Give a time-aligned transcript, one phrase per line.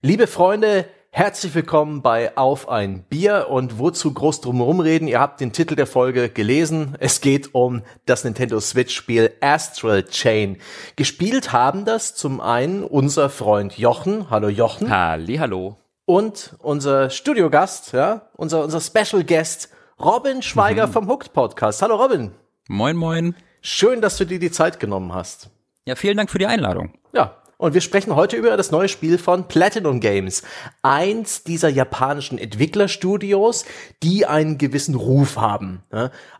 [0.00, 5.08] Liebe Freunde, herzlich willkommen bei Auf ein Bier und wozu groß drumherum reden?
[5.08, 6.96] Ihr habt den Titel der Folge gelesen.
[7.00, 10.58] Es geht um das Nintendo Switch Spiel Astral Chain.
[10.94, 14.30] Gespielt haben das zum einen unser Freund Jochen.
[14.30, 14.88] Hallo Jochen.
[14.88, 15.78] Halli, hallo.
[16.04, 19.68] Und unser Studiogast, ja, unser, unser Special Guest
[19.98, 20.92] Robin Schweiger mhm.
[20.92, 21.82] vom Hooked Podcast.
[21.82, 22.30] Hallo Robin.
[22.68, 23.34] Moin, moin.
[23.62, 25.50] Schön, dass du dir die Zeit genommen hast.
[25.86, 26.94] Ja, vielen Dank für die Einladung.
[27.12, 30.44] Ja, und wir sprechen heute über das neue Spiel von Platinum Games.
[30.82, 33.64] Eins dieser japanischen Entwicklerstudios,
[34.02, 35.82] die einen gewissen Ruf haben.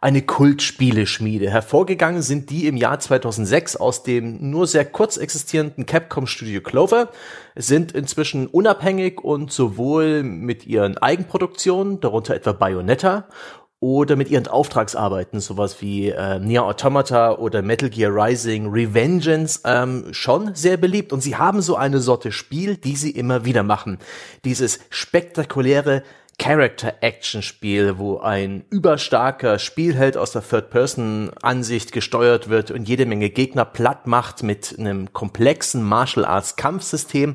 [0.00, 1.50] Eine Kultspieleschmiede.
[1.50, 7.10] Hervorgegangen sind die im Jahr 2006 aus dem nur sehr kurz existierenden Capcom Studio Clover,
[7.56, 13.26] sind inzwischen unabhängig und sowohl mit ihren Eigenproduktionen, darunter etwa Bayonetta,
[13.80, 20.06] oder mit ihren Auftragsarbeiten, sowas wie äh, Nier Automata oder Metal Gear Rising Revengeance, ähm,
[20.12, 21.12] schon sehr beliebt.
[21.12, 23.98] Und sie haben so eine Sorte Spiel, die sie immer wieder machen.
[24.44, 26.02] Dieses spektakuläre
[26.40, 34.06] Character-Action-Spiel, wo ein überstarker Spielheld aus der Third-Person-Ansicht gesteuert wird und jede Menge Gegner platt
[34.06, 37.34] macht mit einem komplexen Martial Arts-Kampfsystem.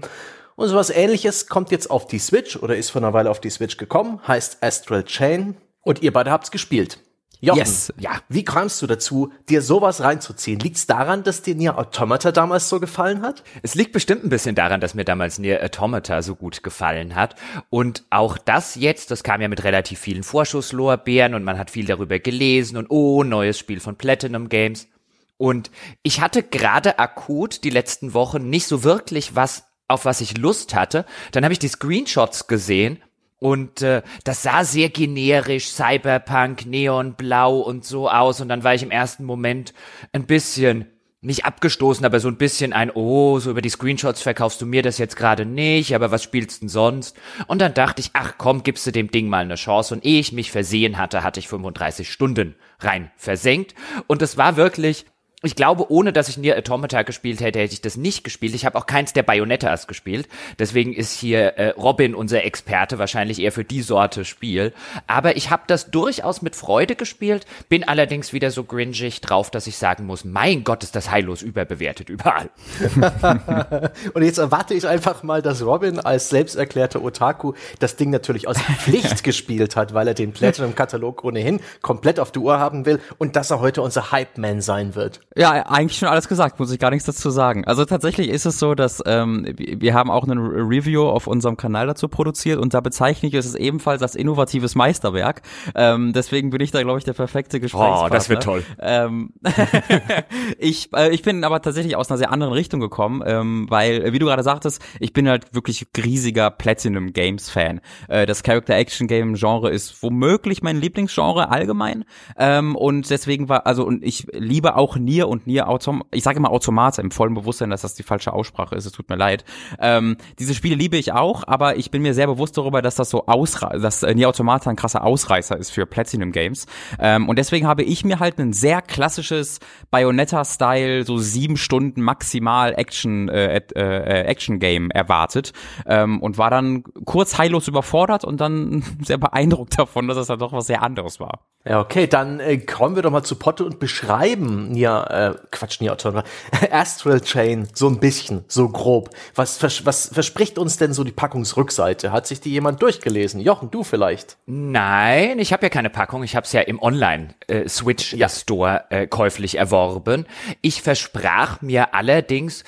[0.56, 3.50] Und sowas ähnliches kommt jetzt auf die Switch oder ist vor einer Weile auf die
[3.50, 7.00] Switch gekommen, heißt Astral Chain und ihr beide habt's gespielt.
[7.44, 7.94] Jochen, yes.
[8.00, 10.60] ja, wie kamst du dazu, dir sowas reinzuziehen?
[10.60, 13.44] Liegt's daran, dass dir Nier Automata damals so gefallen hat?
[13.64, 17.36] Es liegt bestimmt ein bisschen daran, dass mir damals Nier Automata so gut gefallen hat.
[17.70, 21.86] Und auch das jetzt, das kam ja mit relativ vielen Vorschusslorbeeren und man hat viel
[21.86, 24.88] darüber gelesen und oh, neues Spiel von Platinum Games.
[25.36, 25.70] Und
[26.02, 30.76] ich hatte gerade akut die letzten Wochen nicht so wirklich was, auf was ich Lust
[30.76, 31.06] hatte.
[31.34, 33.04] Dann habe ich die Screenshots gesehen
[33.44, 38.40] und äh, das sah sehr generisch, Cyberpunk, Neonblau und so aus.
[38.40, 39.74] Und dann war ich im ersten Moment
[40.14, 40.86] ein bisschen,
[41.20, 44.82] nicht abgestoßen, aber so ein bisschen ein, oh, so über die Screenshots verkaufst du mir
[44.82, 47.18] das jetzt gerade nicht, aber was spielst denn sonst?
[47.48, 49.94] Und dann dachte ich, ach komm, gibst du dem Ding mal eine Chance.
[49.94, 53.76] Und ehe ich mich versehen hatte, hatte ich 35 Stunden rein versenkt.
[54.08, 55.06] Und es war wirklich
[55.44, 58.56] ich glaube, ohne dass ich Nier Automata gespielt hätte, hätte ich das nicht gespielt.
[58.56, 60.28] Ich habe auch keins der Bayonettas gespielt.
[60.58, 64.74] Deswegen ist hier äh, Robin unser Experte, wahrscheinlich eher für die Sorte Spiel.
[65.06, 69.68] Aber ich habe das durchaus mit Freude gespielt, bin allerdings wieder so gringig drauf, dass
[69.68, 72.50] ich sagen muss, mein Gott, ist das heillos überbewertet überall.
[74.14, 78.58] Und jetzt erwarte ich einfach mal, dass Robin als selbsterklärter Otaku das Ding natürlich aus
[78.80, 83.36] Pflicht gespielt hat, weil er den Platinum-Katalog ohnehin komplett auf die Uhr haben will und
[83.36, 85.20] dass er heute unser Hype-Man sein wird.
[85.36, 87.66] Ja, eigentlich schon alles gesagt, muss ich gar nichts dazu sagen.
[87.66, 91.88] Also tatsächlich ist es so, dass ähm, wir haben auch eine Review auf unserem Kanal
[91.88, 95.42] dazu produziert und da bezeichne ich es ebenfalls als innovatives Meisterwerk.
[95.74, 98.06] Ähm, deswegen bin ich da, glaube ich, der perfekte Gesprächspartner.
[98.06, 98.64] Oh, das wird toll.
[98.80, 99.34] Ähm,
[100.60, 104.20] ich, äh, ich bin aber tatsächlich aus einer sehr anderen Richtung gekommen, ähm, weil, wie
[104.20, 107.82] du gerade sagtest, ich bin halt wirklich riesiger Platinum Games Fan.
[108.08, 112.06] Äh, das Character Action Game Genre ist womöglich mein Lieblingsgenre allgemein
[112.38, 116.24] ähm, und deswegen war, also und ich liebe auch nie Nier und Nier Autom ich
[116.24, 119.16] sage immer Automata im vollen Bewusstsein, dass das die falsche Aussprache ist, es tut mir
[119.16, 119.46] leid.
[119.80, 123.10] Ähm, diese Spiele liebe ich auch, aber ich bin mir sehr bewusst darüber, dass das
[123.10, 126.66] so ausre dass äh, Nier Automata ein krasser Ausreißer ist für Platinum Games.
[127.00, 129.60] Ähm, und deswegen habe ich mir halt ein sehr klassisches
[129.92, 135.54] Bayonetta-Style, so sieben Stunden maximal Action, äh, äh, äh, Action Game erwartet
[135.86, 140.40] ähm, und war dann kurz heillos überfordert und dann sehr beeindruckt davon, dass es dann
[140.40, 141.42] doch was sehr anderes war.
[141.66, 145.82] Ja, okay, dann äh, kommen wir doch mal zu Potte und beschreiben Nier äh, Quatsch,
[145.82, 146.24] nie Autor,
[146.72, 149.10] Astral Chain, so ein bisschen, so grob.
[149.36, 152.12] Was, vers was verspricht uns denn so die Packungsrückseite?
[152.12, 153.40] Hat sich die jemand durchgelesen?
[153.40, 154.38] Jochen, du vielleicht?
[154.46, 156.24] Nein, ich habe ja keine Packung.
[156.24, 160.26] Ich habe es ja im Online-Switch-Store äh, äh, käuflich erworben.
[160.62, 162.64] Ich versprach mir allerdings,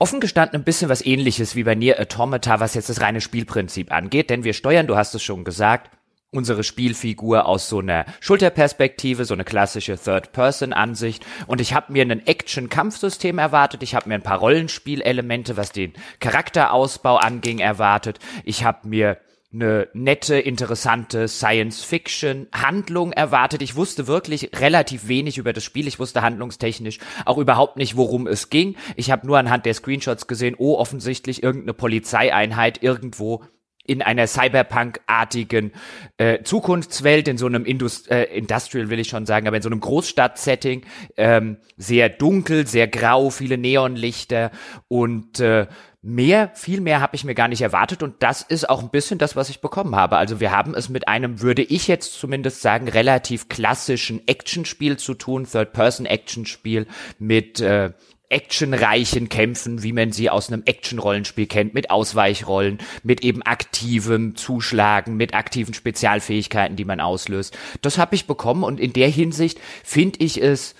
[0.00, 3.90] Offen gestanden ein bisschen was ähnliches wie bei Nier Automata, was jetzt das reine Spielprinzip
[3.90, 5.90] angeht, denn wir steuern, du hast es schon gesagt,
[6.30, 11.24] unsere Spielfigur aus so einer Schulterperspektive, so eine klassische Third-Person-Ansicht.
[11.46, 13.82] Und ich habe mir ein Action-Kampfsystem erwartet.
[13.82, 18.18] Ich habe mir ein paar Rollenspielelemente, was den Charakterausbau anging, erwartet.
[18.44, 19.18] Ich habe mir
[19.50, 23.62] eine nette, interessante Science-Fiction-Handlung erwartet.
[23.62, 25.88] Ich wusste wirklich relativ wenig über das Spiel.
[25.88, 28.76] Ich wusste handlungstechnisch auch überhaupt nicht, worum es ging.
[28.96, 33.42] Ich habe nur anhand der Screenshots gesehen, oh, offensichtlich irgendeine Polizeieinheit irgendwo
[33.88, 35.72] in einer Cyberpunk-artigen
[36.18, 39.70] äh, Zukunftswelt, in so einem Indust äh, Industrial will ich schon sagen, aber in so
[39.70, 40.82] einem Großstadt-Setting,
[41.16, 44.50] ähm, sehr dunkel, sehr grau, viele Neonlichter
[44.88, 45.66] und äh,
[46.02, 49.18] mehr, viel mehr habe ich mir gar nicht erwartet und das ist auch ein bisschen
[49.18, 50.18] das, was ich bekommen habe.
[50.18, 55.14] Also wir haben es mit einem, würde ich jetzt zumindest sagen, relativ klassischen Actionspiel zu
[55.14, 56.86] tun, Third-Person-Actionspiel
[57.18, 57.92] mit äh,
[58.28, 65.16] actionreichen Kämpfen, wie man sie aus einem Action-Rollenspiel kennt, mit Ausweichrollen, mit eben aktivem Zuschlagen,
[65.16, 67.56] mit aktiven Spezialfähigkeiten, die man auslöst.
[67.82, 70.74] Das habe ich bekommen und in der Hinsicht finde ich es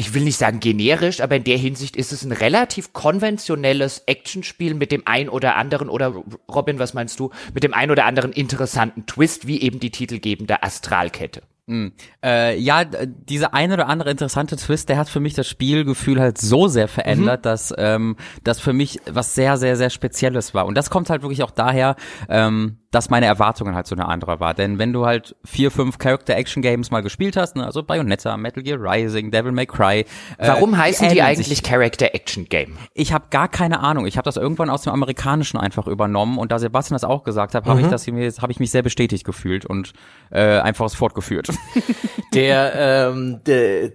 [0.00, 4.72] ich will nicht sagen generisch, aber in der Hinsicht ist es ein relativ konventionelles Actionspiel
[4.72, 6.14] mit dem ein oder anderen, oder
[6.50, 10.62] Robin, was meinst du, mit dem ein oder anderen interessanten Twist, wie eben die titelgebende
[10.62, 11.42] Astralkette.
[11.70, 11.92] Mm.
[12.24, 16.36] Äh, ja, dieser ein oder andere interessante Twist, der hat für mich das Spielgefühl halt
[16.36, 17.42] so sehr verändert, mhm.
[17.44, 20.66] dass ähm, das für mich was sehr, sehr, sehr Spezielles war.
[20.66, 21.94] Und das kommt halt wirklich auch daher,
[22.28, 24.52] ähm, dass meine Erwartungen halt so eine andere war.
[24.54, 28.78] Denn wenn du halt vier, fünf Character-Action-Games mal gespielt hast, ne, also Bayonetta, Metal Gear
[28.80, 30.00] Rising, Devil May Cry.
[30.38, 32.76] Äh, Warum heißen die, die eigentlich Character-Action-Game?
[32.94, 34.06] Ich habe gar keine Ahnung.
[34.06, 37.54] Ich habe das irgendwann aus dem Amerikanischen einfach übernommen und da Sebastian das auch gesagt
[37.54, 37.84] hat, habe mhm.
[37.86, 39.92] ich das habe ich mich sehr bestätigt gefühlt und
[40.30, 41.48] äh, einfach es fortgeführt.
[42.34, 43.90] Der, ähm, der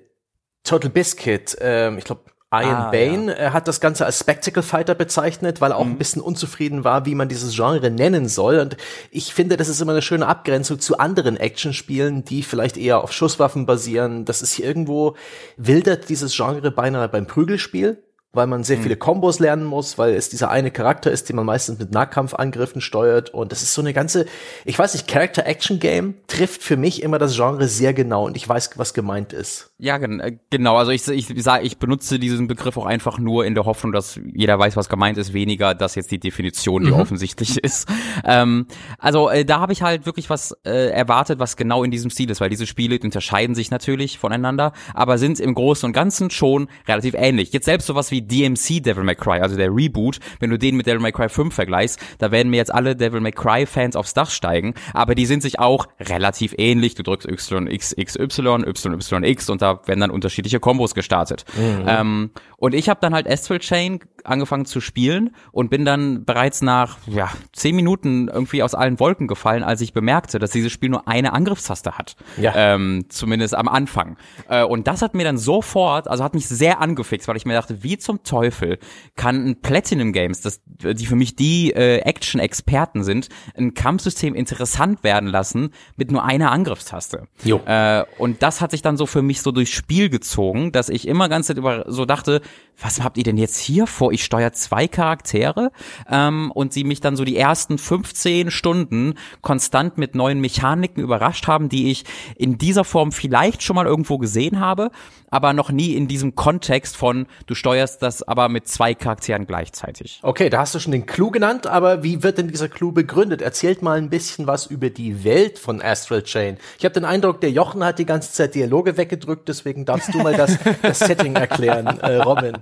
[0.66, 3.54] Total Biscuit, ähm, ich glaube Ian ah, Bain ja.
[3.54, 5.94] hat das Ganze als Spectacle Fighter bezeichnet, weil er auch mhm.
[5.94, 8.60] ein bisschen unzufrieden war, wie man dieses Genre nennen soll.
[8.60, 8.78] Und
[9.12, 13.12] ich finde, das ist immer eine schöne Abgrenzung zu anderen Actionspielen, die vielleicht eher auf
[13.12, 14.26] Schusswaffen basieren.
[14.26, 15.16] Das ist hier irgendwo
[15.58, 18.02] wildert dieses Genre beinahe beim Prügelspiel
[18.36, 18.84] weil man sehr mhm.
[18.84, 22.82] viele Kombos lernen muss, weil es dieser eine Charakter ist, den man meistens mit Nahkampfangriffen
[22.82, 23.34] steuert.
[23.34, 24.26] Und das ist so eine ganze,
[24.66, 28.72] ich weiß nicht, Character-Action-Game trifft für mich immer das Genre sehr genau und ich weiß,
[28.76, 29.72] was gemeint ist.
[29.78, 30.78] Ja, äh, genau.
[30.78, 34.18] Also ich, ich sage, ich benutze diesen Begriff auch einfach nur in der Hoffnung, dass
[34.34, 37.00] jeder weiß, was gemeint ist, weniger, dass jetzt die Definition, die mhm.
[37.02, 37.90] offensichtlich ist.
[38.24, 38.68] Ähm,
[39.00, 42.30] also äh, da habe ich halt wirklich was äh, erwartet, was genau in diesem Stil
[42.30, 46.70] ist, weil diese Spiele unterscheiden sich natürlich voneinander, aber sind im Großen und Ganzen schon
[46.88, 47.52] relativ ähnlich.
[47.52, 50.88] Jetzt selbst sowas wie DMC Devil May Cry, also der Reboot, wenn du den mit
[50.88, 54.14] Devil May Cry 5 vergleichst, da werden mir jetzt alle Devil May Cry Fans aufs
[54.14, 56.96] Dach steigen, aber die sind sich auch relativ ähnlich.
[56.96, 61.46] Du drückst YXXY, YYX und da werden dann unterschiedliche Kombos gestartet.
[61.58, 61.86] Mhm.
[61.88, 66.62] Ähm, und ich habe dann halt Astral Chain angefangen zu spielen und bin dann bereits
[66.62, 70.90] nach ja, zehn Minuten irgendwie aus allen Wolken gefallen, als ich bemerkte, dass dieses Spiel
[70.90, 72.16] nur eine Angriffstaste hat.
[72.38, 72.54] Ja.
[72.56, 74.18] Ähm, zumindest am Anfang.
[74.50, 77.54] Äh, und das hat mir dann sofort, also hat mich sehr angefixt, weil ich mir
[77.54, 78.80] dachte, wie zum Teufel
[79.16, 85.04] kann ein Platinum Games, das, die für mich die äh, Action-Experten sind, ein Kampfsystem interessant
[85.04, 87.28] werden lassen mit nur einer Angriffstaste.
[87.44, 87.62] Jo.
[87.66, 91.08] Äh, und das hat sich dann so für mich so durchs Spiel gezogen, dass ich
[91.08, 91.48] immer ganz
[91.88, 92.42] so dachte,
[92.82, 94.12] was habt ihr denn jetzt hier vor?
[94.12, 95.72] Ich steuere zwei Charaktere
[96.10, 101.48] ähm, und sie mich dann so die ersten 15 Stunden konstant mit neuen Mechaniken überrascht
[101.48, 102.06] haben, die ich
[102.36, 104.92] in dieser Form vielleicht schon mal irgendwo gesehen habe,
[105.30, 110.20] aber noch nie in diesem Kontext von, du steuerst das aber mit zwei Charakteren gleichzeitig.
[110.22, 113.42] Okay, da hast du schon den Clou genannt, aber wie wird denn dieser Clou begründet?
[113.42, 116.58] Erzählt mal ein bisschen was über die Welt von Astral Chain.
[116.78, 120.20] Ich habe den Eindruck, der Jochen hat die ganze Zeit Dialoge weggedrückt, deswegen darfst du
[120.20, 122.58] mal das, das Setting erklären, äh, Robin.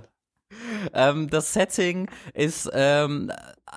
[0.92, 3.30] Ähm, das Setting ist ähm,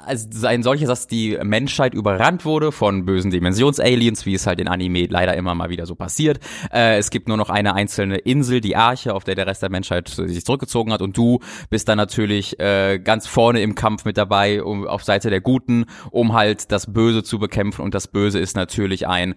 [0.05, 4.67] also ein solches, dass die Menschheit überrannt wurde von bösen Dimensionsaliens, wie es halt in
[4.67, 6.39] Anime leider immer mal wieder so passiert.
[6.71, 9.69] Äh, es gibt nur noch eine einzelne Insel, die Arche, auf der der Rest der
[9.69, 11.39] Menschheit sich zurückgezogen hat und du
[11.69, 15.85] bist dann natürlich äh, ganz vorne im Kampf mit dabei, um auf Seite der Guten,
[16.11, 19.35] um halt das Böse zu bekämpfen und das Böse ist natürlich ein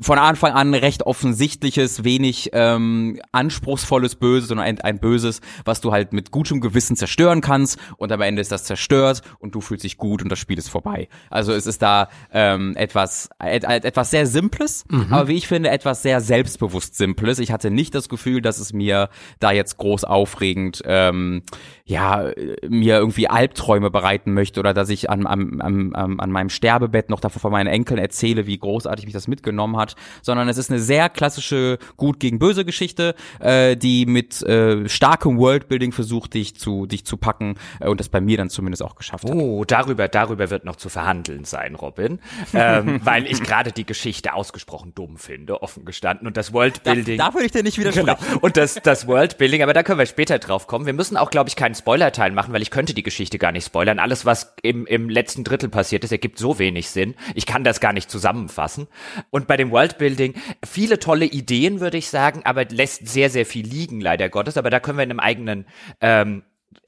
[0.00, 5.92] von Anfang an recht offensichtliches, wenig ähm, anspruchsvolles Böses, sondern ein, ein Böses, was du
[5.92, 9.84] halt mit gutem Gewissen zerstören kannst und am Ende ist das zerstört und du fühlst
[9.84, 11.08] dich gut und das Spiel ist vorbei.
[11.30, 15.12] Also es ist da ähm, etwas et, etwas sehr Simples, mhm.
[15.12, 17.38] aber wie ich finde etwas sehr selbstbewusst Simples.
[17.38, 19.08] Ich hatte nicht das Gefühl, dass es mir
[19.40, 21.42] da jetzt groß aufregend ähm,
[21.84, 22.30] ja
[22.68, 27.20] mir irgendwie Albträume bereiten möchte oder dass ich an, an, an, an meinem Sterbebett noch
[27.20, 30.80] davor von meinen Enkeln erzähle, wie großartig mich das mitgenommen hat, sondern es ist eine
[30.80, 36.86] sehr klassische Gut gegen Böse Geschichte, äh, die mit äh, starkem Worldbuilding versucht, dich zu
[36.86, 39.34] dich zu packen äh, und das bei mir dann zumindest auch geschafft hat.
[39.34, 42.20] Oh, darüber darüber wird noch zu verhandeln sein, Robin,
[42.54, 47.18] ähm, weil ich gerade die Geschichte ausgesprochen dumm finde, offen gestanden und das Worldbuilding.
[47.18, 48.06] Da, da würde ich dir nicht widersprechen.
[48.06, 48.38] Genau.
[48.40, 50.86] Und das das Worldbuilding, aber da können wir später drauf kommen.
[50.86, 53.66] Wir müssen auch, glaube ich, keinen Spoiler-Teil machen, weil ich könnte die Geschichte gar nicht
[53.66, 53.98] spoilern.
[53.98, 57.14] Alles, was im, im letzten Drittel passiert ist, ergibt so wenig Sinn.
[57.34, 58.88] Ich kann das gar nicht zusammenfassen.
[59.30, 63.66] Und bei dem Worldbuilding viele tolle Ideen, würde ich sagen, aber lässt sehr, sehr viel
[63.66, 64.56] liegen, leider Gottes.
[64.56, 65.66] Aber da können wir in einem eigenen
[66.00, 66.42] ähm,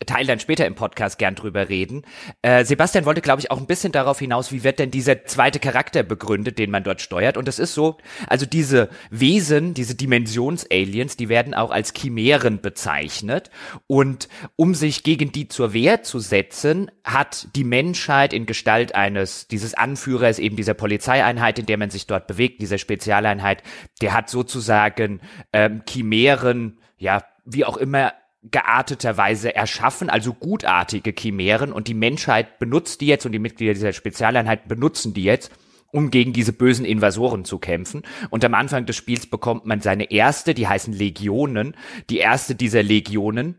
[0.07, 2.03] Teil dann später im Podcast gern drüber reden.
[2.43, 5.59] Äh, Sebastian wollte, glaube ich, auch ein bisschen darauf hinaus, wie wird denn dieser zweite
[5.59, 7.37] Charakter begründet, den man dort steuert.
[7.37, 13.51] Und es ist so, also diese Wesen, diese Dimensions-Aliens, die werden auch als Chimären bezeichnet.
[13.87, 19.49] Und um sich gegen die zur Wehr zu setzen, hat die Menschheit in Gestalt eines,
[19.49, 23.63] dieses Anführers, eben dieser Polizeieinheit, in der man sich dort bewegt, dieser Spezialeinheit,
[24.01, 25.21] der hat sozusagen
[25.53, 28.13] ähm, Chimären, ja, wie auch immer
[28.51, 33.75] gearteter Weise erschaffen, also gutartige Chimären und die Menschheit benutzt die jetzt und die Mitglieder
[33.75, 35.51] dieser Spezialeinheit benutzen die jetzt,
[35.93, 38.03] um gegen diese bösen Invasoren zu kämpfen.
[38.31, 41.77] Und am Anfang des Spiels bekommt man seine erste, die heißen Legionen,
[42.11, 43.59] die erste dieser Legionen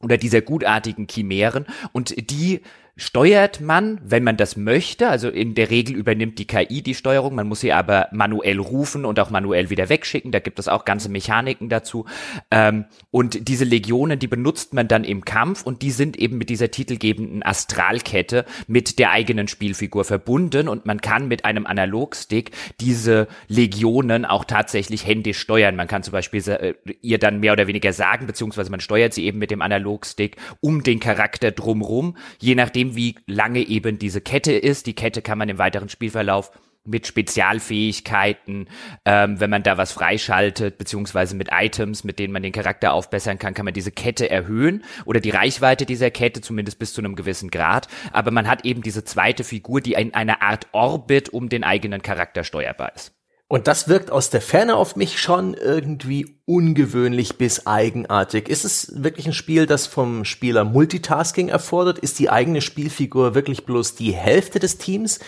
[0.00, 2.60] oder dieser gutartigen Chimären und die
[2.96, 5.08] steuert man, wenn man das möchte.
[5.08, 7.34] Also in der Regel übernimmt die KI die Steuerung.
[7.34, 10.30] Man muss sie aber manuell rufen und auch manuell wieder wegschicken.
[10.30, 12.06] Da gibt es auch ganze Mechaniken dazu.
[12.52, 16.50] Ähm, und diese Legionen, die benutzt man dann im Kampf und die sind eben mit
[16.50, 23.26] dieser titelgebenden Astralkette mit der eigenen Spielfigur verbunden und man kann mit einem Analogstick diese
[23.48, 25.74] Legionen auch tatsächlich händisch steuern.
[25.74, 29.24] Man kann zum Beispiel äh, ihr dann mehr oder weniger sagen, beziehungsweise man steuert sie
[29.24, 34.20] eben mit dem Analogstick um den Charakter drumrum, je nachdem nachdem wie lange eben diese
[34.20, 34.86] Kette ist.
[34.86, 36.50] Die Kette kann man im weiteren Spielverlauf
[36.86, 38.68] mit Spezialfähigkeiten,
[39.06, 43.38] ähm, wenn man da was freischaltet, beziehungsweise mit Items, mit denen man den Charakter aufbessern
[43.38, 47.16] kann, kann man diese Kette erhöhen oder die Reichweite dieser Kette zumindest bis zu einem
[47.16, 47.88] gewissen Grad.
[48.12, 52.02] Aber man hat eben diese zweite Figur, die in einer Art Orbit um den eigenen
[52.02, 53.14] Charakter steuerbar ist.
[53.54, 58.48] Und das wirkt aus der Ferne auf mich schon irgendwie ungewöhnlich bis eigenartig.
[58.48, 62.00] Ist es wirklich ein Spiel, das vom Spieler Multitasking erfordert?
[62.00, 65.20] Ist die eigene Spielfigur wirklich bloß die Hälfte des Teams?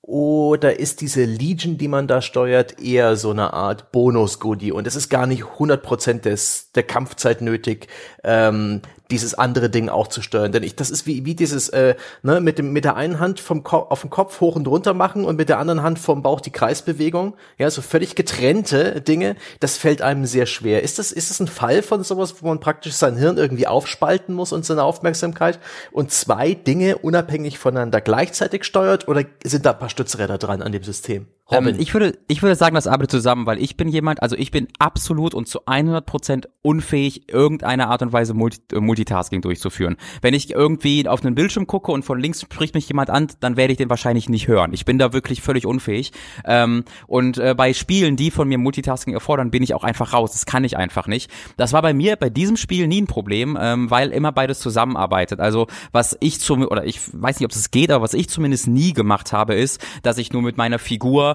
[0.00, 4.72] Oder ist diese Legion, die man da steuert, eher so eine Art Bonus-Goodie?
[4.72, 7.88] Und es ist gar nicht 100% des, der Kampfzeit nötig,
[8.22, 8.80] ähm,
[9.10, 10.52] dieses andere Ding auch zu steuern.
[10.52, 13.38] Denn ich, das ist wie, wie dieses, äh, ne, mit dem, mit der einen Hand
[13.38, 16.22] vom Kopf, auf dem Kopf hoch und runter machen und mit der anderen Hand vom
[16.22, 17.34] Bauch die Kreisbewegung.
[17.58, 19.36] Ja, so völlig getrennte Dinge.
[19.60, 20.82] Das fällt einem sehr schwer.
[20.82, 24.34] Ist das, ist das ein Fall von sowas, wo man praktisch sein Hirn irgendwie aufspalten
[24.34, 25.58] muss und seine Aufmerksamkeit
[25.92, 30.72] und zwei Dinge unabhängig voneinander gleichzeitig steuert oder sind da ein paar Stützräder dran an
[30.72, 31.26] dem System?
[31.50, 34.50] Ähm, ich würde, ich würde sagen, das arbeitet zusammen, weil ich bin jemand, also ich
[34.50, 39.96] bin absolut und zu 100 Prozent unfähig, irgendeine Art und Weise Multi äh, Multitasking durchzuführen.
[40.22, 43.58] Wenn ich irgendwie auf einen Bildschirm gucke und von links spricht mich jemand an, dann
[43.58, 44.72] werde ich den wahrscheinlich nicht hören.
[44.72, 46.12] Ich bin da wirklich völlig unfähig.
[46.46, 50.32] Ähm, und äh, bei Spielen, die von mir Multitasking erfordern, bin ich auch einfach raus.
[50.32, 51.30] Das kann ich einfach nicht.
[51.58, 55.40] Das war bei mir bei diesem Spiel nie ein Problem, ähm, weil immer beides zusammenarbeitet.
[55.40, 58.66] Also was ich zum, oder ich weiß nicht, ob es geht, aber was ich zumindest
[58.66, 61.33] nie gemacht habe, ist, dass ich nur mit meiner Figur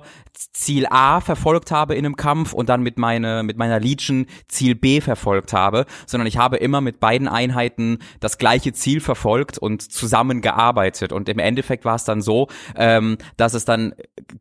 [0.53, 4.75] Ziel A verfolgt habe in einem Kampf und dann mit, meine, mit meiner Legion Ziel
[4.75, 9.81] B verfolgt habe, sondern ich habe immer mit beiden Einheiten das gleiche Ziel verfolgt und
[9.81, 11.11] zusammengearbeitet.
[11.11, 13.93] Und im Endeffekt war es dann so, ähm, dass es dann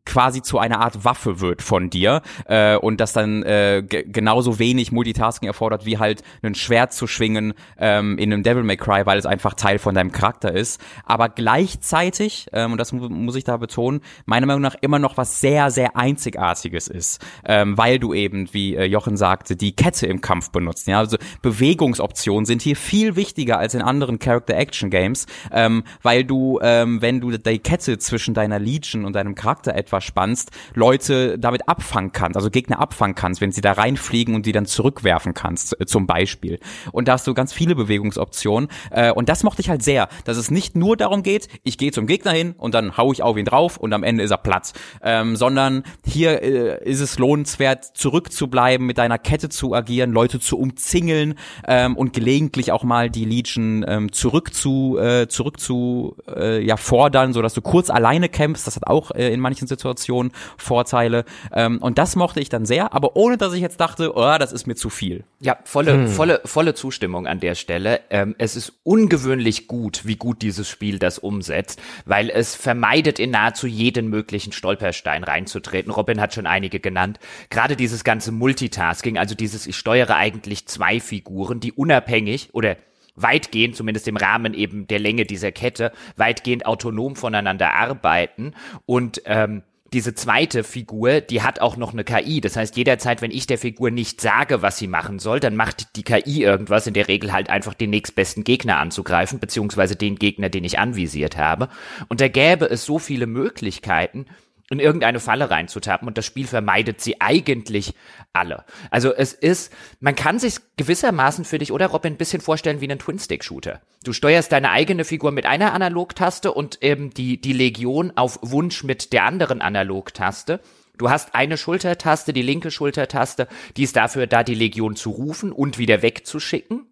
[0.07, 4.93] quasi zu einer Art Waffe wird von dir äh, und das dann äh, genauso wenig
[4.93, 9.19] Multitasking erfordert, wie halt ein Schwert zu schwingen ähm, in einem Devil May Cry, weil
[9.19, 10.81] es einfach Teil von deinem Charakter ist.
[11.05, 15.17] Aber gleichzeitig, ähm, und das mu muss ich da betonen, meiner Meinung nach immer noch
[15.17, 19.73] was sehr sehr, sehr Einzigartiges ist, ähm, weil du eben, wie äh, Jochen sagte, die
[19.73, 20.87] Kette im Kampf benutzt.
[20.87, 20.99] Ja?
[20.99, 27.21] Also Bewegungsoptionen sind hier viel wichtiger als in anderen Character-Action-Games, ähm, weil du, ähm, wenn
[27.21, 32.37] du die Kette zwischen deiner Legion und deinem Charakter etwas spannst, Leute damit abfangen kannst,
[32.37, 36.07] also Gegner abfangen kannst, wenn sie da reinfliegen und die dann zurückwerfen kannst, äh, zum
[36.07, 36.59] Beispiel.
[36.93, 38.69] Und da hast du ganz viele Bewegungsoptionen.
[38.91, 41.91] Äh, und das mochte ich halt sehr, dass es nicht nur darum geht, ich gehe
[41.91, 44.37] zum Gegner hin und dann hau ich auf ihn drauf und am Ende ist er
[44.37, 44.75] Platz.
[45.03, 50.59] Ähm, sondern hier äh, ist es lohnenswert, zurückzubleiben, mit deiner Kette zu agieren, Leute zu
[50.59, 51.35] umzingeln
[51.67, 56.77] ähm, und gelegentlich auch mal die Legion ähm, zurück zu, äh, zurück zu äh, ja,
[56.77, 58.67] fordern, so dass du kurz alleine kämpfst.
[58.67, 61.25] Das hat auch äh, in manchen Situationen Vorteile.
[61.53, 64.53] Ähm, und das mochte ich dann sehr, aber ohne dass ich jetzt dachte, oh, das
[64.53, 65.25] ist mir zu viel.
[65.41, 66.09] Ja, volle, hm.
[66.09, 68.01] volle, volle Zustimmung an der Stelle.
[68.11, 73.31] Ähm, es ist ungewöhnlich gut, wie gut dieses Spiel das umsetzt, weil es vermeidet in
[73.31, 75.93] nahezu jeden möglichen Stolperstein reinzutreten.
[75.93, 77.21] Robin hat schon einige genannt.
[77.51, 82.77] Gerade dieses ganze Multitasking, also dieses, ich steuere eigentlich zwei Figuren, die unabhängig oder
[83.15, 88.55] weitgehend, zumindest im Rahmen eben der Länge dieser Kette, weitgehend autonom voneinander arbeiten
[88.87, 92.43] und ähm, diese zweite Figur, die hat auch noch eine KI.
[92.43, 95.97] Das heißt, jederzeit, wenn ich der Figur nicht sage, was sie machen soll, dann macht
[95.97, 100.51] die KI irgendwas, in der Regel halt einfach den nächstbesten Gegner anzugreifen, beziehungsweise den Gegner,
[100.51, 101.69] den ich anvisiert habe.
[102.09, 104.27] Und da gäbe es so viele Möglichkeiten,
[104.71, 107.95] in irgendeine Falle reinzutappen und das Spiel vermeidet sie eigentlich
[108.33, 108.65] alle.
[108.91, 112.91] Also es ist, man kann sich gewissermaßen für dich oder Robin ein bisschen vorstellen wie
[112.91, 113.81] einen Twin-Stick-Shooter.
[114.05, 118.85] Du steuerst deine eigene Figur mit einer Analogtaste und eben die, die Legion auf Wunsch
[118.85, 120.61] mit der anderen Analogtaste.
[120.99, 125.53] Du hast eine Schultertaste, die linke Schultertaste, die ist dafür da, die Legion zu rufen
[125.53, 126.87] und wieder wegzuschicken.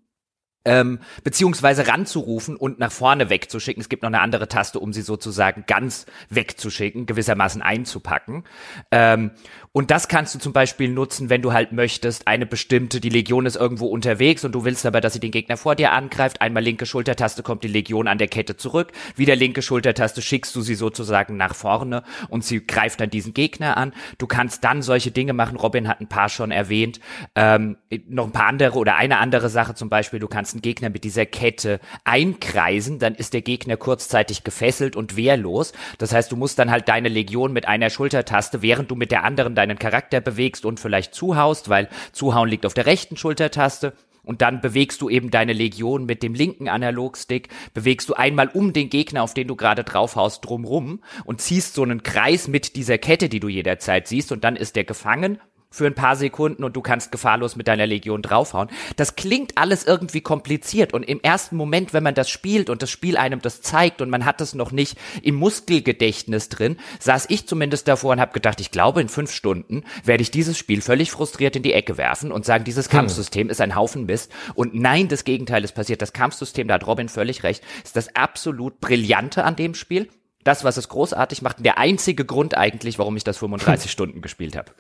[0.67, 3.81] Ähm, beziehungsweise ranzurufen und nach vorne wegzuschicken.
[3.81, 8.45] Es gibt noch eine andere Taste, um sie sozusagen ganz wegzuschicken, gewissermaßen einzupacken.
[8.91, 9.31] Ähm,
[9.73, 13.47] und das kannst du zum Beispiel nutzen, wenn du halt möchtest, eine bestimmte, die Legion
[13.47, 16.41] ist irgendwo unterwegs und du willst aber, dass sie den Gegner vor dir angreift.
[16.41, 18.93] Einmal linke Schultertaste kommt die Legion an der Kette zurück.
[19.15, 23.77] Wieder linke Schultertaste schickst du sie sozusagen nach vorne und sie greift dann diesen Gegner
[23.77, 23.93] an.
[24.19, 25.57] Du kannst dann solche Dinge machen.
[25.57, 26.99] Robin hat ein paar schon erwähnt.
[27.35, 27.77] Ähm,
[28.09, 30.19] noch ein paar andere oder eine andere Sache zum Beispiel.
[30.19, 32.99] Du kannst einen Gegner mit dieser Kette einkreisen.
[32.99, 35.73] Dann ist der Gegner kurzzeitig gefesselt und wehrlos.
[35.99, 39.25] Das heißt, du musst dann halt deine Legion mit einer Schultertaste, während du mit der
[39.25, 43.93] anderen deinen Charakter bewegst und vielleicht zuhaust, weil zuhauen liegt auf der rechten Schultertaste.
[44.25, 48.73] Und dann bewegst du eben deine Legion mit dem linken Analogstick, bewegst du einmal um
[48.73, 52.99] den Gegner, auf den du gerade draufhaust, drumrum und ziehst so einen Kreis mit dieser
[52.99, 55.39] Kette, die du jederzeit siehst, und dann ist der gefangen
[55.71, 58.69] für ein paar Sekunden und du kannst gefahrlos mit deiner Legion draufhauen.
[58.97, 62.91] Das klingt alles irgendwie kompliziert und im ersten Moment, wenn man das spielt und das
[62.91, 67.47] Spiel einem das zeigt und man hat es noch nicht im Muskelgedächtnis drin, saß ich
[67.47, 71.11] zumindest davor und habe gedacht, ich glaube, in fünf Stunden werde ich dieses Spiel völlig
[71.11, 72.93] frustriert in die Ecke werfen und sagen, dieses hm.
[72.93, 74.33] Kampfsystem ist ein Haufen Mist.
[74.55, 76.03] Und nein, das Gegenteil ist passiert.
[76.03, 80.09] Das Kampfsystem, da hat Robin völlig recht, ist das absolut Brillante an dem Spiel
[80.47, 84.57] das, was es großartig macht, der einzige Grund eigentlich, warum ich das 35 Stunden gespielt
[84.57, 84.71] habe.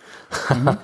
[0.55, 0.79] Mhm.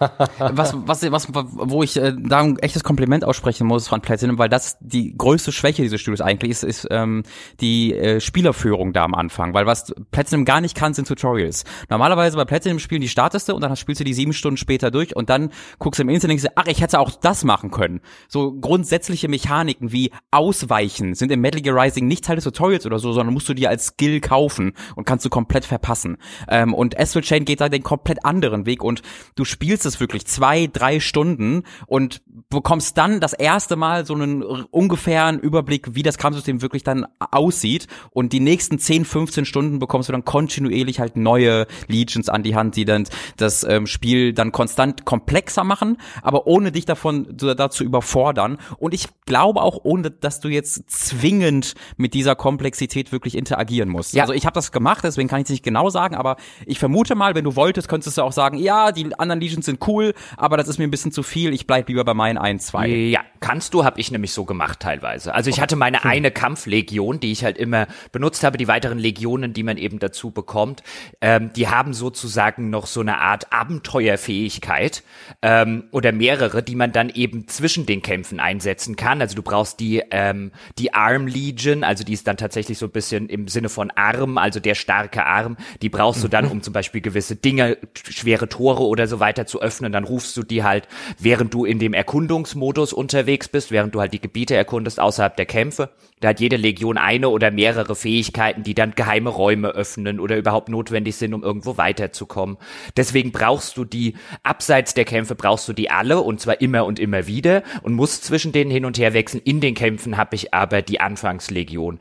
[0.56, 4.48] Was, was, was, wo ich äh, da ein echtes Kompliment aussprechen muss von Platinum, weil
[4.48, 7.22] das die größte Schwäche dieses Studios eigentlich ist, ist ähm,
[7.60, 11.64] die äh, Spielerführung da am Anfang, weil was Platinum gar nicht kann, sind Tutorials.
[11.88, 14.90] Normalerweise bei Platinum spielen die startest du und dann spielst du die sieben Stunden später
[14.90, 17.70] durch und dann guckst du im Internet und denkst, ach, ich hätte auch das machen
[17.70, 18.00] können.
[18.28, 22.98] So grundsätzliche Mechaniken wie Ausweichen sind im Metal Gear Rising nicht Teil des Tutorials oder
[22.98, 26.18] so, sondern musst du dir als Skill kaufen und kannst du komplett verpassen.
[26.48, 29.02] Ähm, und Astral Chain geht da den komplett anderen Weg und
[29.34, 34.42] du spielst es wirklich zwei, drei Stunden und bekommst dann das erste Mal so einen
[34.42, 40.08] ungefähren Überblick, wie das Kampfsystem wirklich dann aussieht und die nächsten 10, 15 Stunden bekommst
[40.08, 43.04] du dann kontinuierlich halt neue Legions an die Hand, die dann
[43.36, 49.08] das ähm, Spiel dann konstant komplexer machen, aber ohne dich davon dazu überfordern und ich
[49.26, 54.14] glaube auch ohne, dass du jetzt zwingend mit dieser Komplexität wirklich interagieren musst.
[54.14, 54.22] Ja.
[54.22, 57.14] Also ich habe das gemacht, deswegen kann ich es nicht genau sagen, aber ich vermute
[57.14, 60.56] mal, wenn du wolltest, könntest du auch sagen, ja, die anderen Legions sind cool, aber
[60.56, 62.88] das ist mir ein bisschen zu viel, ich bleib lieber bei meinen ein, zwei.
[62.88, 65.34] Ja, kannst du, habe ich nämlich so gemacht teilweise.
[65.34, 66.10] Also ich hatte meine hm.
[66.10, 70.30] eine Kampflegion, die ich halt immer benutzt habe, die weiteren Legionen, die man eben dazu
[70.30, 70.82] bekommt,
[71.20, 75.02] ähm, die haben sozusagen noch so eine Art Abenteuerfähigkeit
[75.42, 79.20] ähm, oder mehrere, die man dann eben zwischen den Kämpfen einsetzen kann.
[79.20, 82.92] Also du brauchst die, ähm, die Arm Legion, also die ist dann tatsächlich so ein
[82.92, 86.52] bisschen im Sinne von Arm, also der starke Arm, die brauchst du dann, mhm.
[86.52, 87.76] um zum Beispiel gewisse Dinge,
[88.08, 89.92] schwere Tore oder so weiter zu öffnen.
[89.92, 90.86] Dann rufst du die halt,
[91.18, 95.46] während du in dem Erkundungsmodus unterwegs bist, während du halt die Gebiete erkundest außerhalb der
[95.46, 95.90] Kämpfe.
[96.20, 100.68] Da hat jede Legion eine oder mehrere Fähigkeiten, die dann geheime Räume öffnen oder überhaupt
[100.68, 102.58] notwendig sind, um irgendwo weiterzukommen.
[102.96, 106.98] Deswegen brauchst du die, abseits der Kämpfe brauchst du die alle und zwar immer und
[106.98, 109.42] immer wieder und musst zwischen denen hin und her wechseln.
[109.44, 111.98] In den Kämpfen habe ich aber die Anfangslegion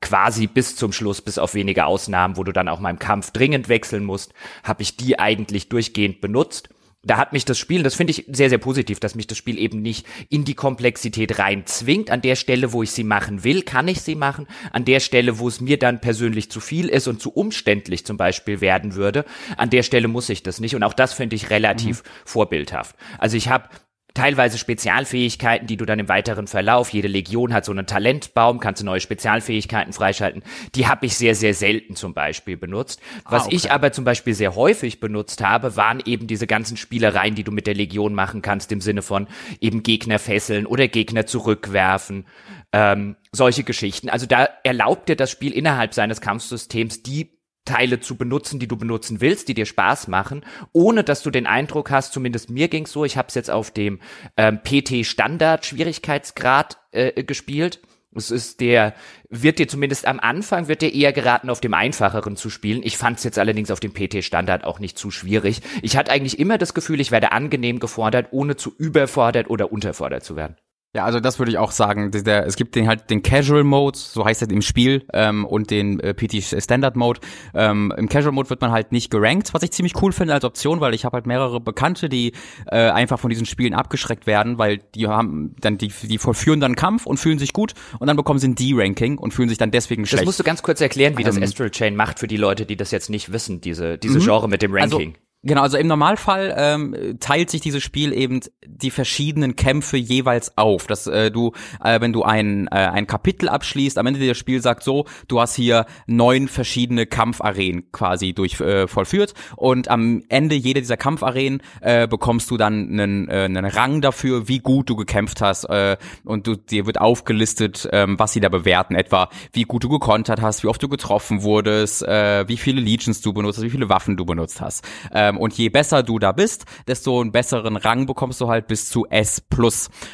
[0.00, 3.32] quasi bis zum Schluss, bis auf wenige Ausnahmen, wo du dann auch mal im Kampf
[3.32, 6.68] dringend wechseln musst, habe ich die eigentlich durchgehend benutzt.
[7.08, 9.58] Da hat mich das Spiel, das finde ich sehr, sehr positiv, dass mich das Spiel
[9.58, 12.10] eben nicht in die Komplexität rein zwingt.
[12.10, 14.46] An der Stelle, wo ich sie machen will, kann ich sie machen.
[14.72, 18.18] An der Stelle, wo es mir dann persönlich zu viel ist und zu umständlich zum
[18.18, 19.24] Beispiel werden würde,
[19.56, 20.74] an der Stelle muss ich das nicht.
[20.74, 22.08] Und auch das finde ich relativ mhm.
[22.26, 22.94] vorbildhaft.
[23.16, 23.70] Also ich habe
[24.18, 28.82] teilweise Spezialfähigkeiten, die du dann im weiteren Verlauf, jede Legion hat so einen Talentbaum, kannst
[28.82, 30.42] du neue Spezialfähigkeiten freischalten.
[30.74, 33.00] Die habe ich sehr, sehr selten zum Beispiel benutzt.
[33.24, 33.54] Was ah, okay.
[33.54, 37.52] ich aber zum Beispiel sehr häufig benutzt habe, waren eben diese ganzen Spielereien, die du
[37.52, 39.28] mit der Legion machen kannst, im Sinne von
[39.60, 42.26] eben Gegner fesseln oder Gegner zurückwerfen.
[42.72, 44.10] Ähm, solche Geschichten.
[44.10, 47.37] Also da erlaubt dir das Spiel innerhalb seines Kampfsystems die
[47.68, 51.46] Teile zu benutzen, die du benutzen willst, die dir Spaß machen, ohne dass du den
[51.46, 54.00] Eindruck hast, zumindest mir ging's so, ich habe es jetzt auf dem
[54.36, 57.80] ähm, PT Standard Schwierigkeitsgrad äh, gespielt.
[58.14, 58.94] Es ist der,
[59.28, 62.80] wird dir zumindest am Anfang, wird dir eher geraten, auf dem einfacheren zu spielen.
[62.82, 65.60] Ich fand es jetzt allerdings auf dem PT-Standard auch nicht zu schwierig.
[65.82, 70.24] Ich hatte eigentlich immer das Gefühl, ich werde angenehm gefordert, ohne zu überfordert oder unterfordert
[70.24, 70.56] zu werden.
[70.96, 72.10] Ja, also das würde ich auch sagen.
[72.10, 75.70] Der, es gibt den halt den Casual Mode, so heißt es im Spiel, ähm, und
[75.70, 77.20] den äh, PT Standard Mode.
[77.54, 80.44] Ähm, Im Casual Mode wird man halt nicht gerankt, was ich ziemlich cool finde als
[80.44, 82.32] Option, weil ich habe halt mehrere Bekannte, die
[82.66, 86.74] äh, einfach von diesen Spielen abgeschreckt werden, weil die haben dann die die vollführen dann
[86.74, 89.70] Kampf und fühlen sich gut und dann bekommen sie ein D-Ranking und fühlen sich dann
[89.70, 90.22] deswegen schlecht.
[90.22, 92.64] Das musst du ganz kurz erklären, wie das ähm, Astral Chain macht für die Leute,
[92.64, 94.24] die das jetzt nicht wissen, diese diese mhm.
[94.24, 95.14] Genre mit dem also Ranking.
[95.14, 100.58] Also, Genau, also im Normalfall ähm, teilt sich dieses Spiel eben die verschiedenen Kämpfe jeweils
[100.58, 100.88] auf.
[100.88, 104.64] Dass äh, du, äh, wenn du ein, äh, ein Kapitel abschließt, am Ende des Spiels
[104.64, 110.56] sagt so, du hast hier neun verschiedene Kampfarenen quasi durch äh, vollführt und am Ende
[110.56, 114.96] jeder dieser Kampfarenen äh, bekommst du dann einen, äh, einen Rang dafür, wie gut du
[114.96, 119.62] gekämpft hast äh, und du, dir wird aufgelistet, ähm, was sie da bewerten, etwa wie
[119.62, 123.58] gut du gekontert hast, wie oft du getroffen wurdest, äh, wie viele Legions du benutzt
[123.58, 124.84] hast, wie viele Waffen du benutzt hast.
[125.12, 128.66] Äh, ähm, und je besser du da bist, desto einen besseren Rang bekommst du halt
[128.66, 129.42] bis zu S+.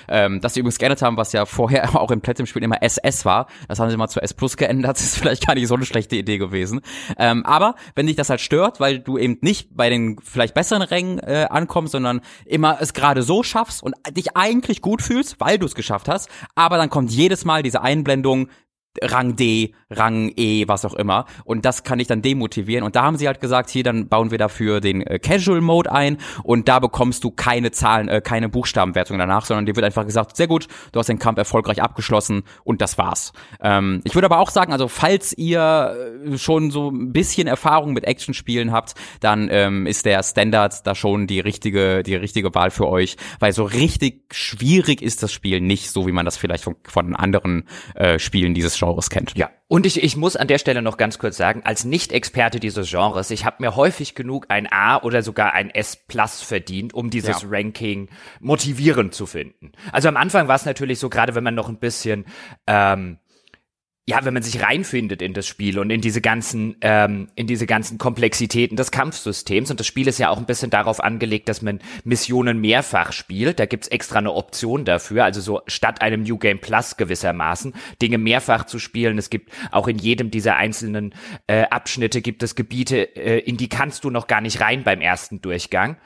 [0.08, 3.46] Ähm, das sie übrigens geändert haben, was ja vorher auch im Platinum-Spiel immer SS war,
[3.68, 6.16] das haben sie mal zu S geändert, das ist vielleicht gar nicht so eine schlechte
[6.16, 6.80] Idee gewesen.
[7.18, 10.82] Ähm, aber wenn dich das halt stört, weil du eben nicht bei den vielleicht besseren
[10.82, 15.58] Rängen äh, ankommst, sondern immer es gerade so schaffst und dich eigentlich gut fühlst, weil
[15.58, 18.48] du es geschafft hast, aber dann kommt jedes Mal diese Einblendung,
[19.02, 21.26] Rang D, Rang E, was auch immer.
[21.44, 22.84] Und das kann ich dann demotivieren.
[22.84, 25.90] Und da haben sie halt gesagt, hier, dann bauen wir dafür den äh, Casual Mode
[25.90, 30.06] ein und da bekommst du keine Zahlen, äh, keine Buchstabenwertung danach, sondern dir wird einfach
[30.06, 33.32] gesagt, sehr gut, du hast den Kampf erfolgreich abgeschlossen und das war's.
[33.60, 37.92] Ähm, ich würde aber auch sagen, also falls ihr äh, schon so ein bisschen Erfahrung
[37.92, 42.70] mit Actionspielen habt, dann ähm, ist der Standard da schon die richtige, die richtige Wahl
[42.70, 46.64] für euch, weil so richtig schwierig ist das Spiel nicht, so wie man das vielleicht
[46.64, 49.36] von, von anderen äh, Spielen dieses Genres kennt.
[49.36, 52.90] Ja, und ich, ich muss an der Stelle noch ganz kurz sagen, als Nicht-Experte dieses
[52.90, 57.10] Genres, ich habe mir häufig genug ein A oder sogar ein S Plus verdient, um
[57.10, 57.48] dieses ja.
[57.50, 58.08] Ranking
[58.40, 59.72] motivierend zu finden.
[59.92, 62.26] Also am Anfang war es natürlich so, gerade wenn man noch ein bisschen
[62.66, 63.18] ähm,
[64.06, 67.66] ja, wenn man sich reinfindet in das Spiel und in diese ganzen, ähm, in diese
[67.66, 69.70] ganzen Komplexitäten des Kampfsystems.
[69.70, 73.58] Und das Spiel ist ja auch ein bisschen darauf angelegt, dass man Missionen mehrfach spielt.
[73.58, 75.24] Da gibt's extra eine Option dafür.
[75.24, 79.16] Also so statt einem New Game Plus gewissermaßen, Dinge mehrfach zu spielen.
[79.16, 81.14] Es gibt auch in jedem dieser einzelnen
[81.46, 85.00] äh, Abschnitte gibt es Gebiete, äh, in die kannst du noch gar nicht rein beim
[85.00, 85.96] ersten Durchgang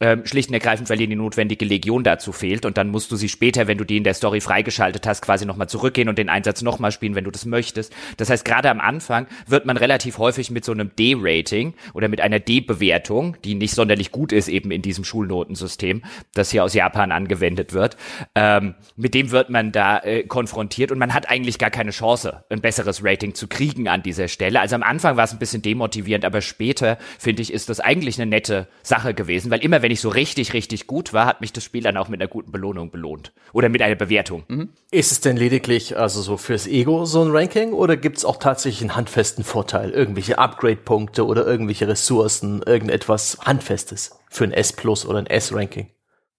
[0.00, 3.16] ähm, schlicht und ergreifend, weil dir die notwendige Legion dazu fehlt und dann musst du
[3.16, 6.28] sie später, wenn du die in der Story freigeschaltet hast, quasi nochmal zurückgehen und den
[6.28, 7.94] Einsatz nochmal spielen, wenn du das möchtest.
[8.18, 12.20] Das heißt, gerade am Anfang wird man relativ häufig mit so einem D-Rating oder mit
[12.20, 16.02] einer D-Bewertung, die nicht sonderlich gut ist eben in diesem Schulnotensystem,
[16.34, 17.96] das hier aus Japan angewendet wird,
[18.34, 22.44] ähm, mit dem wird man da äh, konfrontiert und man hat eigentlich gar keine Chance,
[22.50, 24.60] ein besseres Rating zu kriegen an dieser Stelle.
[24.60, 28.20] Also am Anfang war es ein bisschen demotivierend, aber später, finde ich, ist das eigentlich
[28.20, 31.52] eine nette Sache gewesen, weil immer wenn ich so richtig, richtig gut war, hat mich
[31.52, 33.32] das Spiel dann auch mit einer guten Belohnung belohnt.
[33.52, 34.44] Oder mit einer Bewertung.
[34.48, 34.70] Mhm.
[34.90, 38.36] Ist es denn lediglich also so fürs Ego so ein Ranking oder gibt es auch
[38.36, 39.90] tatsächlich einen handfesten Vorteil?
[39.90, 45.88] Irgendwelche Upgrade-Punkte oder irgendwelche Ressourcen, irgendetwas Handfestes für ein S Plus oder ein S-Ranking?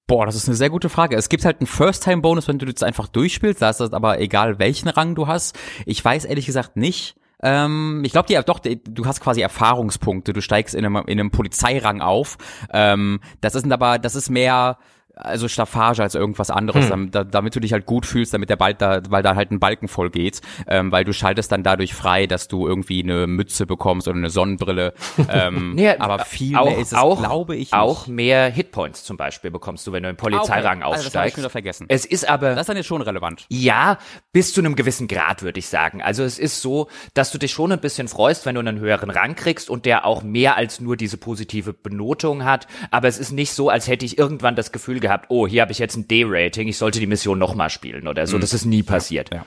[0.08, 1.18] Boah, das ist eine sehr gute Frage.
[1.18, 3.62] Es gibt halt einen First-Time-Bonus, wenn du das einfach durchspielst.
[3.62, 5.58] Da ist das aber egal, welchen Rang du hast.
[5.86, 10.34] Ich weiß ehrlich gesagt nicht, ähm, ich glaube, doch, du hast quasi Erfahrungspunkte.
[10.34, 12.38] Du steigst in einem, in einem Polizeirang auf.
[12.72, 14.78] Ähm, das ist aber, das ist mehr
[15.18, 17.12] also Staffage als irgendwas anderes, hm.
[17.12, 19.60] damit, damit, du dich halt gut fühlst, damit der Ball da, weil da halt ein
[19.60, 23.66] Balken voll geht, ähm, weil du schaltest dann dadurch frei, dass du irgendwie eine Mütze
[23.66, 24.94] bekommst oder eine Sonnenbrille.
[25.30, 27.72] Ähm, nee, aber viel auch, mehr ist es, auch, glaube ich.
[27.72, 27.74] Nicht.
[27.74, 30.86] Auch mehr Hitpoints zum Beispiel bekommst du, wenn du im Polizeirang okay.
[30.86, 31.06] aussteigst.
[31.06, 31.86] Also das habe ich wieder vergessen.
[31.90, 32.52] Es ist aber.
[32.52, 33.46] Das ist dann jetzt schon relevant.
[33.50, 33.98] Ja,
[34.32, 36.02] bis zu einem gewissen Grad, würde ich sagen.
[36.02, 39.10] Also es ist so, dass du dich schon ein bisschen freust, wenn du einen höheren
[39.10, 42.68] Rang kriegst und der auch mehr als nur diese positive Benotung hat.
[42.92, 45.72] Aber es ist nicht so, als hätte ich irgendwann das Gefühl gehabt, oh, hier habe
[45.72, 48.38] ich jetzt ein D-Rating, ich sollte die Mission nochmal spielen oder so.
[48.38, 48.42] Mhm.
[48.42, 49.34] Das ist nie passiert.
[49.34, 49.46] Ja.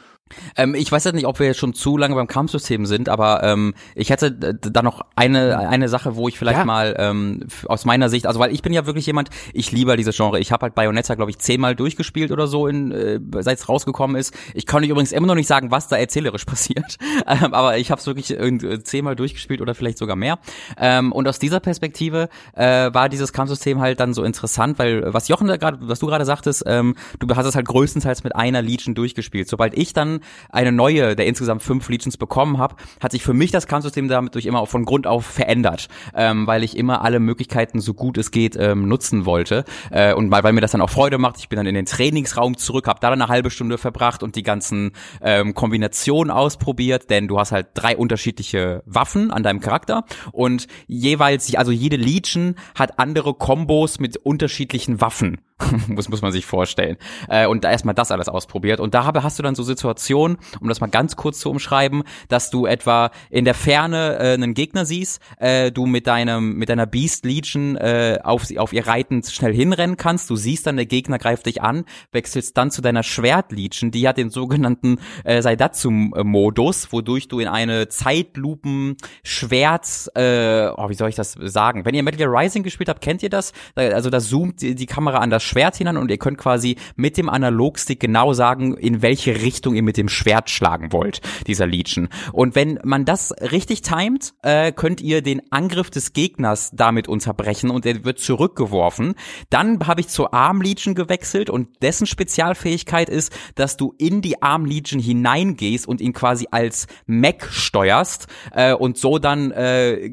[0.56, 3.42] Ähm, ich weiß jetzt nicht, ob wir jetzt schon zu lange beim Kampfsystem sind, aber
[3.42, 6.64] ähm, ich hätte da noch eine eine Sache, wo ich vielleicht ja.
[6.64, 10.16] mal ähm, aus meiner Sicht, also weil ich bin ja wirklich jemand, ich liebe dieses
[10.16, 10.38] Genre.
[10.38, 14.16] Ich habe halt Bayonetta, glaube ich, zehnmal durchgespielt oder so, in, äh, seit es rausgekommen
[14.16, 14.34] ist.
[14.54, 17.90] Ich kann euch übrigens immer noch nicht sagen, was da erzählerisch passiert, ähm, aber ich
[17.90, 20.38] habe es wirklich äh, zehnmal durchgespielt oder vielleicht sogar mehr.
[20.78, 25.28] Ähm, und aus dieser Perspektive äh, war dieses Kampfsystem halt dann so interessant, weil was
[25.28, 28.62] Jochen da gerade, was du gerade sagtest, ähm, du hast es halt größtenteils mit einer
[28.62, 29.48] Legion durchgespielt.
[29.48, 30.19] Sobald ich dann
[30.50, 34.34] eine neue der insgesamt fünf Legions bekommen habe, hat sich für mich das Kampfsystem damit
[34.34, 38.30] durch immer von Grund auf verändert, ähm, weil ich immer alle Möglichkeiten so gut es
[38.30, 39.64] geht ähm, nutzen wollte.
[39.90, 41.38] Äh, und weil, weil mir das dann auch Freude macht.
[41.38, 44.36] Ich bin dann in den Trainingsraum zurück, habe da dann eine halbe Stunde verbracht und
[44.36, 50.04] die ganzen ähm, Kombinationen ausprobiert, denn du hast halt drei unterschiedliche Waffen an deinem Charakter.
[50.32, 55.38] Und jeweils, also jede Legion hat andere Kombos mit unterschiedlichen Waffen
[55.88, 56.96] muss, muss man sich vorstellen.
[57.28, 58.80] Äh, und da erstmal das alles ausprobiert.
[58.80, 62.02] Und da habe, hast du dann so Situationen, um das mal ganz kurz zu umschreiben,
[62.28, 66.68] dass du etwa in der Ferne äh, einen Gegner siehst, äh, du mit deinem, mit
[66.68, 70.28] deiner Beast Legion äh, auf, auf ihr Reiten schnell hinrennen kannst.
[70.30, 74.06] Du siehst dann, der Gegner greift dich an, wechselst dann zu deiner Schwert Legion, die
[74.08, 81.08] hat den sogenannten äh, Saidatsu-Modus, wodurch du in eine Zeitlupen Schwert, äh, oh, wie soll
[81.08, 81.84] ich das sagen?
[81.84, 83.52] Wenn ihr Metal Gear Rising gespielt habt, kennt ihr das?
[83.74, 87.16] Also da zoomt die, die Kamera an das Schwert hinein und ihr könnt quasi mit
[87.16, 92.08] dem Analogstick genau sagen, in welche Richtung ihr mit dem Schwert schlagen wollt, dieser Legion.
[92.32, 97.70] Und wenn man das richtig timet, äh, könnt ihr den Angriff des Gegners damit unterbrechen
[97.70, 99.14] und er wird zurückgeworfen.
[99.50, 104.42] Dann habe ich zur Arm Legion gewechselt und dessen Spezialfähigkeit ist, dass du in die
[104.42, 110.10] Arm Legion hineingehst und ihn quasi als Mech steuerst äh, und so dann äh,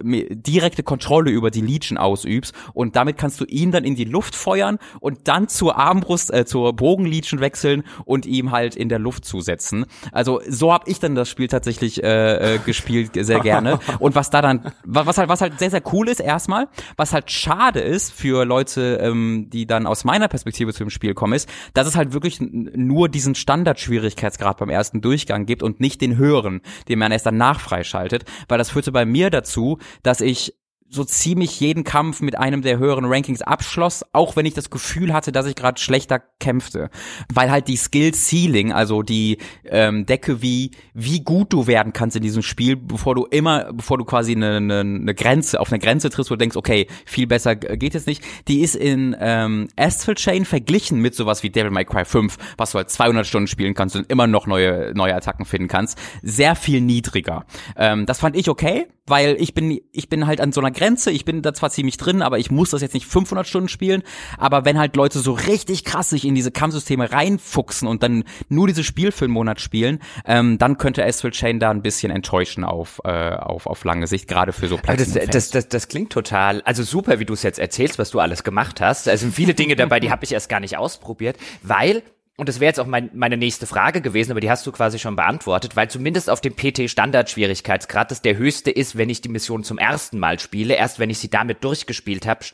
[0.00, 4.34] direkte Kontrolle über die Legion ausübst und damit kannst du ihn dann in die Luft
[4.34, 9.24] feuern und dann zur Armbrust, äh, zur Bogenlegion wechseln und ihm halt in der Luft
[9.24, 9.86] zusetzen.
[10.12, 13.78] Also so habe ich dann das Spiel tatsächlich äh, äh, gespielt sehr gerne.
[13.98, 17.30] Und was da dann, was halt, was halt sehr, sehr cool ist erstmal, was halt
[17.30, 21.48] schade ist für Leute, ähm, die dann aus meiner Perspektive zu dem Spiel kommen, ist,
[21.74, 26.60] dass es halt wirklich nur diesen Standardschwierigkeitsgrad beim ersten Durchgang gibt und nicht den höheren,
[26.88, 30.54] den man erst danach freischaltet, weil das führte bei mir dazu, dass ich
[30.90, 35.12] so ziemlich jeden Kampf mit einem der höheren Rankings abschloss, auch wenn ich das Gefühl
[35.12, 36.90] hatte, dass ich gerade schlechter kämpfte.
[37.32, 42.16] Weil halt die Skill Ceiling, also die ähm, Decke, wie, wie gut du werden kannst
[42.16, 45.78] in diesem Spiel, bevor du immer, bevor du quasi eine, eine, eine Grenze, auf eine
[45.78, 49.68] Grenze triffst, wo du denkst, okay, viel besser geht es nicht, die ist in ähm,
[49.76, 53.46] Astral Chain verglichen mit sowas wie Devil May Cry 5, was du halt 200 Stunden
[53.46, 57.44] spielen kannst und immer noch neue, neue Attacken finden kannst, sehr viel niedriger.
[57.76, 61.10] Ähm, das fand ich okay, weil ich bin, ich bin halt an so einer Grenze,
[61.10, 64.02] ich bin da zwar ziemlich drin, aber ich muss das jetzt nicht 500 Stunden spielen,
[64.36, 68.66] aber wenn halt Leute so richtig krass sich in diese Kampfsysteme reinfuchsen und dann nur
[68.66, 72.64] diese Spiel für einen Monat spielen, ähm, dann könnte Astral Chain da ein bisschen enttäuschen
[72.64, 76.12] auf, äh, auf, auf lange Sicht, gerade für so Platinum das, das, das, das klingt
[76.12, 79.08] total, also super, wie du es jetzt erzählst, was du alles gemacht hast.
[79.08, 82.02] Also viele Dinge dabei, die habe ich erst gar nicht ausprobiert, weil
[82.38, 85.00] und das wäre jetzt auch mein, meine nächste Frage gewesen, aber die hast du quasi
[85.00, 89.64] schon beantwortet, weil zumindest auf dem PT-Standard-Schwierigkeitsgrad das der höchste ist, wenn ich die Mission
[89.64, 90.74] zum ersten Mal spiele.
[90.74, 92.44] Erst wenn ich sie damit durchgespielt habe,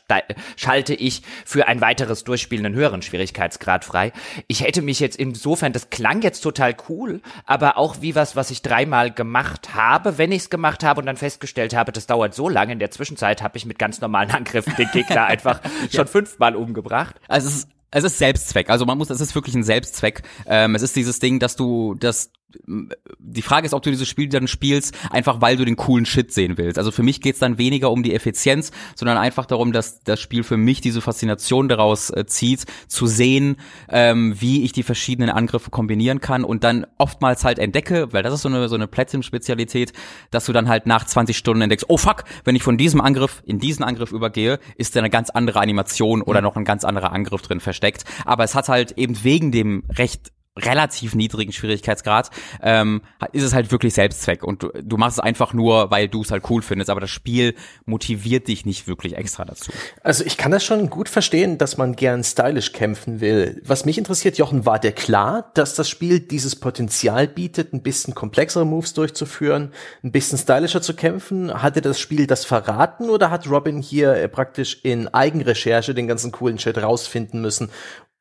[0.55, 4.11] schalte ich für ein weiteres Durchspielen einen höheren Schwierigkeitsgrad frei.
[4.47, 8.49] Ich hätte mich jetzt insofern, das klang jetzt total cool, aber auch wie was, was
[8.49, 12.33] ich dreimal gemacht habe, wenn ich es gemacht habe und dann festgestellt habe, das dauert
[12.33, 12.73] so lange.
[12.73, 15.61] In der Zwischenzeit habe ich mit ganz normalen Angriffen den Gegner einfach
[15.93, 17.15] schon fünfmal umgebracht.
[17.27, 18.69] Also es ist es ist Selbstzweck.
[18.69, 20.23] Also man muss, es ist wirklich ein Selbstzweck.
[20.45, 22.31] Ähm, es ist dieses Ding, dass du, dass
[22.65, 26.31] die Frage ist, ob du dieses Spiel dann spielst, einfach weil du den coolen Shit
[26.31, 26.77] sehen willst.
[26.77, 30.43] Also für mich geht's dann weniger um die Effizienz, sondern einfach darum, dass das Spiel
[30.43, 33.57] für mich diese Faszination daraus äh, zieht, zu sehen,
[33.89, 38.33] ähm, wie ich die verschiedenen Angriffe kombinieren kann und dann oftmals halt entdecke, weil das
[38.33, 39.93] ist so eine, so eine Platinum-Spezialität,
[40.31, 43.43] dass du dann halt nach 20 Stunden entdeckst, oh fuck, wenn ich von diesem Angriff
[43.45, 47.11] in diesen Angriff übergehe, ist da eine ganz andere Animation oder noch ein ganz anderer
[47.11, 48.05] Angriff drin versteckt.
[48.25, 52.29] Aber es hat halt eben wegen dem recht relativ niedrigen Schwierigkeitsgrad,
[52.61, 53.01] ähm,
[53.33, 56.31] ist es halt wirklich Selbstzweck und du, du machst es einfach nur, weil du es
[56.31, 59.71] halt cool findest, aber das Spiel motiviert dich nicht wirklich extra dazu.
[60.01, 63.61] Also ich kann das schon gut verstehen, dass man gern stylisch kämpfen will.
[63.65, 68.15] Was mich interessiert, Jochen, war dir klar, dass das Spiel dieses Potenzial bietet, ein bisschen
[68.15, 71.61] komplexere Moves durchzuführen, ein bisschen stylischer zu kämpfen?
[71.61, 76.31] Hatte das Spiel das verraten oder hat Robin hier äh, praktisch in Eigenrecherche den ganzen
[76.31, 77.69] coolen Shit rausfinden müssen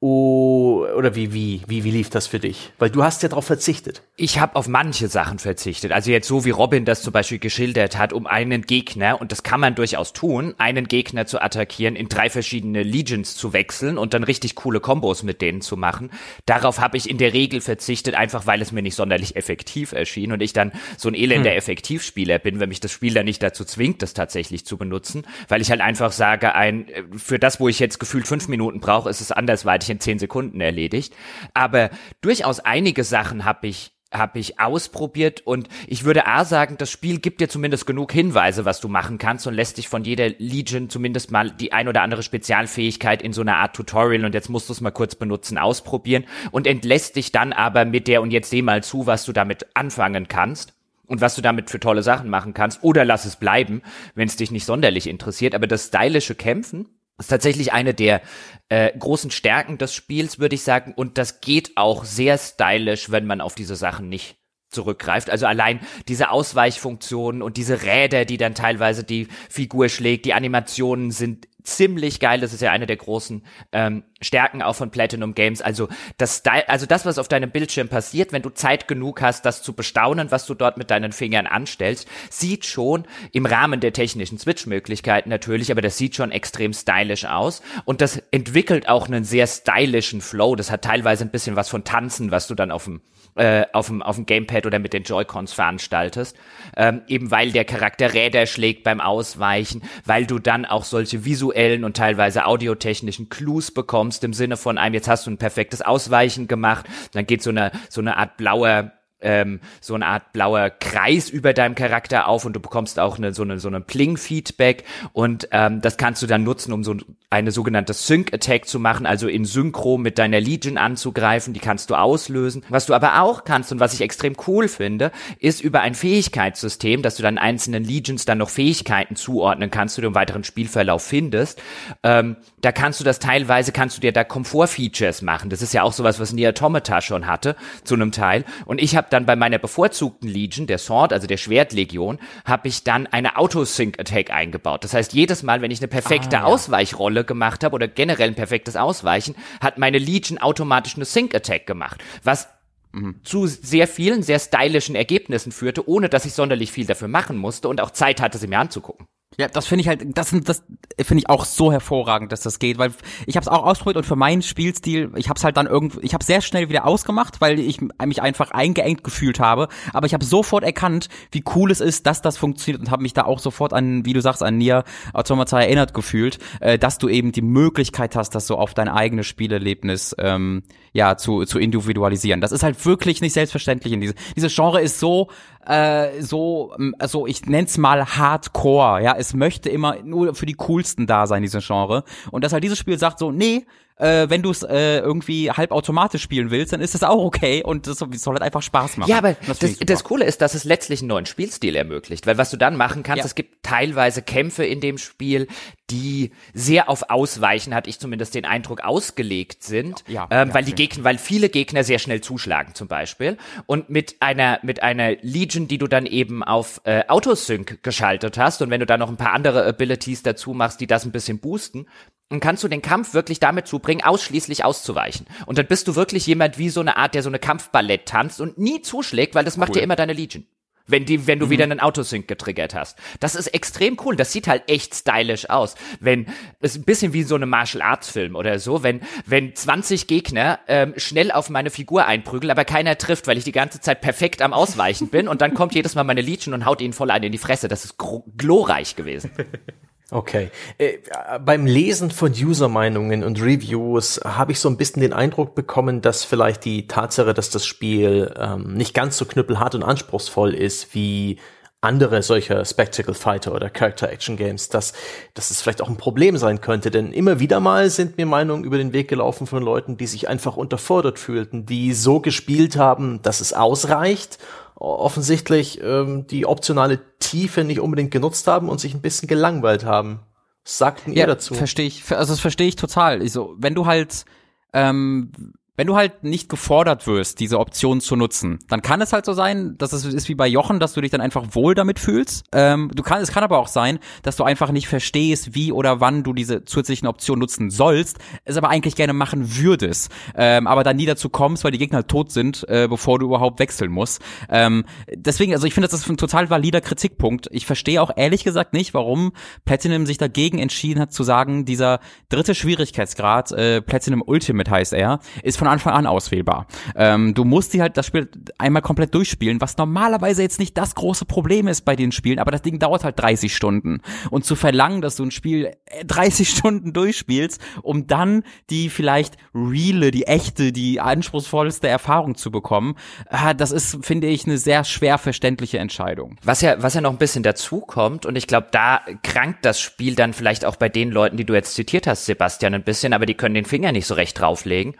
[0.06, 2.72] Oh, oder wie, wie, wie, wie lief das für dich?
[2.78, 4.02] Weil du hast ja darauf verzichtet.
[4.16, 5.92] Ich habe auf manche Sachen verzichtet.
[5.92, 9.42] Also jetzt so wie Robin das zum Beispiel geschildert hat, um einen Gegner, und das
[9.42, 14.12] kann man durchaus tun, einen Gegner zu attackieren, in drei verschiedene Legions zu wechseln und
[14.12, 16.10] dann richtig coole Kombos mit denen zu machen.
[16.44, 20.32] Darauf habe ich in der Regel verzichtet, einfach weil es mir nicht sonderlich effektiv erschien
[20.32, 21.56] und ich dann so ein elender hm.
[21.56, 25.62] Effektivspieler bin, wenn mich das Spiel dann nicht dazu zwingt, das tatsächlich zu benutzen, weil
[25.62, 29.22] ich halt einfach sage, ein, für das, wo ich jetzt gefühlt fünf Minuten brauche, ist
[29.22, 31.14] es andersweitig in zehn Sekunden erledigt.
[31.54, 36.90] Aber durchaus einige Sachen habe ich habe ich ausprobiert und ich würde A sagen, das
[36.90, 40.28] Spiel gibt dir zumindest genug Hinweise, was du machen kannst und lässt dich von jeder
[40.38, 44.48] Legion zumindest mal die ein oder andere Spezialfähigkeit in so einer Art Tutorial und jetzt
[44.48, 48.30] musst du es mal kurz benutzen, ausprobieren und entlässt dich dann aber mit der und
[48.30, 50.74] jetzt seh mal zu, was du damit anfangen kannst
[51.06, 53.82] und was du damit für tolle Sachen machen kannst oder lass es bleiben,
[54.14, 58.22] wenn es dich nicht sonderlich interessiert, aber das stylische Kämpfen ist tatsächlich eine der
[58.68, 60.92] äh, großen Stärken des Spiels, würde ich sagen.
[60.94, 64.36] Und das geht auch sehr stylisch, wenn man auf diese Sachen nicht
[64.74, 65.30] zurückgreift.
[65.30, 71.10] Also allein diese Ausweichfunktionen und diese Räder, die dann teilweise die Figur schlägt, die Animationen
[71.10, 72.40] sind ziemlich geil.
[72.40, 75.62] Das ist ja eine der großen ähm, Stärken auch von Platinum Games.
[75.62, 79.62] Also das, also das, was auf deinem Bildschirm passiert, wenn du Zeit genug hast, das
[79.62, 84.38] zu bestaunen, was du dort mit deinen Fingern anstellst, sieht schon im Rahmen der technischen
[84.38, 87.62] Switch-Möglichkeiten natürlich, aber das sieht schon extrem stylisch aus.
[87.86, 90.54] Und das entwickelt auch einen sehr stylischen Flow.
[90.54, 93.00] Das hat teilweise ein bisschen was von Tanzen, was du dann auf dem
[93.36, 96.36] äh, auf dem auf dem Gamepad oder mit den Joy-Cons veranstaltest,
[96.76, 101.84] ähm, eben weil der Charakter Räder schlägt beim Ausweichen, weil du dann auch solche visuellen
[101.84, 106.48] und teilweise audiotechnischen Clues bekommst im Sinne von einem jetzt hast du ein perfektes Ausweichen
[106.48, 108.92] gemacht, dann geht so eine so eine Art blauer
[109.24, 113.32] ähm, so eine Art blauer Kreis über deinem Charakter auf und du bekommst auch eine,
[113.32, 116.96] so eine so eine Pling-Feedback und ähm, das kannst du dann nutzen, um so
[117.30, 121.96] eine sogenannte Sync-Attack zu machen, also in Synchro mit deiner Legion anzugreifen, die kannst du
[121.96, 122.62] auslösen.
[122.68, 125.10] Was du aber auch kannst und was ich extrem cool finde,
[125.40, 130.02] ist über ein Fähigkeitssystem, dass du dann einzelnen Legions dann noch Fähigkeiten zuordnen kannst, die
[130.02, 131.60] du im weiteren Spielverlauf findest.
[132.04, 135.50] Ähm, da kannst du das teilweise, kannst du dir da Komfort-Features machen.
[135.50, 138.44] Das ist ja auch sowas, was Nier Automata schon hatte, zu einem Teil.
[138.64, 142.84] Und ich habe dann bei meiner bevorzugten Legion, der Sword, also der Schwertlegion, habe ich
[142.84, 144.84] dann eine Auto-Sync-Attack eingebaut.
[144.84, 146.44] Das heißt, jedes Mal, wenn ich eine perfekte ah, ja.
[146.44, 152.02] Ausweichrolle gemacht habe oder generell ein perfektes Ausweichen, hat meine Legion automatisch eine Sync-Attack gemacht.
[152.24, 152.48] Was
[152.92, 153.20] mhm.
[153.22, 157.68] zu sehr vielen, sehr stylischen Ergebnissen führte, ohne dass ich sonderlich viel dafür machen musste
[157.68, 159.06] und auch Zeit hatte, sie mir anzugucken.
[159.36, 160.62] Ja, das finde ich halt, das, das
[161.00, 162.92] finde ich auch so hervorragend, dass das geht, weil
[163.26, 166.00] ich habe es auch ausprobiert und für meinen Spielstil, ich habe es halt dann irgendwie,
[166.02, 170.14] ich habe sehr schnell wieder ausgemacht, weil ich mich einfach eingeengt gefühlt habe, aber ich
[170.14, 173.40] habe sofort erkannt, wie cool es ist, dass das funktioniert und habe mich da auch
[173.40, 177.42] sofort an, wie du sagst, an Nier Automata erinnert gefühlt, äh, dass du eben die
[177.42, 182.40] Möglichkeit hast, das so auf dein eigenes Spielerlebnis ähm, ja zu zu individualisieren.
[182.40, 185.28] Das ist halt wirklich nicht selbstverständlich in diese diese Genre ist so
[185.66, 191.06] äh, so, also ich nenn's mal Hardcore, ja, es möchte immer nur für die coolsten
[191.06, 192.04] da sein, diese Genre.
[192.30, 193.66] Und dass halt dieses Spiel sagt so, nee,
[193.96, 197.86] äh, wenn du es äh, irgendwie halbautomatisch spielen willst, dann ist das auch okay und
[197.86, 199.10] das soll halt einfach Spaß machen.
[199.10, 202.36] Ja, aber das, das, das, Coole ist, dass es letztlich einen neuen Spielstil ermöglicht, weil
[202.36, 203.24] was du dann machen kannst, ja.
[203.24, 205.46] es gibt teilweise Kämpfe in dem Spiel,
[205.90, 210.64] die sehr auf Ausweichen, hatte ich zumindest den Eindruck, ausgelegt sind, ja, ähm, ja, weil
[210.64, 215.16] die Gegner, weil viele Gegner sehr schnell zuschlagen zum Beispiel und mit einer mit einer
[215.20, 219.08] Legion, die du dann eben auf äh, Autosync geschaltet hast und wenn du dann noch
[219.08, 221.86] ein paar andere Abilities dazu machst, die das ein bisschen boosten,
[222.30, 225.26] und kannst du den Kampf wirklich damit zubringen, ausschließlich auszuweichen.
[225.46, 228.40] Und dann bist du wirklich jemand wie so eine Art, der so eine Kampfballett tanzt
[228.40, 229.60] und nie zuschlägt, weil das cool.
[229.60, 230.46] macht dir immer deine Legion.
[230.86, 231.50] Wenn die, wenn du mhm.
[231.50, 232.98] wieder einen Autosync getriggert hast.
[233.18, 234.16] Das ist extrem cool.
[234.16, 235.76] Das sieht halt echt stylisch aus.
[235.98, 236.26] Wenn,
[236.60, 238.82] ist ein bisschen wie so eine Martial Arts Film oder so.
[238.82, 243.44] Wenn, wenn 20 Gegner ähm, schnell auf meine Figur einprügeln, aber keiner trifft, weil ich
[243.44, 246.66] die ganze Zeit perfekt am Ausweichen bin und dann kommt jedes Mal meine Legion und
[246.66, 247.68] haut ihnen voll ein in die Fresse.
[247.68, 247.96] Das ist
[248.36, 249.30] glorreich gewesen.
[250.10, 250.50] Okay.
[250.78, 250.98] Äh,
[251.44, 256.24] beim Lesen von User-Meinungen und Reviews habe ich so ein bisschen den Eindruck bekommen, dass
[256.24, 261.38] vielleicht die Tatsache, dass das Spiel ähm, nicht ganz so knüppelhart und anspruchsvoll ist wie
[261.84, 264.94] andere solcher Spectacle Fighter oder Character Action Games, dass,
[265.34, 266.90] dass es vielleicht auch ein Problem sein könnte.
[266.90, 270.28] Denn immer wieder mal sind mir Meinungen über den Weg gelaufen von Leuten, die sich
[270.28, 274.38] einfach unterfordert fühlten, die so gespielt haben, dass es ausreicht
[274.76, 280.20] offensichtlich ähm, die optionale Tiefe nicht unbedingt genutzt haben und sich ein bisschen gelangweilt haben.
[280.64, 281.54] Was sagten ja, ihr dazu?
[281.54, 283.20] Verstehe ich, also das verstehe ich total.
[283.20, 284.24] Also, wenn du halt
[284.72, 285.32] ähm,
[285.76, 289.32] wenn du halt nicht gefordert wirst, diese Option zu nutzen, dann kann es halt so
[289.32, 292.44] sein, dass es ist wie bei Jochen, dass du dich dann einfach wohl damit fühlst.
[292.52, 296.00] Ähm, du kann, es kann aber auch sein, dass du einfach nicht verstehst, wie oder
[296.00, 300.84] wann du diese zusätzlichen Optionen nutzen sollst, es aber eigentlich gerne machen würdest, ähm, aber
[300.84, 303.90] dann nie dazu kommst, weil die Gegner halt tot sind, äh, bevor du überhaupt wechseln
[303.90, 304.22] musst.
[304.48, 307.48] Ähm, deswegen, also ich finde, das ist ein total valider Kritikpunkt.
[307.50, 309.32] Ich verstehe auch ehrlich gesagt nicht, warum
[309.64, 315.18] Platinum sich dagegen entschieden hat zu sagen, dieser dritte Schwierigkeitsgrad, äh, Platinum Ultimate heißt er,
[315.42, 316.66] ist von Anfang an auswählbar.
[316.94, 320.94] Ähm, du musst die halt das Spiel einmal komplett durchspielen, was normalerweise jetzt nicht das
[320.94, 324.00] große Problem ist bei den Spielen, aber das Ding dauert halt 30 Stunden.
[324.30, 325.72] Und zu verlangen, dass du ein Spiel
[326.06, 332.50] 30 äh, Stunden durchspielst, um dann die vielleicht reale, die echte, die anspruchsvollste Erfahrung zu
[332.50, 332.96] bekommen,
[333.30, 336.36] äh, das ist, finde ich, eine sehr schwer verständliche Entscheidung.
[336.44, 339.80] Was ja, was ja noch ein bisschen dazu kommt, und ich glaube, da krankt das
[339.80, 343.14] Spiel dann vielleicht auch bei den Leuten, die du jetzt zitiert hast, Sebastian, ein bisschen,
[343.14, 344.94] aber die können den Finger nicht so recht drauflegen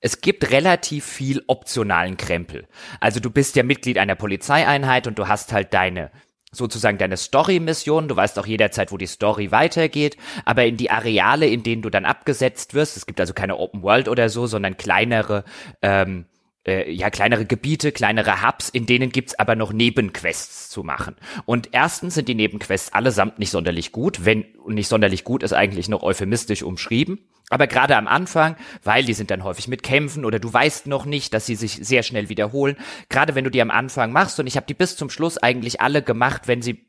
[0.00, 2.66] es gibt relativ viel optionalen Krempel.
[3.00, 6.10] Also du bist ja Mitglied einer Polizeieinheit und du hast halt deine
[6.50, 11.46] sozusagen deine Story-Mission, du weißt auch jederzeit, wo die Story weitergeht, aber in die Areale,
[11.46, 14.78] in denen du dann abgesetzt wirst, es gibt also keine Open World oder so, sondern
[14.78, 15.44] kleinere
[15.82, 16.24] ähm,
[16.66, 21.16] äh, ja kleinere Gebiete, kleinere Hubs, in denen gibt's aber noch Nebenquests zu machen.
[21.46, 25.88] Und erstens sind die Nebenquests allesamt nicht sonderlich gut, wenn nicht sonderlich gut ist eigentlich
[25.88, 27.18] noch euphemistisch umschrieben.
[27.50, 31.06] Aber gerade am Anfang, weil die sind dann häufig mit Kämpfen oder du weißt noch
[31.06, 32.76] nicht, dass sie sich sehr schnell wiederholen.
[33.08, 35.80] Gerade wenn du die am Anfang machst und ich habe die bis zum Schluss eigentlich
[35.80, 36.86] alle gemacht, wenn sie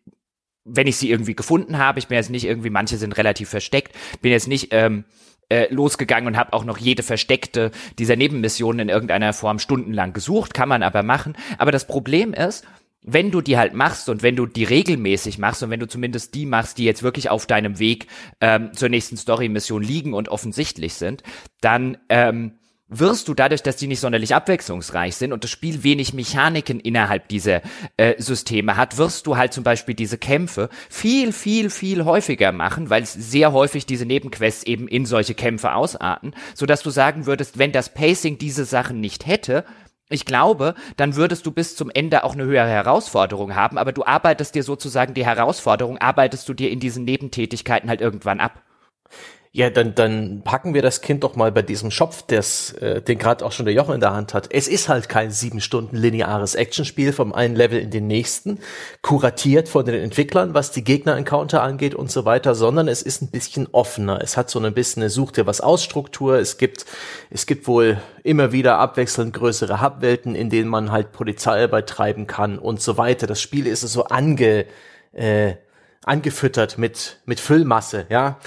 [0.66, 3.96] wenn ich sie irgendwie gefunden habe, ich bin jetzt nicht irgendwie, manche sind relativ versteckt,
[4.22, 5.06] bin jetzt nicht ähm,
[5.50, 10.54] äh, losgegangen und habe auch noch jede versteckte dieser Nebenmissionen in irgendeiner Form stundenlang gesucht,
[10.54, 11.36] kann man aber machen.
[11.58, 12.66] Aber das Problem ist,
[13.02, 16.36] wenn du die halt machst und wenn du die regelmäßig machst und wenn du zumindest
[16.36, 18.08] die machst, die jetzt wirklich auf deinem Weg
[18.42, 21.24] ähm, zur nächsten Story-Mission liegen und offensichtlich sind,
[21.62, 22.59] dann ähm,
[22.90, 27.28] wirst du dadurch, dass die nicht sonderlich abwechslungsreich sind und das Spiel wenig Mechaniken innerhalb
[27.28, 27.62] dieser
[27.98, 32.90] äh, Systeme hat, wirst du halt zum Beispiel diese Kämpfe viel, viel, viel häufiger machen,
[32.90, 37.58] weil sehr häufig diese Nebenquests eben in solche Kämpfe ausarten, so dass du sagen würdest,
[37.60, 39.64] wenn das Pacing diese Sachen nicht hätte,
[40.12, 44.04] ich glaube, dann würdest du bis zum Ende auch eine höhere Herausforderung haben, aber du
[44.04, 48.64] arbeitest dir sozusagen die Herausforderung, arbeitest du dir in diesen Nebentätigkeiten halt irgendwann ab.
[49.52, 53.18] Ja, dann, dann packen wir das Kind doch mal bei diesem Schopf, des, äh, den
[53.18, 54.48] gerade auch schon der Jochen in der Hand hat.
[54.54, 58.60] Es ist halt kein sieben Stunden lineares Actionspiel vom einen Level in den nächsten,
[59.02, 63.32] kuratiert von den Entwicklern, was die Gegner-Encounter angeht und so weiter, sondern es ist ein
[63.32, 64.22] bisschen offener.
[64.22, 66.38] Es hat so ein bisschen eine Such dir was aus Struktur.
[66.38, 66.86] Es gibt,
[67.32, 72.60] es gibt wohl immer wieder abwechselnd größere Hubwelten, in denen man halt Polizeiarbeit treiben kann
[72.60, 73.26] und so weiter.
[73.26, 74.68] Das Spiel ist so ange,
[75.12, 75.56] äh,
[76.06, 78.40] angefüttert mit, mit Füllmasse, ja.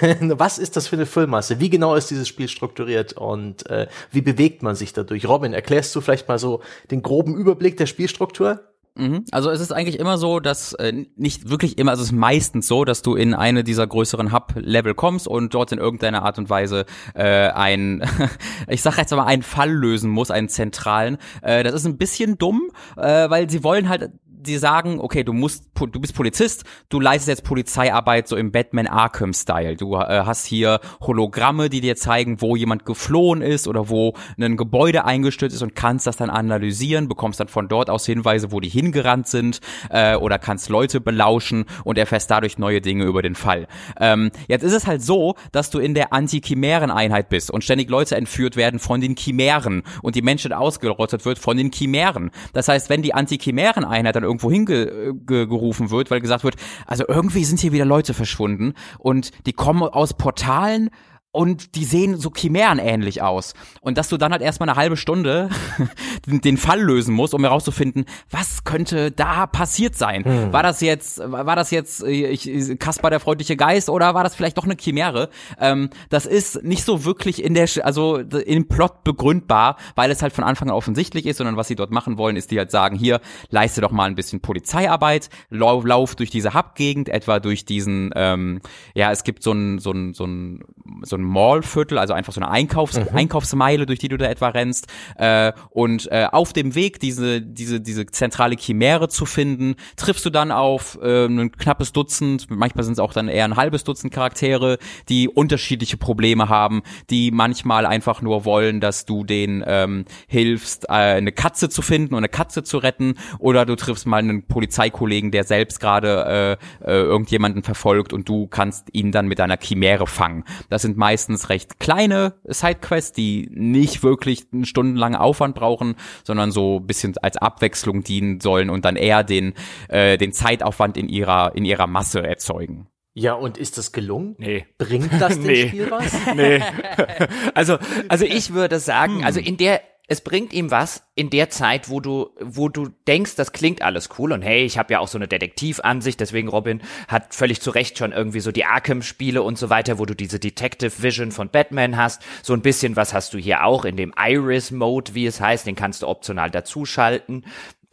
[0.20, 1.60] Was ist das für eine Füllmasse?
[1.60, 5.28] Wie genau ist dieses Spiel strukturiert und äh, wie bewegt man sich dadurch?
[5.28, 8.60] Robin, erklärst du vielleicht mal so den groben Überblick der Spielstruktur?
[8.96, 9.24] Mhm.
[9.30, 12.66] Also es ist eigentlich immer so, dass äh, nicht wirklich immer, also es ist meistens
[12.66, 16.48] so, dass du in eine dieser größeren Hub-Level kommst und dort in irgendeiner Art und
[16.48, 18.02] Weise äh, ein,
[18.68, 21.18] ich sag jetzt mal, einen Fall lösen muss, einen zentralen.
[21.42, 24.12] Äh, das ist ein bisschen dumm, äh, weil sie wollen halt
[24.48, 28.86] die sagen, okay, du musst, du bist Polizist, du leistest jetzt Polizeiarbeit so im Batman
[28.86, 29.76] Arkham Style.
[29.76, 34.56] Du äh, hast hier Hologramme, die dir zeigen, wo jemand geflohen ist oder wo ein
[34.56, 38.60] Gebäude eingestürzt ist und kannst das dann analysieren, bekommst dann von dort aus Hinweise, wo
[38.60, 43.34] die hingerannt sind äh, oder kannst Leute belauschen und erfährst dadurch neue Dinge über den
[43.34, 43.66] Fall.
[44.00, 48.16] Ähm, jetzt ist es halt so, dass du in der Anti-Chimären-Einheit bist und ständig Leute
[48.16, 52.30] entführt werden von den Chimären und die Menschen ausgerottet wird von den Chimären.
[52.52, 56.56] Das heißt, wenn die Anti-Chimären-Einheit dann irgendwo hingerufen wird, weil gesagt wird,
[56.86, 60.90] also irgendwie sind hier wieder Leute verschwunden und die kommen aus Portalen
[61.36, 63.52] und die sehen so chimärenähnlich aus.
[63.82, 65.50] Und dass du dann halt erstmal eine halbe Stunde
[66.26, 70.24] den Fall lösen musst, um herauszufinden, was könnte da passiert sein?
[70.24, 70.52] Hm.
[70.54, 74.34] War das jetzt, war das jetzt äh, ich, Kaspar der freundliche Geist oder war das
[74.34, 75.28] vielleicht doch eine Chimäre?
[75.60, 80.32] Ähm, das ist nicht so wirklich in der, also im Plot begründbar, weil es halt
[80.32, 82.96] von Anfang an offensichtlich ist, sondern was sie dort machen wollen, ist die halt sagen,
[82.96, 83.20] hier,
[83.50, 88.62] leiste doch mal ein bisschen Polizeiarbeit, lauf, lauf durch diese Hubgegend, etwa durch diesen, ähm,
[88.94, 90.64] ja, es gibt so ein, so ein, so ein,
[91.02, 93.06] so ein Mallviertel, also einfach so eine Einkaufs mhm.
[93.14, 94.86] Einkaufsmeile, durch die du da etwa rennst.
[95.16, 100.30] Äh, und äh, auf dem Weg, diese, diese, diese zentrale Chimäre zu finden, triffst du
[100.30, 104.12] dann auf äh, ein knappes Dutzend, manchmal sind es auch dann eher ein halbes Dutzend
[104.12, 110.84] Charaktere, die unterschiedliche Probleme haben, die manchmal einfach nur wollen, dass du denen ähm, hilfst,
[110.88, 114.46] äh, eine Katze zu finden und eine Katze zu retten, oder du triffst mal einen
[114.46, 119.58] Polizeikollegen, der selbst gerade äh, äh, irgendjemanden verfolgt und du kannst ihn dann mit einer
[119.58, 120.44] Chimäre fangen.
[120.68, 125.94] Das sind meistens recht kleine Sidequests, die nicht wirklich einen stundenlangen Aufwand brauchen,
[126.24, 129.54] sondern so ein bisschen als Abwechslung dienen sollen und dann eher den,
[129.88, 132.88] äh, den Zeitaufwand in ihrer, in ihrer Masse erzeugen.
[133.14, 134.34] Ja, und ist das gelungen?
[134.38, 134.66] Nee.
[134.78, 135.68] Bringt das dem nee.
[135.68, 136.12] Spiel was?
[136.34, 136.60] Nee.
[137.54, 137.78] Also,
[138.08, 142.00] also ich würde sagen, also in der es bringt ihm was in der Zeit, wo
[142.00, 145.18] du, wo du denkst, das klingt alles cool und hey, ich habe ja auch so
[145.18, 149.68] eine Detektivansicht, deswegen Robin hat völlig zu Recht schon irgendwie so die Arkham-Spiele und so
[149.68, 152.22] weiter, wo du diese Detective Vision von Batman hast.
[152.42, 155.74] So ein bisschen was hast du hier auch in dem Iris-Mode, wie es heißt, den
[155.74, 157.44] kannst du optional dazuschalten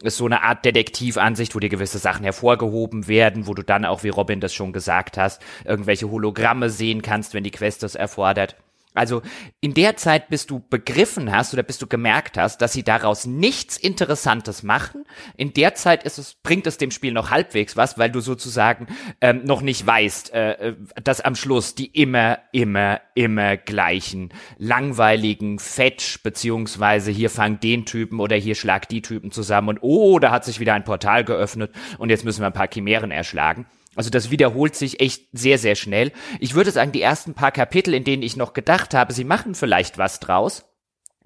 [0.02, 4.02] ist so eine Art Detektivansicht, wo dir gewisse Sachen hervorgehoben werden, wo du dann auch,
[4.02, 8.56] wie Robin das schon gesagt hast, irgendwelche Hologramme sehen kannst, wenn die Quest das erfordert.
[8.94, 9.22] Also
[9.60, 13.26] in der Zeit, bis du begriffen hast oder bis du gemerkt hast, dass sie daraus
[13.26, 15.04] nichts Interessantes machen,
[15.36, 18.86] in der Zeit ist es, bringt es dem Spiel noch halbwegs was, weil du sozusagen
[19.20, 25.58] ähm, noch nicht weißt, äh, äh, dass am Schluss die immer, immer, immer gleichen langweiligen
[25.58, 30.30] Fetch beziehungsweise hier fang den Typen oder hier schlag die Typen zusammen und oh, da
[30.30, 33.66] hat sich wieder ein Portal geöffnet und jetzt müssen wir ein paar Chimären erschlagen
[33.96, 36.12] also das wiederholt sich echt sehr, sehr schnell.
[36.40, 39.54] Ich würde sagen, die ersten paar Kapitel, in denen ich noch gedacht habe, sie machen
[39.54, 40.64] vielleicht was draus,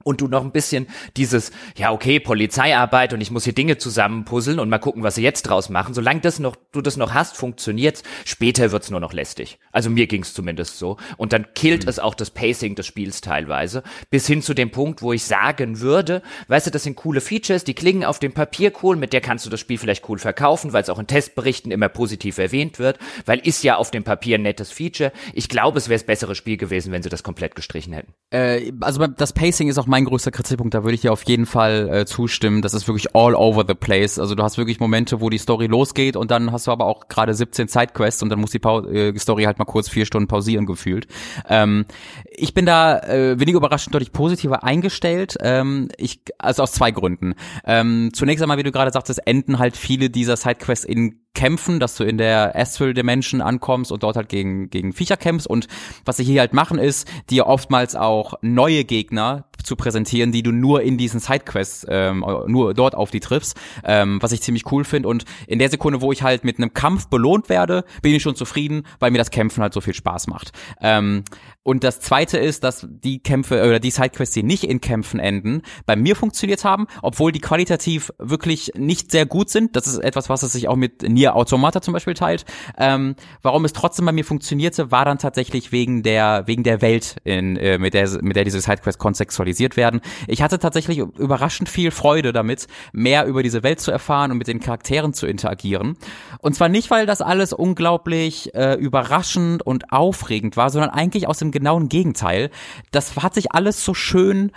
[0.05, 0.87] und du noch ein bisschen
[1.17, 5.23] dieses, ja okay, Polizeiarbeit und ich muss hier Dinge zusammenpuzzeln und mal gucken, was sie
[5.23, 5.95] jetzt draus machen.
[5.95, 8.03] Solange das noch, du das noch hast, funktioniert's.
[8.25, 9.59] Später wird's nur noch lästig.
[9.73, 10.97] Also mir ging's zumindest so.
[11.17, 11.89] Und dann killt mhm.
[11.89, 13.83] es auch das Pacing des Spiels teilweise.
[14.11, 17.65] Bis hin zu dem Punkt, wo ich sagen würde, weißt du, das sind coole Features,
[17.65, 20.73] die klingen auf dem Papier cool, mit der kannst du das Spiel vielleicht cool verkaufen,
[20.73, 24.39] weil es auch in Testberichten immer positiv erwähnt wird, weil ist ja auf dem Papier
[24.39, 25.13] ein nettes Feature.
[25.35, 28.13] Ich glaube, es wäre das bessere Spiel gewesen, wenn sie das komplett gestrichen hätten.
[28.31, 31.47] Äh, also das Pacing ist auch mein größter Kritikpunkt, da würde ich dir auf jeden
[31.47, 32.63] Fall äh, zustimmen.
[32.63, 34.19] Das ist wirklich all over the place.
[34.19, 37.09] Also du hast wirklich Momente, wo die Story losgeht und dann hast du aber auch
[37.09, 40.29] gerade 17 Sidequests und dann muss die pa äh, Story halt mal kurz vier Stunden
[40.29, 41.07] pausieren gefühlt.
[41.49, 41.87] Ähm,
[42.31, 45.37] ich bin da äh, weniger überraschend deutlich positiver eingestellt.
[45.41, 47.35] Ähm, ich, also aus zwei Gründen.
[47.65, 51.95] Ähm, zunächst einmal, wie du gerade sagtest, enden halt viele dieser Sidequests in kämpfen, dass
[51.95, 55.47] du in der Astral Dimension ankommst und dort halt gegen, gegen Viecher kämpfst.
[55.47, 55.69] Und
[56.05, 60.51] was sie hier halt machen, ist, dir oftmals auch neue Gegner zu präsentieren, die du
[60.51, 64.85] nur in diesen Sidequests, ähm, nur dort auf die triffst, ähm, was ich ziemlich cool
[64.85, 65.09] finde.
[65.09, 68.35] Und in der Sekunde, wo ich halt mit einem Kampf belohnt werde, bin ich schon
[68.35, 70.53] zufrieden, weil mir das Kämpfen halt so viel Spaß macht.
[70.81, 71.23] Ähm,
[71.69, 75.61] und das zweite ist, dass die Kämpfe oder die Sidequests, die nicht in Kämpfen enden,
[75.85, 79.77] bei mir funktioniert haben, obwohl die qualitativ wirklich nicht sehr gut sind.
[79.77, 82.47] Das ist etwas, was es sich auch mit Nier Automata zum Beispiel teilt.
[82.79, 87.17] Ähm, warum es trotzdem bei mir funktionierte, war dann tatsächlich wegen der wegen der Welt,
[87.25, 90.01] in, äh, mit der mit der diese Sidequests kontextualisiert werden.
[90.27, 94.47] Ich hatte tatsächlich überraschend viel Freude damit, mehr über diese Welt zu erfahren und mit
[94.47, 95.99] den Charakteren zu interagieren.
[96.41, 101.37] Und zwar nicht, weil das alles unglaublich äh, überraschend und aufregend war, sondern eigentlich aus
[101.37, 102.51] dem genauen Gegenteil.
[102.91, 104.53] Das hat sich alles so schön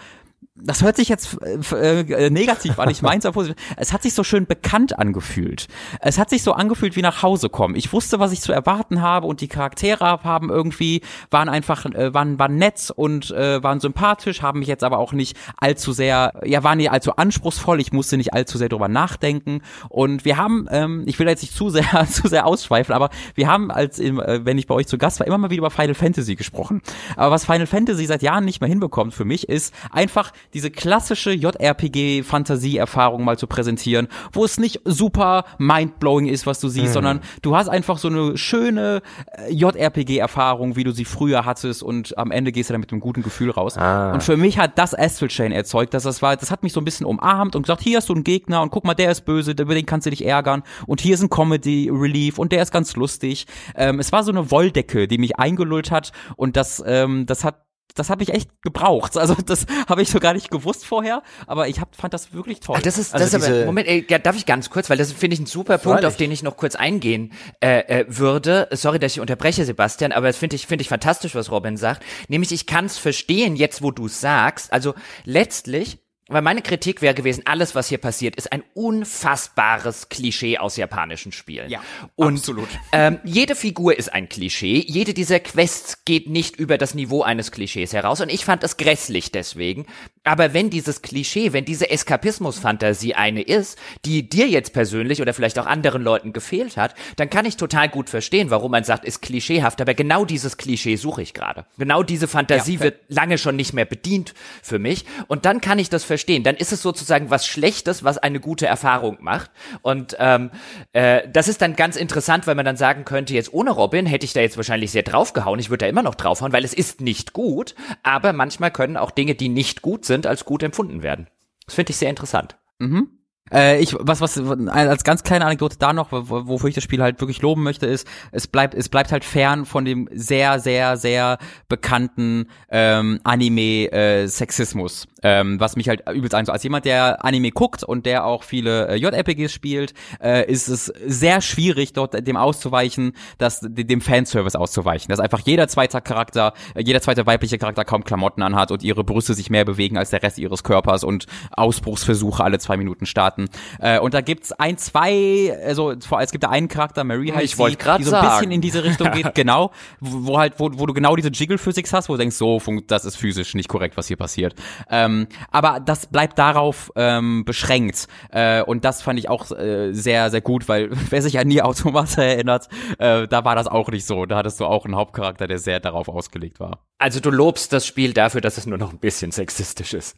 [0.63, 3.55] das hört sich jetzt äh, äh, negativ an, ich meine es positiv.
[3.77, 5.67] Es hat sich so schön bekannt angefühlt.
[5.99, 7.75] Es hat sich so angefühlt wie nach Hause kommen.
[7.75, 12.13] Ich wusste, was ich zu erwarten habe und die Charaktere haben irgendwie, waren einfach, äh,
[12.13, 16.33] waren, waren nett und äh, waren sympathisch, haben mich jetzt aber auch nicht allzu sehr,
[16.43, 19.61] ja, waren nicht allzu anspruchsvoll, ich musste nicht allzu sehr drüber nachdenken.
[19.89, 23.47] Und wir haben, ähm, ich will jetzt nicht zu sehr, zu sehr ausschweifen, aber wir
[23.47, 25.95] haben, als äh, wenn ich bei euch zu Gast war, immer mal wieder über Final
[25.95, 26.81] Fantasy gesprochen.
[27.15, 31.31] Aber was Final Fantasy seit Jahren nicht mehr hinbekommt für mich, ist einfach diese klassische
[31.31, 36.93] JRPG-Fantasie-Erfahrung mal zu präsentieren, wo es nicht super mindblowing ist, was du siehst, mhm.
[36.93, 42.17] sondern du hast einfach so eine schöne äh, JRPG-Erfahrung, wie du sie früher hattest und
[42.17, 43.77] am Ende gehst du dann mit einem guten Gefühl raus.
[43.77, 44.13] Ah.
[44.13, 46.81] Und für mich hat das Astral Chain erzeugt, dass das war, das hat mich so
[46.81, 49.21] ein bisschen umarmt und gesagt, hier hast du einen Gegner und guck mal, der ist
[49.21, 52.61] böse, über den kannst du dich ärgern und hier ist ein Comedy Relief und der
[52.61, 53.45] ist ganz lustig.
[53.75, 57.63] Ähm, es war so eine Wolldecke, die mich eingelullt hat und das, ähm, das hat
[57.95, 59.17] das habe ich echt gebraucht.
[59.17, 62.59] Also das habe ich so gar nicht gewusst vorher, aber ich hab, fand das wirklich
[62.59, 62.75] toll.
[62.77, 65.11] Ach, das ist, also das ist aber, Moment, ey, darf ich ganz kurz, weil das
[65.11, 66.07] finde ich ein super Punkt, Freilich.
[66.07, 68.67] auf den ich noch kurz eingehen äh, äh, würde.
[68.71, 72.03] Sorry, dass ich unterbreche, Sebastian, aber das finde ich finde ich fantastisch, was Robin sagt.
[72.27, 74.73] Nämlich ich kann es verstehen jetzt, wo du sagst.
[74.73, 74.93] Also
[75.25, 75.99] letztlich
[76.31, 81.31] weil meine Kritik wäre gewesen, alles, was hier passiert, ist ein unfassbares Klischee aus japanischen
[81.31, 81.69] Spielen.
[81.69, 81.81] Ja,
[82.15, 82.69] und, absolut.
[82.91, 84.83] Ähm, jede Figur ist ein Klischee.
[84.87, 88.21] Jede dieser Quests geht nicht über das Niveau eines Klischees heraus.
[88.21, 89.85] Und ich fand es grässlich deswegen.
[90.23, 95.59] Aber wenn dieses Klischee, wenn diese Eskapismus-Fantasie eine ist, die dir jetzt persönlich oder vielleicht
[95.59, 99.21] auch anderen Leuten gefehlt hat, dann kann ich total gut verstehen, warum man sagt, ist
[99.21, 99.81] klischeehaft.
[99.81, 101.65] Aber genau dieses Klischee suche ich gerade.
[101.77, 105.05] Genau diese Fantasie ja, wird lange schon nicht mehr bedient für mich.
[105.27, 106.43] Und dann kann ich das verstehen verstehen.
[106.43, 109.49] Dann ist es sozusagen was Schlechtes, was eine gute Erfahrung macht.
[109.81, 110.51] Und ähm,
[110.93, 114.25] äh, das ist dann ganz interessant, weil man dann sagen könnte, jetzt ohne Robin hätte
[114.25, 115.59] ich da jetzt wahrscheinlich sehr draufgehauen.
[115.59, 117.75] Ich würde da immer noch draufhauen, weil es ist nicht gut.
[118.03, 121.27] Aber manchmal können auch Dinge, die nicht gut sind, als gut empfunden werden.
[121.65, 122.57] Das finde ich sehr interessant.
[122.79, 123.20] Mhm.
[123.51, 124.37] Äh, ich, was, was,
[124.67, 128.07] als ganz kleine Anekdote da noch, wofür ich das Spiel halt wirklich loben möchte, ist,
[128.31, 131.37] es bleibt, es bleibt halt fern von dem sehr, sehr, sehr
[131.67, 136.47] bekannten ähm, Anime-Sexismus, äh, ähm, was mich halt übelst ein.
[136.49, 140.85] Als jemand, der Anime guckt und der auch viele äh, JRPGs spielt, äh, ist es
[140.85, 146.81] sehr schwierig, dort dem auszuweichen, dass dem Fanservice auszuweichen, dass einfach jeder zweite Charakter, äh,
[146.81, 150.23] jeder zweite weibliche Charakter kaum Klamotten anhat und ihre Brüste sich mehr bewegen als der
[150.23, 153.49] Rest ihres Körpers und Ausbruchsversuche alle zwei Minuten starten hatten.
[153.79, 157.43] Äh, und da gibt's ein, zwei, also vor es gibt da einen Charakter, Mary heißt
[157.43, 160.69] ich die, die so ein bisschen in diese Richtung geht, genau, wo, wo halt, wo,
[160.73, 163.97] wo du genau diese Jiggle-Physics hast, wo du denkst, so, das ist physisch nicht korrekt,
[163.97, 164.55] was hier passiert.
[164.89, 168.07] Ähm, aber das bleibt darauf ähm, beschränkt.
[168.29, 171.61] Äh, und das fand ich auch äh, sehr, sehr gut, weil wer sich an Nie
[171.61, 172.67] Automata erinnert,
[172.97, 174.25] äh, da war das auch nicht so.
[174.25, 176.79] Da hattest du auch einen Hauptcharakter, der sehr darauf ausgelegt war.
[176.97, 180.17] Also du lobst das Spiel dafür, dass es nur noch ein bisschen sexistisch ist.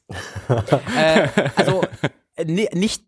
[0.97, 1.81] äh, also
[2.45, 3.03] nicht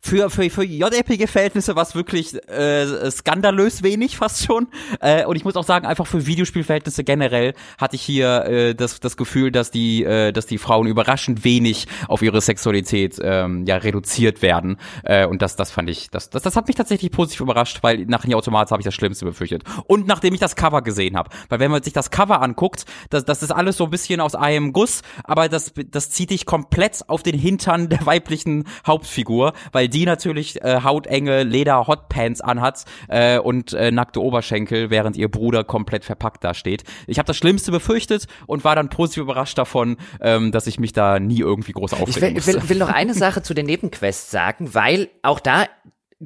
[0.00, 4.68] für, für, für JRPG-Verhältnisse war es wirklich äh, skandalös wenig fast schon.
[5.00, 9.00] Äh, und ich muss auch sagen, einfach für Videospielverhältnisse generell hatte ich hier äh, das,
[9.00, 13.76] das Gefühl, dass die, äh, dass die Frauen überraschend wenig auf ihre Sexualität ähm, ja
[13.76, 14.78] reduziert werden.
[15.02, 18.06] Äh, und das, das fand ich, das, das, das hat mich tatsächlich positiv überrascht, weil
[18.06, 19.64] nach Nier Automata habe ich das Schlimmste befürchtet.
[19.86, 21.30] Und nachdem ich das Cover gesehen habe.
[21.48, 24.34] Weil wenn man sich das Cover anguckt, das, das ist alles so ein bisschen aus
[24.36, 29.87] einem Guss, aber das, das zieht dich komplett auf den Hintern der weiblichen Hauptfigur, weil
[29.88, 35.64] weil die natürlich äh, hautenge Leder-Hotpants anhat äh, und äh, nackte Oberschenkel, während ihr Bruder
[35.64, 36.84] komplett verpackt da steht.
[37.06, 40.92] Ich habe das Schlimmste befürchtet und war dann positiv überrascht davon, ähm, dass ich mich
[40.92, 44.30] da nie irgendwie groß aufregen Ich will, will, will noch eine Sache zu den Nebenquests
[44.30, 45.66] sagen, weil auch da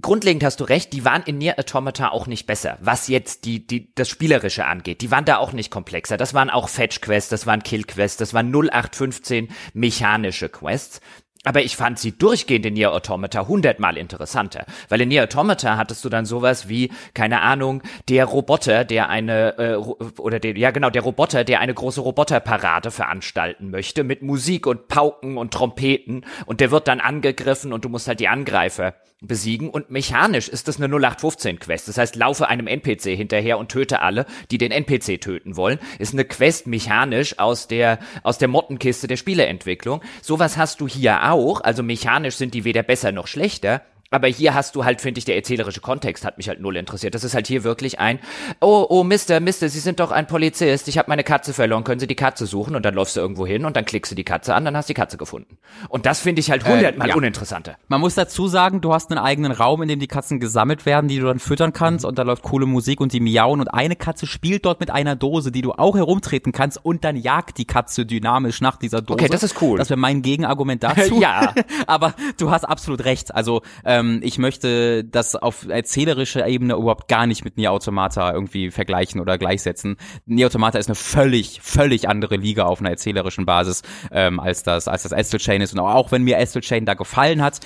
[0.00, 3.66] grundlegend hast du recht, die waren in Nier Automata auch nicht besser, was jetzt die,
[3.66, 5.02] die, das Spielerische angeht.
[5.02, 6.16] Die waren da auch nicht komplexer.
[6.16, 11.00] Das waren auch Fetch-Quests, das waren Kill-Quests, das waren 0815 mechanische Quests.
[11.44, 14.64] Aber ich fand sie durchgehend in Nier Automata hundertmal interessanter.
[14.88, 19.58] Weil in Nier Automata hattest du dann sowas wie, keine Ahnung, der Roboter, der eine,
[19.58, 24.66] äh, oder der, ja genau, der Roboter, der eine große Roboterparade veranstalten möchte mit Musik
[24.66, 28.94] und Pauken und Trompeten und der wird dann angegriffen und du musst halt die Angreifer
[29.22, 31.88] besiegen und mechanisch ist das eine 0815 Quest.
[31.88, 35.78] Das heißt, laufe einem NPC hinterher und töte alle, die den NPC töten wollen.
[35.98, 40.02] Ist eine Quest mechanisch aus der aus der Mottenkiste der Spieleentwicklung.
[40.20, 43.82] Sowas hast du hier auch, also mechanisch sind die weder besser noch schlechter,
[44.12, 47.14] aber hier hast du halt, finde ich, der erzählerische Kontext hat mich halt null interessiert.
[47.14, 48.18] Das ist halt hier wirklich ein,
[48.60, 52.00] oh, oh, Mister, Mister, Sie sind doch ein Polizist, ich habe meine Katze verloren, können
[52.00, 52.76] Sie die Katze suchen?
[52.76, 54.88] Und dann läufst du irgendwo hin und dann klickst du die Katze an, dann hast
[54.88, 55.56] du die Katze gefunden.
[55.88, 57.16] Und das finde ich halt hundertmal äh, ja.
[57.16, 57.76] uninteressanter.
[57.88, 61.08] Man muss dazu sagen, du hast einen eigenen Raum, in dem die Katzen gesammelt werden,
[61.08, 62.10] die du dann füttern kannst mhm.
[62.10, 65.16] und da läuft coole Musik und die miauen und eine Katze spielt dort mit einer
[65.16, 69.14] Dose, die du auch herumtreten kannst und dann jagt die Katze dynamisch nach dieser Dose.
[69.14, 69.78] Okay, das ist cool.
[69.78, 71.20] Das wäre mein Gegenargument dazu.
[71.20, 71.54] ja.
[71.86, 73.34] Aber du hast absolut recht.
[73.34, 78.32] Also, ähm, ähm, ich möchte das auf erzählerischer Ebene überhaupt gar nicht mit Nier Automata
[78.32, 79.96] irgendwie vergleichen oder gleichsetzen.
[80.26, 84.88] Nier Automata ist eine völlig, völlig andere Liga auf einer erzählerischen Basis, ähm, als das,
[84.88, 85.72] als das Astral Chain ist.
[85.72, 87.60] Und auch wenn mir Astral Chain da gefallen hat,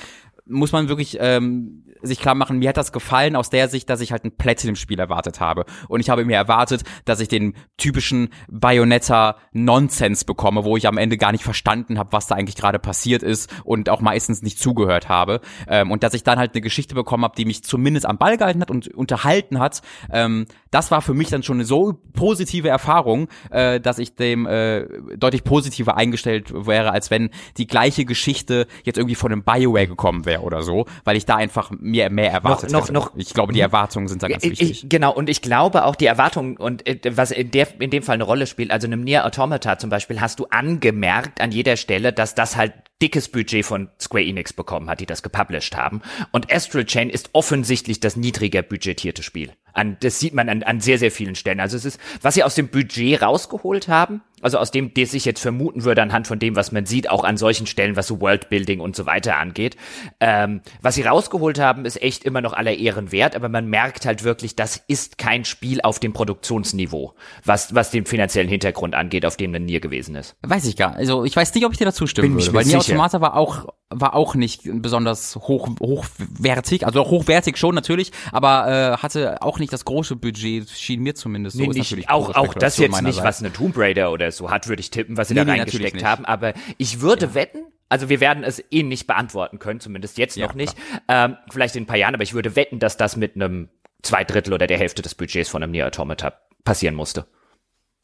[0.46, 4.00] muss man wirklich ähm, sich klar machen, mir hat das gefallen aus der Sicht, dass
[4.00, 5.64] ich halt ein Platinum-Spiel erwartet habe.
[5.88, 11.16] Und ich habe mir erwartet, dass ich den typischen Bayonetta-Nonsense bekomme, wo ich am Ende
[11.16, 15.08] gar nicht verstanden habe, was da eigentlich gerade passiert ist und auch meistens nicht zugehört
[15.08, 15.40] habe.
[15.68, 18.36] Ähm, und dass ich dann halt eine Geschichte bekommen habe, die mich zumindest am Ball
[18.36, 19.82] gehalten hat und unterhalten hat.
[20.10, 24.44] Ähm, das war für mich dann schon eine so positive Erfahrung, äh, dass ich dem
[24.44, 24.84] äh,
[25.16, 30.26] deutlich positiver eingestellt wäre, als wenn die gleiche Geschichte jetzt irgendwie von einem Bioware gekommen
[30.26, 33.54] wäre oder so, weil ich da einfach mir mehr erwartet noch, noch, noch, Ich glaube,
[33.54, 34.86] die Erwartungen sind da ganz ich, wichtig.
[34.90, 38.16] genau, und ich glaube auch die Erwartungen und äh, was in, der, in dem Fall
[38.16, 41.78] eine Rolle spielt, also in einem Nier Automata zum Beispiel, hast du angemerkt an jeder
[41.78, 46.02] Stelle, dass das halt dickes Budget von Square Enix bekommen hat, die das gepublished haben.
[46.32, 49.52] Und Astral Chain ist offensichtlich das niedriger budgetierte Spiel.
[49.76, 51.60] An, das sieht man an, an sehr, sehr vielen Stellen.
[51.60, 55.24] Also es ist, was sie aus dem Budget rausgeholt haben, also aus dem, der sich
[55.24, 58.20] jetzt vermuten würde, anhand von dem, was man sieht, auch an solchen Stellen, was so
[58.20, 59.76] Worldbuilding und so weiter angeht.
[60.20, 64.04] Ähm, was sie rausgeholt haben, ist echt immer noch aller Ehren wert, aber man merkt
[64.04, 67.14] halt wirklich, das ist kein Spiel auf dem Produktionsniveau,
[67.44, 70.36] was, was den finanziellen Hintergrund angeht, auf dem ein Nier gewesen ist.
[70.42, 72.66] Weiß ich gar Also ich weiß nicht, ob ich dir dazu stimmen Bin würde, weil
[72.66, 78.68] Nier Automata war auch, war auch nicht besonders hoch, hochwertig, also hochwertig schon natürlich, aber
[78.68, 81.62] äh, hatte auch nicht das große Budget, schien mir zumindest so.
[81.62, 84.80] Nee, nicht, auch, auch das jetzt nicht, was eine Tomb Raider oder so hat, würde
[84.80, 86.24] ich tippen, was sie nee, da reingesteckt haben.
[86.24, 87.34] Aber ich würde ja.
[87.34, 90.76] wetten, also wir werden es eh nicht beantworten können, zumindest jetzt ja, noch nicht.
[91.08, 93.68] Ähm, vielleicht in ein paar Jahren, aber ich würde wetten, dass das mit einem
[94.02, 97.26] zwei Drittel oder der Hälfte des Budgets von einem Nier Automata passieren musste.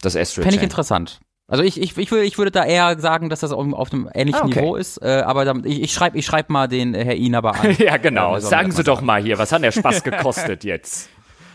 [0.01, 1.21] Das Astral Fände ich interessant.
[1.49, 4.09] Also ich, ich, ich, würde, ich würde da eher sagen, dass das auf, auf einem
[4.15, 4.61] ähnlichen ah, okay.
[4.61, 7.55] Niveau ist, äh, aber dann, ich, ich schreibe ich schreib mal den äh, Herr Inaber
[7.55, 7.77] an.
[7.79, 8.39] ja, genau.
[8.39, 11.11] Sagen Sie doch mal hier, was hat der Spaß gekostet jetzt?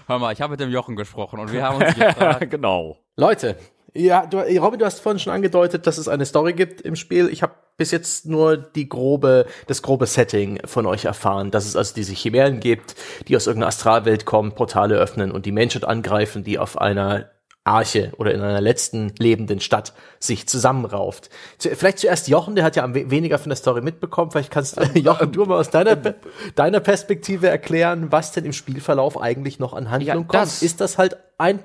[0.06, 2.50] Hör mal, ich habe mit dem Jochen gesprochen und wir haben uns gefragt.
[2.52, 2.98] genau.
[3.16, 3.58] Leute,
[3.94, 7.30] ja, du, Robin, du hast vorhin schon angedeutet, dass es eine Story gibt im Spiel.
[7.30, 11.76] Ich habe bis jetzt nur die grobe, das grobe Setting von euch erfahren, dass es
[11.76, 12.96] also diese Chimären gibt,
[13.28, 17.30] die aus irgendeiner Astralwelt kommen, Portale öffnen und die Menschheit angreifen, die auf einer
[17.68, 21.30] Arche oder in einer letzten lebenden Stadt sich zusammenrauft.
[21.60, 24.32] Vielleicht zuerst Jochen, der hat ja am weniger von der Story mitbekommen.
[24.32, 25.96] Vielleicht kannst äh, Jochen, du mal aus deiner,
[26.56, 30.62] deiner Perspektive erklären, was denn im Spielverlauf eigentlich noch an Handlung ja, kommt.
[30.62, 31.60] Ist das halt ein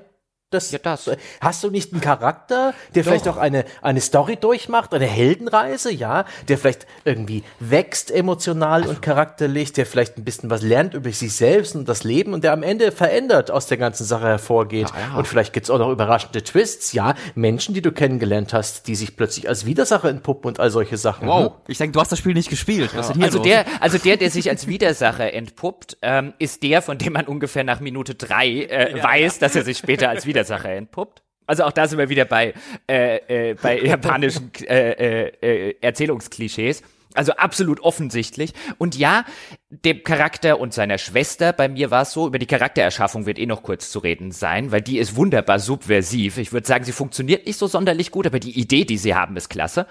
[0.53, 1.09] Das, ja, das.
[1.41, 3.09] Hast du nicht einen Charakter, der Doch.
[3.09, 9.01] vielleicht auch eine, eine Story durchmacht, eine Heldenreise, ja, der vielleicht irgendwie wächst emotional und
[9.01, 12.53] charakterlich, der vielleicht ein bisschen was lernt über sich selbst und das Leben und der
[12.53, 14.89] am Ende verändert aus der ganzen Sache hervorgeht.
[14.89, 15.17] Ja, ja.
[15.17, 19.17] Und vielleicht gibt's auch noch überraschende Twists, ja, Menschen, die du kennengelernt hast, die sich
[19.17, 21.27] plötzlich als Widersacher entpuppen und all solche Sachen.
[21.27, 21.51] Wow, hm?
[21.67, 22.91] ich denke, du hast das Spiel nicht gespielt.
[22.93, 22.99] Ja.
[22.99, 23.41] also los?
[23.41, 27.63] der, also der, der sich als Widersacher entpuppt, ähm, ist der, von dem man ungefähr
[27.63, 31.23] nach Minute drei äh, weiß, dass er sich später als Widersacher Widersacher entpuppt.
[31.45, 32.53] Also auch da sind wir wieder bei,
[32.89, 36.83] äh, äh, bei japanischen äh, äh, äh, Erzählungsklischees.
[37.15, 38.53] Also absolut offensichtlich.
[38.79, 39.23] Und ja,
[39.69, 43.45] dem Charakter und seiner Schwester, bei mir war es so, über die Charaktererschaffung wird eh
[43.45, 46.39] noch kurz zu reden sein, weil die ist wunderbar subversiv.
[46.39, 49.37] Ich würde sagen, sie funktioniert nicht so sonderlich gut, aber die Idee, die sie haben,
[49.37, 49.85] ist klasse.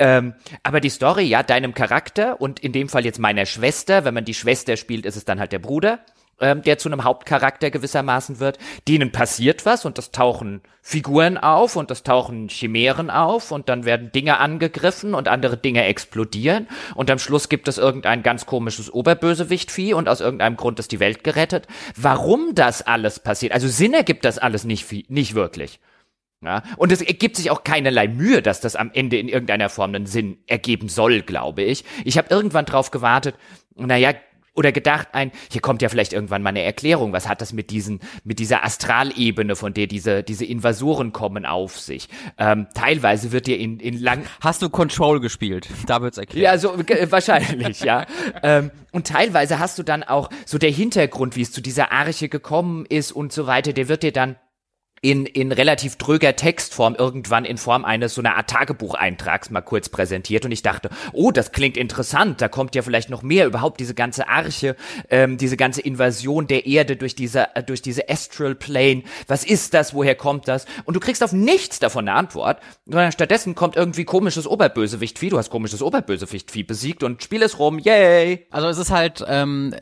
[0.00, 0.34] Ähm,
[0.64, 4.24] aber die Story, ja, deinem Charakter und in dem Fall jetzt meiner Schwester, wenn man
[4.24, 6.00] die Schwester spielt, ist es dann halt der Bruder
[6.40, 8.58] ähm, der zu einem Hauptcharakter gewissermaßen wird.
[8.88, 13.84] Denen passiert was und das tauchen Figuren auf und das tauchen Chimären auf und dann
[13.84, 18.92] werden Dinge angegriffen und andere Dinge explodieren und am Schluss gibt es irgendein ganz komisches
[18.92, 21.66] Oberbösewichtvieh und aus irgendeinem Grund ist die Welt gerettet.
[21.96, 25.80] Warum das alles passiert, also Sinn ergibt das alles nicht, nicht wirklich.
[26.42, 29.94] Ja, und es ergibt sich auch keinerlei Mühe, dass das am Ende in irgendeiner Form
[29.94, 31.84] einen Sinn ergeben soll, glaube ich.
[32.04, 33.34] Ich habe irgendwann drauf gewartet,
[33.74, 34.12] naja,
[34.54, 37.70] oder gedacht ein, hier kommt ja vielleicht irgendwann mal eine Erklärung, was hat das mit
[37.70, 42.08] diesen, mit dieser Astralebene, von der diese, diese Invasoren kommen, auf sich.
[42.38, 44.24] Ähm, teilweise wird dir in, in lang...
[44.40, 45.68] Hast du Control gespielt?
[45.86, 46.44] Da wird's erklärt.
[46.44, 46.78] Ja, so,
[47.10, 48.06] wahrscheinlich, ja.
[48.42, 52.28] Ähm, und teilweise hast du dann auch so der Hintergrund, wie es zu dieser Arche
[52.28, 54.36] gekommen ist und so weiter, der wird dir dann
[55.04, 59.90] in, in relativ dröger Textform irgendwann in Form eines so einer Art Tagebucheintrags mal kurz
[59.90, 60.46] präsentiert.
[60.46, 63.94] Und ich dachte, oh, das klingt interessant, da kommt ja vielleicht noch mehr überhaupt diese
[63.94, 64.76] ganze Arche,
[65.10, 69.74] ähm, diese ganze Invasion der Erde durch diese, äh, durch diese Astral Plane, was ist
[69.74, 70.64] das, woher kommt das?
[70.86, 75.36] Und du kriegst auf nichts davon eine Antwort, sondern stattdessen kommt irgendwie komisches Oberbösewicht-Vieh, du
[75.36, 78.46] hast komisches Oberbösewicht-Vieh besiegt und Spiel es rum, yay!
[78.50, 79.74] Also es ist halt, ähm,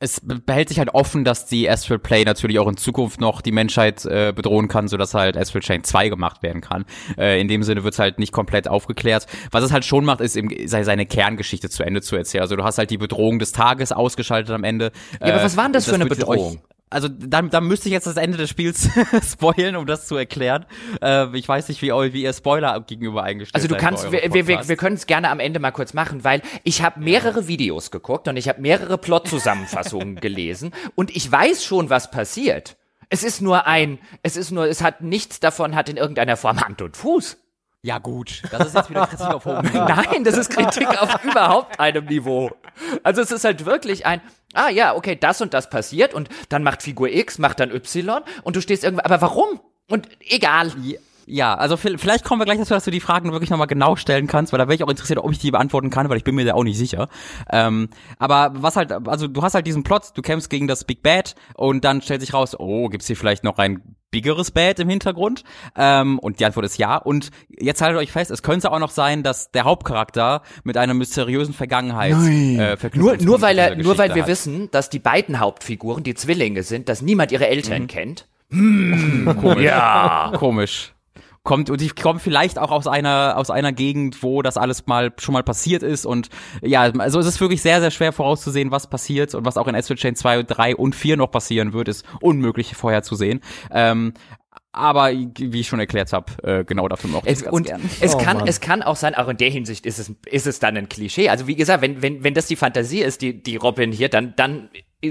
[0.00, 3.52] es behält sich halt offen, dass die Astral Play natürlich auch in Zukunft noch die
[3.52, 6.84] Menschheit äh, bedrohen kann, sodass halt Astral Chain 2 gemacht werden kann.
[7.16, 9.26] Äh, in dem Sinne wird es halt nicht komplett aufgeklärt.
[9.50, 12.42] Was es halt schon macht, ist eben seine Kerngeschichte zu Ende zu erzählen.
[12.42, 14.90] Also du hast halt die Bedrohung des Tages ausgeschaltet am Ende.
[15.20, 16.60] Ja, aber was war denn das, das für eine Bedrohung?
[16.94, 18.88] Also da, da müsste ich jetzt das Ende des Spiels
[19.30, 20.66] spoilen, um das zu erklären.
[21.02, 24.46] Äh, ich weiß nicht, wie, wie ihr Spoiler gegenüber eingestellt Also du kannst, wir, wir,
[24.46, 27.44] wir, wir können es gerne am Ende mal kurz machen, weil ich habe mehrere.
[27.48, 32.76] Videos geguckt und ich habe mehrere Plot-Zusammenfassungen gelesen und ich weiß schon, was passiert.
[33.10, 36.60] Es ist nur ein, es ist nur, es hat nichts davon, hat in irgendeiner Form
[36.60, 37.36] Hand und Fuß.
[37.84, 39.84] Ja gut, das ist jetzt wieder Kritik auf hohem Niveau.
[39.84, 42.50] Nein, das ist Kritik auf überhaupt einem Niveau.
[43.02, 44.22] Also es ist halt wirklich ein,
[44.54, 48.22] ah ja, okay, das und das passiert und dann macht Figur X, macht dann Y
[48.42, 49.60] und du stehst irgendwo, aber warum?
[49.90, 50.72] Und egal.
[50.82, 50.98] Ja.
[51.26, 54.26] Ja, also vielleicht kommen wir gleich dazu, dass du die Fragen wirklich nochmal genau stellen
[54.26, 56.34] kannst, weil da wäre ich auch interessiert, ob ich die beantworten kann, weil ich bin
[56.34, 57.08] mir da auch nicht sicher.
[57.50, 61.02] Ähm, aber was halt, also du hast halt diesen Plot, du kämpfst gegen das Big
[61.02, 64.88] Bad und dann stellt sich raus, oh, gibt's hier vielleicht noch ein biggeres Bad im
[64.88, 65.42] Hintergrund?
[65.76, 66.96] Ähm, und die Antwort ist ja.
[66.96, 70.94] Und jetzt haltet euch fest, es könnte auch noch sein, dass der Hauptcharakter mit einer
[70.94, 74.28] mysteriösen Vergangenheit äh, nur, nur weil er, nur weil wir hat.
[74.28, 77.86] wissen, dass die beiden Hauptfiguren, die Zwillinge sind, dass niemand ihre Eltern mhm.
[77.88, 78.28] kennt.
[78.50, 79.64] Hm, komisch.
[79.64, 80.93] Ja, komisch
[81.44, 85.12] kommt und die kommen vielleicht auch aus einer aus einer Gegend, wo das alles mal
[85.18, 86.30] schon mal passiert ist und
[86.62, 89.76] ja, also es ist wirklich sehr sehr schwer vorauszusehen, was passiert und was auch in
[89.76, 93.40] Astral Chain 2 3 und 4 noch passieren wird, ist unmöglich vorherzusehen.
[93.70, 94.14] Ähm,
[94.72, 97.22] aber wie ich schon erklärt habe, äh, genau dafür noch.
[97.24, 97.80] Es, und gern.
[98.00, 98.48] es oh, kann Mann.
[98.48, 101.28] es kann auch sein, auch in der Hinsicht ist es ist es dann ein Klischee.
[101.28, 104.32] Also wie gesagt, wenn wenn wenn das die Fantasie ist, die die Robin hier, dann
[104.34, 104.70] dann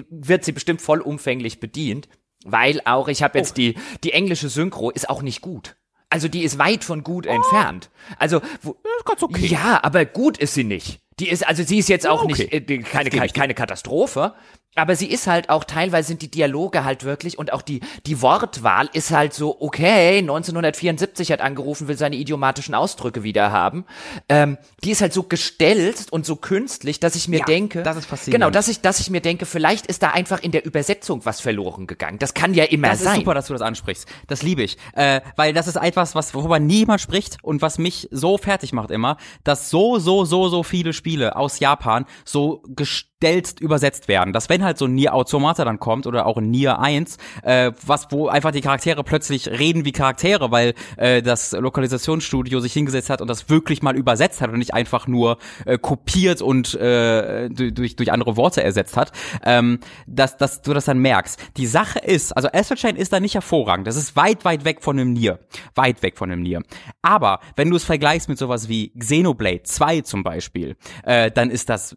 [0.09, 2.09] wird sie bestimmt vollumfänglich bedient,
[2.43, 3.55] weil auch ich habe jetzt oh.
[3.55, 5.75] die die englische Synchro ist auch nicht gut.
[6.13, 7.31] Also die ist weit von gut oh.
[7.31, 7.89] entfernt.
[8.19, 9.47] Also wo, ganz okay.
[9.47, 10.99] Ja, aber gut ist sie nicht.
[11.19, 12.49] Die ist also sie ist jetzt auch okay.
[12.51, 14.35] nicht äh, keine keine, keine Katastrophe,
[14.75, 18.21] aber sie ist halt auch, teilweise sind die Dialoge halt wirklich und auch die, die
[18.21, 23.85] Wortwahl ist halt so, okay, 1974 hat angerufen, will seine idiomatischen Ausdrücke wieder haben.
[24.29, 27.97] Ähm, die ist halt so gestellt und so künstlich, dass ich mir ja, denke, das
[27.97, 28.41] ist faszinierend.
[28.41, 31.41] genau, dass ich, dass ich mir denke, vielleicht ist da einfach in der Übersetzung was
[31.41, 32.19] verloren gegangen.
[32.19, 33.05] Das kann ja immer das sein.
[33.05, 34.07] Das ist super, dass du das ansprichst.
[34.27, 34.77] Das liebe ich.
[34.93, 38.91] Äh, weil das ist etwas, was, worüber niemand spricht und was mich so fertig macht
[38.91, 44.33] immer, dass so, so, so, so viele Spiele aus Japan so gestellt schnellst übersetzt werden.
[44.33, 47.71] Dass wenn halt so ein Nier Automata dann kommt oder auch ein Nier 1, äh,
[47.85, 53.09] was wo einfach die Charaktere plötzlich reden wie Charaktere, weil äh, das Lokalisationsstudio sich hingesetzt
[53.09, 57.47] hat und das wirklich mal übersetzt hat und nicht einfach nur äh, kopiert und äh,
[57.49, 59.13] durch, durch andere Worte ersetzt hat,
[59.45, 61.39] ähm, dass, dass du das dann merkst.
[61.55, 63.87] Die Sache ist, also Astral Chain ist da nicht hervorragend.
[63.87, 65.39] Das ist weit, weit weg von einem Nier.
[65.75, 66.61] Weit weg von einem Nier.
[67.01, 71.69] Aber wenn du es vergleichst mit sowas wie Xenoblade 2 zum Beispiel, äh, dann ist
[71.69, 71.95] das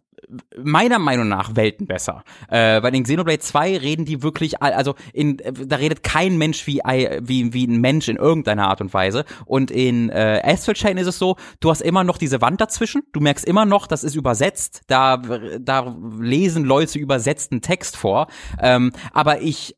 [0.57, 2.23] meiner Meinung nach Welten besser.
[2.49, 6.77] Äh, bei den Xenoblade 2 reden die wirklich, also in, da redet kein Mensch wie,
[6.77, 9.25] wie, wie ein Mensch in irgendeiner Art und Weise.
[9.45, 13.03] Und in äh, Astral Chain ist es so, du hast immer noch diese Wand dazwischen.
[13.13, 14.81] Du merkst immer noch, das ist übersetzt.
[14.87, 18.27] Da, da lesen Leute übersetzten Text vor.
[18.61, 19.75] Ähm, aber ich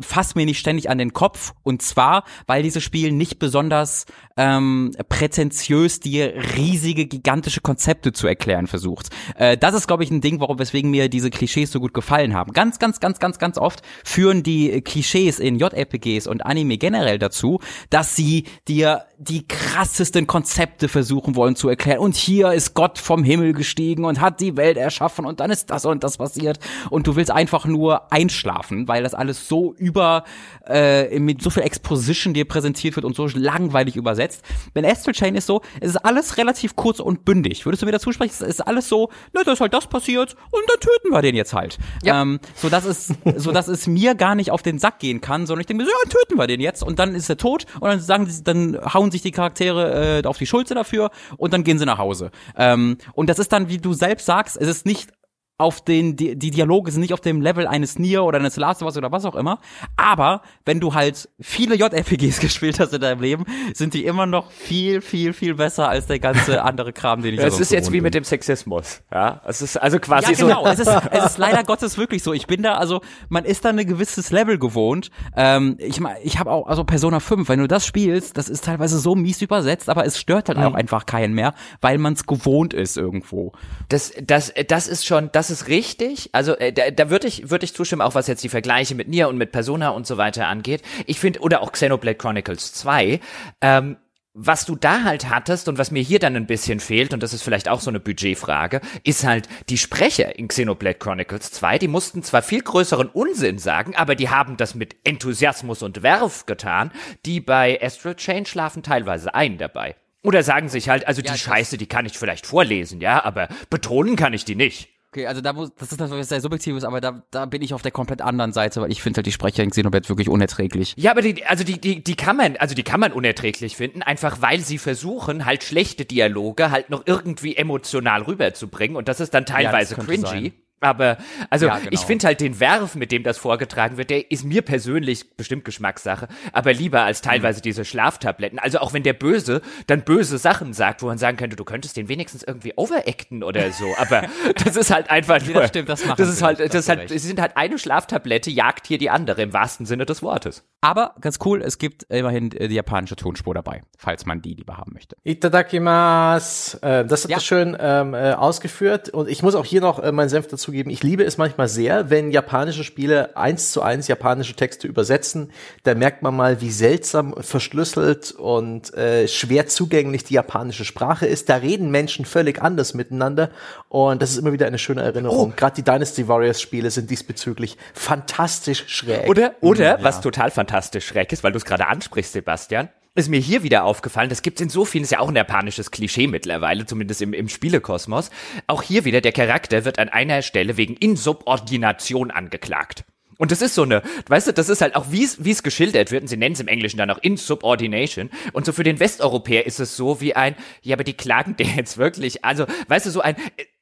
[0.00, 4.06] fass mir nicht ständig an den Kopf und zwar, weil dieses Spiel nicht besonders
[4.38, 9.10] ähm, prätentiös dir riesige, gigantische Konzepte zu erklären versucht.
[9.36, 12.34] Äh, das ist, glaube ich, ein Ding, warum weswegen mir diese Klischees so gut gefallen
[12.34, 12.52] haben.
[12.52, 17.60] Ganz, ganz, ganz, ganz, ganz oft führen die Klischees in JRPGs und Anime generell dazu,
[17.90, 21.98] dass sie dir die krassesten Konzepte versuchen wollen zu erklären.
[21.98, 25.70] Und hier ist Gott vom Himmel gestiegen und hat die Welt erschaffen und dann ist
[25.70, 26.58] das und das passiert.
[26.90, 30.24] Und du willst einfach nur einschlafen, weil das alles so über
[30.66, 34.42] äh, mit so viel Exposition dir präsentiert wird und so langweilig übersetzt.
[34.74, 37.66] Wenn Astral Chain ist so, es ist alles relativ kurz und bündig.
[37.66, 38.32] Würdest du mir dazu sprechen?
[38.32, 41.34] Es ist alles so, ne, das ist halt das passiert und dann töten wir den
[41.34, 41.78] jetzt halt.
[42.02, 42.22] Ja.
[42.22, 45.46] Ähm, so dass es, so dass es mir gar nicht auf den Sack gehen kann,
[45.46, 47.66] sondern ich denke mir so, ja, töten wir den jetzt und dann ist er tot
[47.80, 51.52] und dann sagen sie, dann hauen sich die Charaktere äh, auf die Schulze dafür und
[51.52, 52.30] dann gehen sie nach Hause.
[52.56, 55.10] Ähm, und das ist dann, wie du selbst sagst, es ist nicht
[55.58, 58.82] auf den, die, die Dialoge sind nicht auf dem Level eines Nier oder eines Last
[58.82, 59.60] of Us oder was auch immer.
[59.96, 64.50] Aber wenn du halt viele JRPGs gespielt hast in deinem Leben, sind die immer noch
[64.50, 68.00] viel, viel, viel besser als der ganze andere Kram, den ich Es ist jetzt wie
[68.00, 69.02] mit dem Sexismus.
[69.12, 70.64] Ja, es ist also quasi ja, genau.
[70.64, 70.70] so.
[70.70, 72.32] es ist, es ist leider Gottes wirklich so.
[72.32, 75.10] Ich bin da, also man ist da ein gewisses Level gewohnt.
[75.36, 78.98] Ähm, ich ich habe auch, also Persona 5, wenn du das spielst, das ist teilweise
[78.98, 80.64] so mies übersetzt, aber es stört halt mhm.
[80.64, 83.52] auch einfach keinen mehr, weil man es gewohnt ist irgendwo.
[83.88, 86.30] Das, das, das ist schon, das ist richtig.
[86.32, 89.08] Also äh, da, da würde ich, würde ich zustimmen, auch was jetzt die Vergleiche mit
[89.08, 90.82] Nier und mit Persona und so weiter angeht.
[91.06, 93.20] Ich finde, oder auch Xenoblade Chronicles 2,
[93.60, 93.96] ähm,
[94.34, 97.34] was du da halt hattest und was mir hier dann ein bisschen fehlt, und das
[97.34, 101.88] ist vielleicht auch so eine Budgetfrage, ist halt die Sprecher in Xenoblade Chronicles 2, die
[101.88, 106.92] mussten zwar viel größeren Unsinn sagen, aber die haben das mit Enthusiasmus und Werf getan,
[107.26, 109.96] die bei Astral Chain schlafen teilweise ein dabei.
[110.22, 113.48] Oder sagen sich halt, also ja, die Scheiße, die kann ich vielleicht vorlesen, ja, aber
[113.68, 114.88] betonen kann ich die nicht.
[115.14, 117.82] Okay, also da muss, das ist natürlich sehr subjektives, aber da, da bin ich auf
[117.82, 120.94] der komplett anderen Seite, weil ich finde halt die Sprecher in Xenoblade wirklich unerträglich.
[120.96, 124.02] Ja, aber die, also die, die, die kann man, also die kann man unerträglich finden,
[124.02, 129.34] einfach weil sie versuchen, halt schlechte Dialoge halt noch irgendwie emotional rüberzubringen und das ist
[129.34, 130.22] dann teilweise ja, cringy.
[130.22, 130.52] Sein.
[130.82, 131.16] Aber,
[131.50, 131.90] also, ja, genau.
[131.90, 135.64] ich finde halt den Werf, mit dem das vorgetragen wird, der ist mir persönlich bestimmt
[135.64, 137.62] Geschmackssache, aber lieber als teilweise mhm.
[137.62, 138.58] diese Schlaftabletten.
[138.58, 141.96] Also auch wenn der Böse dann böse Sachen sagt, wo man sagen könnte, du könntest
[141.96, 143.86] den wenigstens irgendwie overacten oder so.
[143.98, 144.22] Aber
[144.64, 145.54] das ist halt einfach nur.
[145.54, 148.50] Das stimmt, das machen Das ist halt, das ist halt, sie sind halt eine Schlaftablette,
[148.50, 150.64] jagt hier die andere im wahrsten Sinne des Wortes.
[150.80, 154.78] Aber ganz cool, es gibt immerhin äh, die japanische Tonspur dabei, falls man die lieber
[154.78, 155.16] haben möchte.
[155.22, 156.78] Itadakimasu.
[156.78, 157.40] Äh, das hat ja.
[157.40, 160.88] schön ähm, äh, ausgeführt und ich muss auch hier noch äh, meinen Senf dazu zugeben,
[160.88, 165.50] ich liebe es manchmal sehr, wenn japanische Spiele eins zu eins japanische Texte übersetzen.
[165.82, 171.50] Da merkt man mal, wie seltsam verschlüsselt und äh, schwer zugänglich die japanische Sprache ist.
[171.50, 173.50] Da reden Menschen völlig anders miteinander
[173.90, 175.50] und das ist immer wieder eine schöne Erinnerung.
[175.52, 175.54] Oh.
[175.54, 179.28] Gerade die Dynasty Warriors Spiele sind diesbezüglich fantastisch schräg.
[179.28, 180.22] Oder, oder, mhm, was ja.
[180.22, 184.30] total fantastisch schräg ist, weil du es gerade ansprichst, Sebastian, ist mir hier wieder aufgefallen,
[184.30, 187.48] das gibt's in so vielen, ist ja auch ein japanisches Klischee mittlerweile, zumindest im, im
[187.48, 188.30] Spielekosmos.
[188.66, 193.04] Auch hier wieder, der Charakter wird an einer Stelle wegen Insubordination angeklagt.
[193.42, 195.64] Und das ist so eine, weißt du, das ist halt auch, wie es wie es
[195.64, 198.30] geschildert wird, und sie nennen es im Englischen dann auch Insubordination.
[198.52, 201.66] Und so für den Westeuropäer ist es so wie ein, ja, aber die klagen der
[201.66, 203.34] jetzt wirklich, also, weißt du, so ein,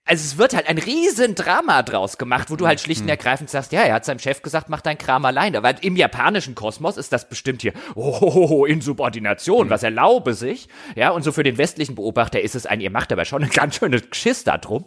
[0.06, 3.11] also es wird halt ein riesen Drama draus gemacht, wo du halt schlicht und mhm.
[3.11, 5.62] ergreifend sagst, ja, er hat seinem Chef gesagt, mach dein Kram alleine.
[5.62, 9.70] Weil im japanischen Kosmos ist das bestimmt hier, oh, Insubordination, mhm.
[9.70, 10.68] was erlaube sich.
[10.96, 13.52] Ja, und so für den westlichen Beobachter ist es ein, ihr macht aber schon eine
[13.52, 14.86] ganz schöne Schiss da drum.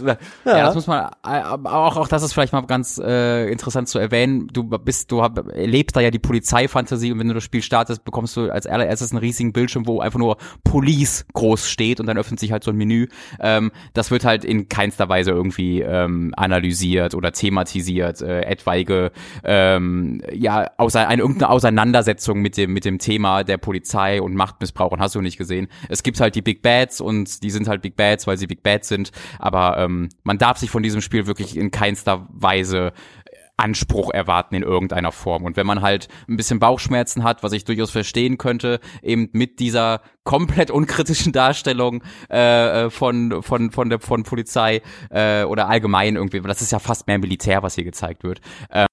[0.00, 0.16] Ja.
[0.44, 3.98] ja, das muss man äh, auch auch das ist vielleicht mal ganz äh, interessant zu
[3.98, 4.48] erwähnen.
[4.52, 8.04] Du bist du hab, erlebst da ja die Polizeifantasie und wenn du das Spiel startest,
[8.04, 12.18] bekommst du als allererstes einen riesigen Bildschirm, wo einfach nur Police groß steht und dann
[12.18, 13.08] öffnet sich halt so ein Menü.
[13.40, 18.20] Ähm, das wird halt in keinster Weise irgendwie ähm, analysiert oder thematisiert.
[18.20, 19.12] Äh, etwaige
[19.44, 24.92] ähm, ja außer eine irgendeine Auseinandersetzung mit dem mit dem Thema der Polizei und Machtmissbrauch
[24.92, 25.68] und hast du nicht gesehen.
[25.88, 28.62] Es gibt halt die Big Bads und die sind halt Big Bads, weil sie Big
[28.62, 32.92] Bads sind, aber ähm, man darf sich von diesem Spiel wirklich in keinster Weise
[33.56, 35.44] Anspruch erwarten in irgendeiner Form.
[35.44, 39.60] Und wenn man halt ein bisschen Bauchschmerzen hat, was ich durchaus verstehen könnte, eben mit
[39.60, 46.16] dieser komplett unkritischen Darstellung äh, äh von von von der von Polizei äh, oder allgemein
[46.16, 48.40] irgendwie, das ist ja fast mehr Militär, was hier gezeigt wird.
[48.68, 48.86] Äh,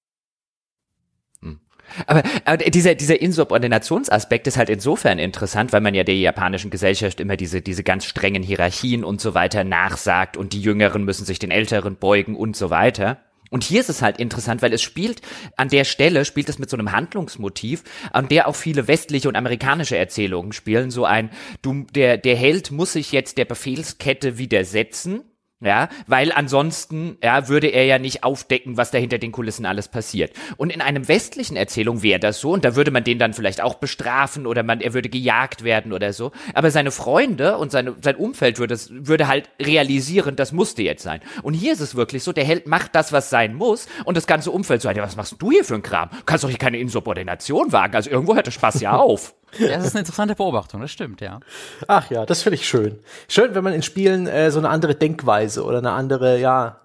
[2.08, 2.24] aber,
[2.58, 7.62] dieser, dieser Insubordinationsaspekt ist halt insofern interessant, weil man ja der japanischen Gesellschaft immer diese,
[7.62, 11.96] diese ganz strengen Hierarchien und so weiter nachsagt und die Jüngeren müssen sich den Älteren
[11.96, 13.20] beugen und so weiter.
[13.50, 15.22] Und hier ist es halt interessant, weil es spielt,
[15.58, 19.36] an der Stelle spielt es mit so einem Handlungsmotiv, an der auch viele westliche und
[19.36, 20.92] amerikanische Erzählungen spielen.
[20.92, 21.32] So ein,
[21.62, 25.24] du, der, der Held muss sich jetzt der Befehlskette widersetzen
[25.62, 29.90] ja, weil ansonsten, ja, würde er ja nicht aufdecken, was da hinter den Kulissen alles
[29.90, 30.32] passiert.
[30.56, 33.60] Und in einem westlichen Erzählung wäre das so, und da würde man den dann vielleicht
[33.60, 36.32] auch bestrafen oder man, er würde gejagt werden oder so.
[36.54, 41.20] Aber seine Freunde und seine, sein Umfeld würde, würde halt realisieren, das musste jetzt sein.
[41.44, 44.28] Und hier ist es wirklich so, der Held macht das, was sein muss, und das
[44.28, 46.10] ganze Umfeld so, ja, was machst du hier für ein Kram?
[46.12, 49.36] Du kannst doch hier keine Insubordination wagen, also irgendwo hört der Spaß ja auf.
[49.58, 51.40] Ja, das ist eine interessante Beobachtung, das stimmt, ja.
[51.88, 53.00] Ach ja, das finde ich schön.
[53.28, 56.80] Schön, wenn man in Spielen äh, so eine andere Denkweise oder eine andere, ja,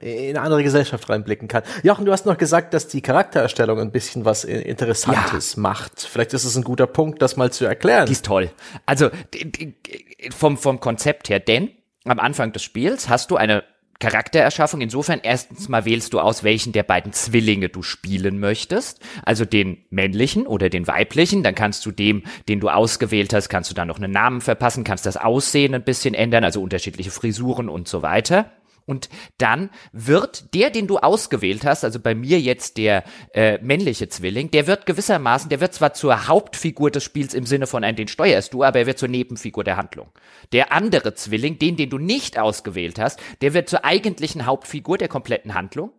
[0.00, 1.62] äh, in eine andere Gesellschaft reinblicken kann.
[1.82, 5.62] Jochen, du hast noch gesagt, dass die Charaktererstellung ein bisschen was Interessantes ja.
[5.62, 6.00] macht.
[6.00, 8.06] Vielleicht ist es ein guter Punkt, das mal zu erklären.
[8.06, 8.50] Die ist toll.
[8.86, 9.10] Also
[10.36, 11.70] vom, vom Konzept her, denn
[12.04, 13.64] am Anfang des Spiels hast du eine
[14.00, 14.80] Charaktererschaffung.
[14.80, 19.00] Insofern erstens mal wählst du aus, welchen der beiden Zwillinge du spielen möchtest.
[19.22, 21.42] Also den männlichen oder den weiblichen.
[21.42, 24.82] Dann kannst du dem, den du ausgewählt hast, kannst du dann noch einen Namen verpassen,
[24.82, 28.50] kannst das Aussehen ein bisschen ändern, also unterschiedliche Frisuren und so weiter.
[28.90, 34.08] Und dann wird der, den du ausgewählt hast, also bei mir jetzt der äh, männliche
[34.08, 37.94] Zwilling, der wird gewissermaßen, der wird zwar zur Hauptfigur des Spiels im Sinne von ein,
[37.94, 40.08] den steuerst du, aber er wird zur Nebenfigur der Handlung.
[40.52, 45.08] Der andere Zwilling, den, den du nicht ausgewählt hast, der wird zur eigentlichen Hauptfigur der
[45.08, 45.92] kompletten Handlung.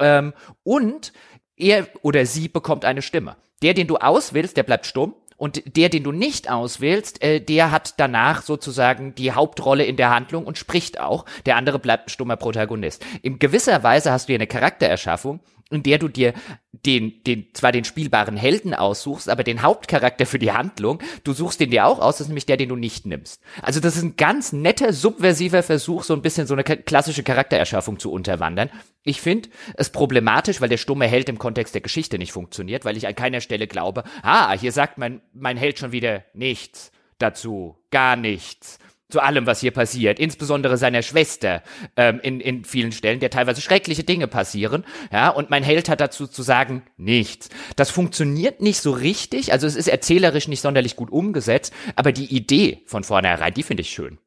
[0.00, 0.32] Ähm,
[0.64, 1.12] und
[1.56, 3.36] er oder sie bekommt eine Stimme.
[3.62, 7.72] Der, den du auswählst, der bleibt stumm und der, den du nicht auswählst, äh, der
[7.72, 11.24] hat danach sozusagen die Hauptrolle in der Handlung und spricht auch.
[11.46, 13.04] Der andere bleibt ein stummer Protagonist.
[13.22, 15.40] In gewisser Weise hast du hier eine Charaktererschaffung,
[15.72, 16.34] in der du dir
[16.72, 21.60] den, den, zwar den spielbaren Helden aussuchst, aber den Hauptcharakter für die Handlung, du suchst
[21.60, 23.42] den dir auch aus, das ist nämlich der, den du nicht nimmst.
[23.60, 27.98] Also das ist ein ganz netter, subversiver Versuch, so ein bisschen so eine klassische Charaktererschaffung
[27.98, 28.70] zu unterwandern.
[29.04, 32.96] Ich finde es problematisch, weil der stumme Held im Kontext der Geschichte nicht funktioniert, weil
[32.96, 37.76] ich an keiner Stelle glaube, ah, hier sagt mein, mein Held schon wieder nichts dazu,
[37.90, 38.78] gar nichts
[39.12, 41.62] zu allem, was hier passiert, insbesondere seiner Schwester
[41.96, 44.84] ähm, in, in vielen Stellen, der teilweise schreckliche Dinge passieren.
[45.12, 47.50] Ja, und mein Held hat dazu zu sagen nichts.
[47.76, 52.34] Das funktioniert nicht so richtig, also es ist erzählerisch nicht sonderlich gut umgesetzt, aber die
[52.34, 54.18] Idee von vornherein, die finde ich schön.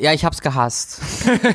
[0.00, 1.02] Ja, ich hab's gehasst.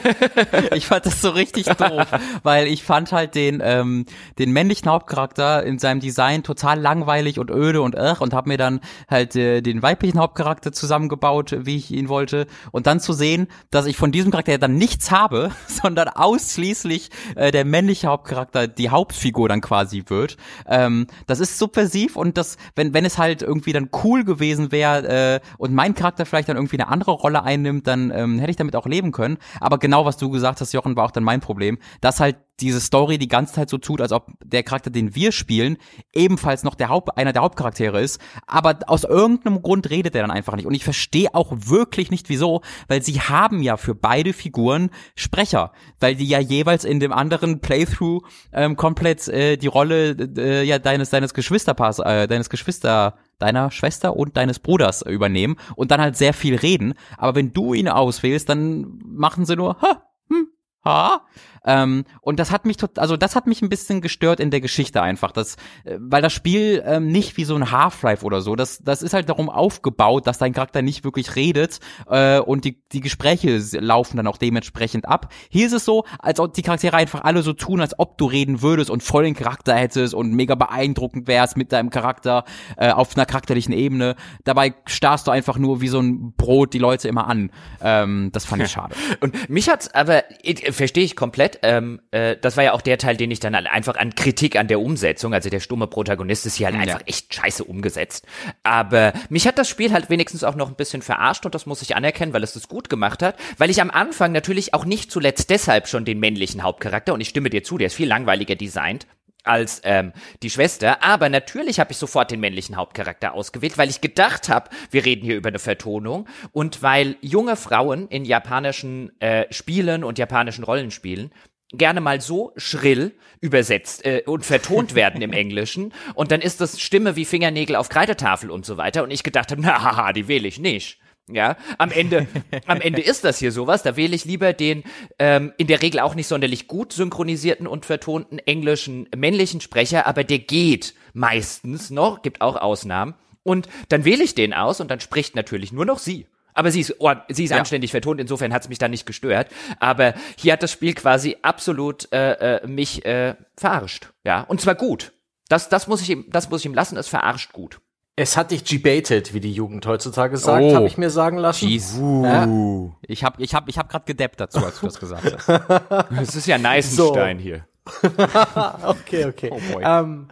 [0.76, 2.06] ich fand das so richtig doof,
[2.44, 4.06] weil ich fand halt den ähm,
[4.38, 8.60] den männlichen Hauptcharakter in seinem Design total langweilig und öde und ach und hab mir
[8.60, 13.48] dann halt äh, den weiblichen Hauptcharakter zusammengebaut, wie ich ihn wollte und dann zu sehen,
[13.72, 18.92] dass ich von diesem Charakter dann nichts habe, sondern ausschließlich äh, der männliche Hauptcharakter die
[18.92, 20.38] Hauptfigur dann quasi wird.
[20.68, 25.08] Ähm, das ist subversiv und das wenn wenn es halt irgendwie dann cool gewesen wäre
[25.08, 28.58] äh, und mein Charakter vielleicht dann irgendwie eine andere Rolle einnimmt, dann ähm, hätte ich
[28.58, 29.38] damit auch leben können.
[29.60, 32.80] Aber genau was du gesagt hast, Jochen, war auch dann mein Problem, dass halt diese
[32.82, 35.78] Story die ganze Zeit so tut, als ob der Charakter, den wir spielen,
[36.14, 38.20] ebenfalls noch der Haupt, einer der Hauptcharaktere ist.
[38.48, 40.66] Aber aus irgendeinem Grund redet er dann einfach nicht.
[40.66, 45.72] Und ich verstehe auch wirklich nicht wieso, weil sie haben ja für beide Figuren Sprecher,
[46.00, 50.80] weil die ja jeweils in dem anderen Playthrough ähm, komplett äh, die Rolle äh, ja
[50.80, 56.16] deines deines Geschwisterpaars, äh, deines Geschwister deiner Schwester und deines Bruders übernehmen und dann halt
[56.18, 56.94] sehr viel reden.
[57.18, 60.50] Aber wenn du ihn auswählst, dann machen sie nur, ha, hm,
[60.86, 61.22] ha.
[61.66, 65.02] Ähm, und das hat mich also das hat mich ein bisschen gestört in der Geschichte
[65.02, 68.80] einfach, das, äh, weil das Spiel ähm, nicht wie so ein Half-Life oder so, das,
[68.80, 71.80] das ist halt darum aufgebaut, dass dein Charakter nicht wirklich redet
[72.10, 75.32] äh, und die, die Gespräche laufen dann auch dementsprechend ab.
[75.50, 78.26] Hier ist es so, als ob die Charaktere einfach alle so tun, als ob du
[78.26, 82.46] reden würdest und voll den Charakter hättest und mega beeindruckend wärst mit deinem Charakter
[82.78, 84.16] äh, auf einer charakterlichen Ebene.
[84.44, 87.52] Dabei starrst du einfach nur wie so ein Brot die Leute immer an.
[87.82, 88.96] Ähm, das fand ich schade.
[89.20, 90.24] Und mich hat's aber,
[90.72, 93.96] verstehe ich komplett, ähm, äh, das war ja auch der Teil, den ich dann einfach
[93.96, 96.82] an Kritik an der Umsetzung, also der stumme Protagonist ist hier halt ja.
[96.82, 98.26] einfach echt scheiße umgesetzt.
[98.64, 101.82] Aber mich hat das Spiel halt wenigstens auch noch ein bisschen verarscht und das muss
[101.82, 105.12] ich anerkennen, weil es das gut gemacht hat, weil ich am Anfang natürlich auch nicht
[105.12, 108.56] zuletzt deshalb schon den männlichen Hauptcharakter, und ich stimme dir zu, der ist viel langweiliger
[108.56, 109.08] designt,
[109.44, 111.04] als ähm, die Schwester.
[111.04, 115.26] Aber natürlich habe ich sofort den männlichen Hauptcharakter ausgewählt, weil ich gedacht habe, wir reden
[115.26, 121.32] hier über eine Vertonung und weil junge Frauen in japanischen äh, Spielen und japanischen Rollenspielen
[121.72, 126.80] gerne mal so schrill übersetzt äh, und vertont werden im Englischen und dann ist das
[126.80, 130.28] Stimme wie Fingernägel auf Kreidetafel und so weiter und ich gedacht habe, na haha, die
[130.28, 131.00] wähle ich nicht.
[131.32, 132.28] Ja, am Ende,
[132.66, 133.84] am Ende ist das hier sowas.
[133.84, 134.84] Da wähle ich lieber den
[135.20, 140.24] ähm, in der Regel auch nicht sonderlich gut synchronisierten und vertonten englischen männlichen Sprecher, aber
[140.24, 143.14] der geht meistens noch, gibt auch Ausnahmen.
[143.44, 146.26] Und dann wähle ich den aus und dann spricht natürlich nur noch sie.
[146.54, 147.58] Aber sie ist, oh, sie ist ja.
[147.58, 149.48] anständig vertont, insofern hat es mich da nicht gestört.
[149.80, 154.10] Aber hier hat das Spiel quasi absolut äh, äh, mich äh, verarscht.
[154.24, 155.14] Ja, und zwar gut.
[155.50, 157.80] Das, das, muss ich ihm, das muss ich ihm lassen, es verarscht gut.
[158.16, 160.76] Es hat dich debated, wie die Jugend heutzutage sagt, oh.
[160.76, 161.68] habe ich mir sagen lassen.
[161.70, 161.96] Jeez.
[161.98, 162.92] Uh.
[163.02, 166.12] Ich habe ich hab, ich hab gerade gedeppt dazu, als du das gesagt hast.
[166.22, 167.44] Es ist ja Neisenstein so.
[167.44, 167.66] hier.
[168.84, 169.50] okay, okay.
[169.52, 170.28] Oh ähm,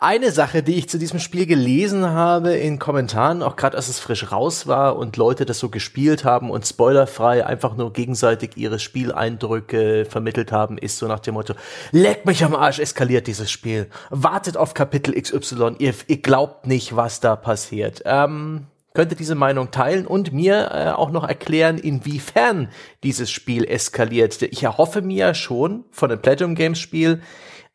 [0.00, 3.98] eine Sache, die ich zu diesem Spiel gelesen habe in Kommentaren, auch gerade als es
[3.98, 8.78] frisch raus war und Leute das so gespielt haben und spoilerfrei einfach nur gegenseitig ihre
[8.78, 11.54] Spieleindrücke vermittelt haben, ist so nach dem Motto,
[11.92, 13.88] leck mich am Arsch, eskaliert dieses Spiel.
[14.10, 18.02] Wartet auf Kapitel XY, ihr, ihr glaubt nicht, was da passiert.
[18.04, 22.68] Ähm, könnte diese Meinung teilen und mir äh, auch noch erklären, inwiefern
[23.04, 24.42] dieses Spiel eskaliert.
[24.42, 27.20] Ich erhoffe mir schon von dem Platinum Games Spiel,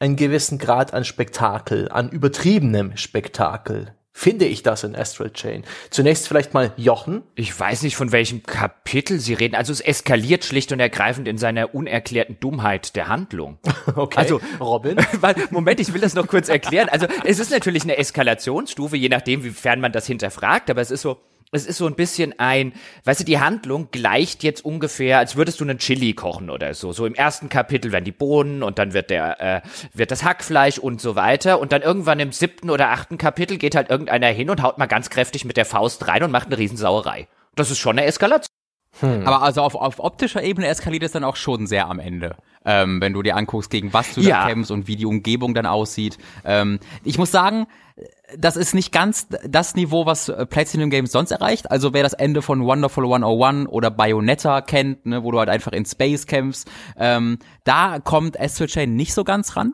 [0.03, 3.95] einen gewissen Grad an Spektakel, an übertriebenem Spektakel.
[4.11, 5.63] Finde ich das in Astral Chain?
[5.89, 7.23] Zunächst vielleicht mal Jochen.
[7.35, 9.55] Ich weiß nicht, von welchem Kapitel Sie reden.
[9.55, 13.57] Also es eskaliert schlicht und ergreifend in seiner unerklärten Dummheit der Handlung.
[13.95, 14.17] Okay.
[14.17, 14.97] Also Robin.
[15.21, 16.89] Weil, Moment, ich will das noch kurz erklären.
[16.89, 21.01] Also es ist natürlich eine Eskalationsstufe, je nachdem, wiefern man das hinterfragt, aber es ist
[21.01, 21.17] so,
[21.53, 22.73] es ist so ein bisschen ein,
[23.05, 26.91] weißt du, die Handlung gleicht jetzt ungefähr, als würdest du einen Chili kochen oder so.
[26.91, 29.61] So im ersten Kapitel werden die Bohnen und dann wird der, äh,
[29.93, 31.59] wird das Hackfleisch und so weiter.
[31.59, 34.87] Und dann irgendwann im siebten oder achten Kapitel geht halt irgendeiner hin und haut mal
[34.87, 37.27] ganz kräftig mit der Faust rein und macht eine Riesensauerei.
[37.55, 38.62] Das ist schon eine Eskalation.
[38.99, 39.25] Hm.
[39.25, 42.35] Aber also auf, auf optischer Ebene eskaliert es dann auch schon sehr am Ende.
[42.65, 44.43] Ähm, wenn du dir anguckst, gegen was du ja.
[44.43, 46.17] da kämpfst und wie die Umgebung dann aussieht.
[46.45, 47.67] Ähm, ich muss sagen,
[48.37, 51.69] das ist nicht ganz das Niveau, was äh, Platinum Games sonst erreicht.
[51.71, 55.71] Also wer das Ende von Wonderful 101 oder Bayonetta kennt, ne, wo du halt einfach
[55.71, 59.73] in Space kämpfst, ähm, da kommt Astral Chain nicht so ganz ran.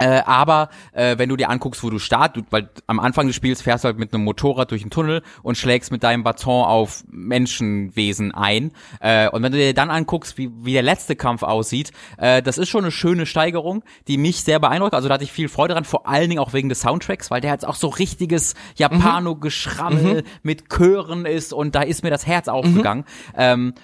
[0.00, 3.60] Äh, aber äh, wenn du dir anguckst, wo du startest, weil am Anfang des Spiels
[3.60, 7.04] fährst du halt mit einem Motorrad durch den Tunnel und schlägst mit deinem Baton auf
[7.10, 8.72] Menschenwesen ein.
[9.00, 12.56] Äh, und wenn du dir dann anguckst, wie, wie der letzte Kampf aussieht, äh, das
[12.56, 14.94] ist schon eine schöne Steigerung, die mich sehr beeindruckt.
[14.94, 17.42] Also da hatte ich viel Freude dran, vor allen Dingen auch wegen des Soundtracks, weil
[17.42, 20.28] der jetzt auch so richtiges Japano-Geschrammel mhm.
[20.42, 23.04] mit Chören ist und da ist mir das Herz aufgegangen.
[23.32, 23.34] Mhm.
[23.36, 23.74] Ähm,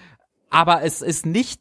[0.49, 1.61] aber es ist nicht,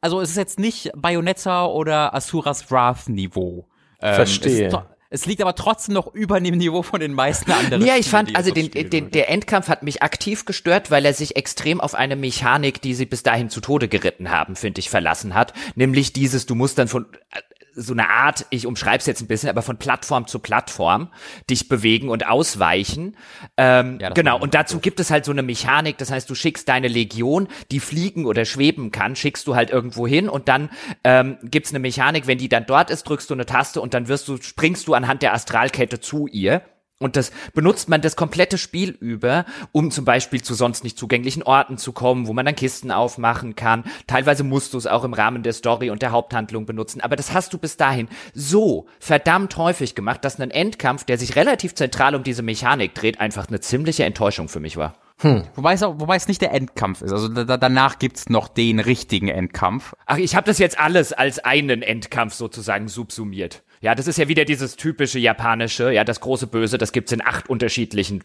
[0.00, 3.68] also es ist jetzt nicht Bayonetta oder Asuras Wrath Niveau.
[4.02, 4.66] Ähm, Verstehe.
[4.66, 7.84] Es, es, liegt aber trotzdem noch über dem Niveau von den meisten anderen.
[7.84, 11.36] Ja, ich fand, also den, den, der Endkampf hat mich aktiv gestört, weil er sich
[11.36, 15.34] extrem auf eine Mechanik, die sie bis dahin zu Tode geritten haben, finde ich, verlassen
[15.34, 15.52] hat.
[15.74, 17.06] Nämlich dieses, du musst dann von,
[17.74, 21.08] so eine Art, ich umschreibe es jetzt ein bisschen, aber von Plattform zu Plattform
[21.48, 23.16] dich bewegen und ausweichen.
[23.56, 24.82] Ähm, ja, genau, und dazu gut.
[24.82, 28.44] gibt es halt so eine Mechanik, das heißt, du schickst deine Legion, die fliegen oder
[28.44, 30.70] schweben kann, schickst du halt irgendwo hin und dann
[31.04, 33.94] ähm, gibt es eine Mechanik, wenn die dann dort ist, drückst du eine Taste und
[33.94, 36.62] dann wirst du, springst du anhand der Astralkette zu ihr.
[37.02, 41.42] Und das benutzt man das komplette Spiel über, um zum Beispiel zu sonst nicht zugänglichen
[41.42, 43.84] Orten zu kommen, wo man dann Kisten aufmachen kann.
[44.06, 47.00] Teilweise musst du es auch im Rahmen der Story und der Haupthandlung benutzen.
[47.00, 51.36] Aber das hast du bis dahin so verdammt häufig gemacht, dass ein Endkampf, der sich
[51.36, 54.94] relativ zentral um diese Mechanik dreht, einfach eine ziemliche Enttäuschung für mich war.
[55.22, 55.44] Hm.
[55.54, 57.12] Wobei, es auch, wobei es nicht der Endkampf ist.
[57.12, 59.94] Also da, danach gibt's noch den richtigen Endkampf.
[60.06, 63.62] Ach, ich habe das jetzt alles als einen Endkampf sozusagen subsumiert.
[63.82, 67.20] Ja, das ist ja wieder dieses typische japanische, ja, das große Böse, das gibt's in
[67.20, 68.22] acht unterschiedlichen.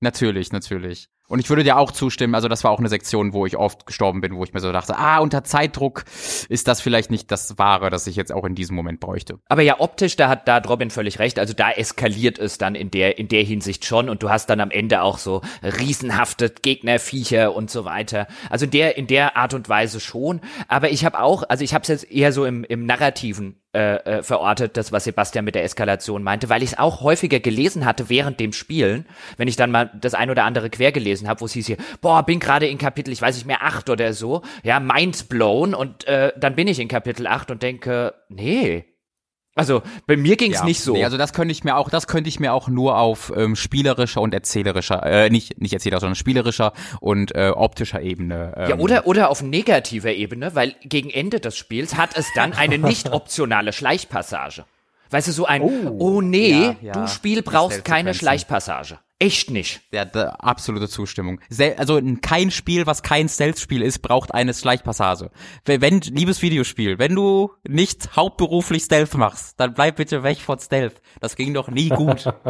[0.00, 1.08] Natürlich, natürlich.
[1.26, 3.84] Und ich würde dir auch zustimmen, also das war auch eine Sektion, wo ich oft
[3.84, 6.04] gestorben bin, wo ich mir so dachte, ah, unter Zeitdruck
[6.48, 9.38] ist das vielleicht nicht das Wahre, das ich jetzt auch in diesem Moment bräuchte.
[9.46, 12.74] Aber ja, optisch, da hat da hat Robin völlig recht, also da eskaliert es dann
[12.74, 16.50] in der, in der Hinsicht schon und du hast dann am Ende auch so riesenhafte
[16.50, 18.26] Gegnerviecher und so weiter.
[18.48, 20.40] Also in der, in der Art und Weise schon.
[20.68, 23.96] Aber ich habe auch, also ich habe es jetzt eher so im, im narrativen äh,
[23.96, 27.84] äh, verortet, das, was Sebastian mit der Eskalation meinte, weil ich es auch häufiger gelesen
[27.84, 29.04] hatte während dem Spielen,
[29.36, 31.76] wenn ich dann mal das ein oder andere quer gelesen habe, wo es hieß hier,
[32.00, 35.74] boah, bin gerade in Kapitel, ich weiß nicht mehr, acht oder so, ja, mind blown
[35.74, 38.86] und äh, dann bin ich in Kapitel acht und denke, nee,
[39.58, 40.92] Also bei mir ging es Ja, nicht so.
[40.92, 43.56] Nee, also das könnte ich mir auch, das könnte ich mir auch nur auf ähm,
[43.56, 48.54] spielerischer und erzählerischer, äh, nicht nicht erzählerischer, sondern spielerischer und äh, optischer Ebene.
[48.56, 52.52] Ähm, Ja, oder, oder auf negativer Ebene, weil gegen Ende des Spiels hat es dann
[52.52, 54.64] eine nicht optionale Schleichpassage.
[55.10, 56.92] Weißt du, so ein, oh, nee, Ja, ja.
[56.92, 58.14] du Spiel brauchst keine.
[58.14, 58.98] Schleichpassage.
[59.20, 59.80] Echt nicht.
[59.92, 61.40] Ja, da, absolute Zustimmung.
[61.48, 65.32] Sel also kein Spiel, was kein Stealth-Spiel ist, braucht eine Schleichpassage.
[65.64, 70.60] Wenn, wenn, liebes Videospiel, wenn du nicht hauptberuflich Stealth machst, dann bleib bitte weg von
[70.60, 71.02] Stealth.
[71.20, 72.32] Das ging doch nie gut.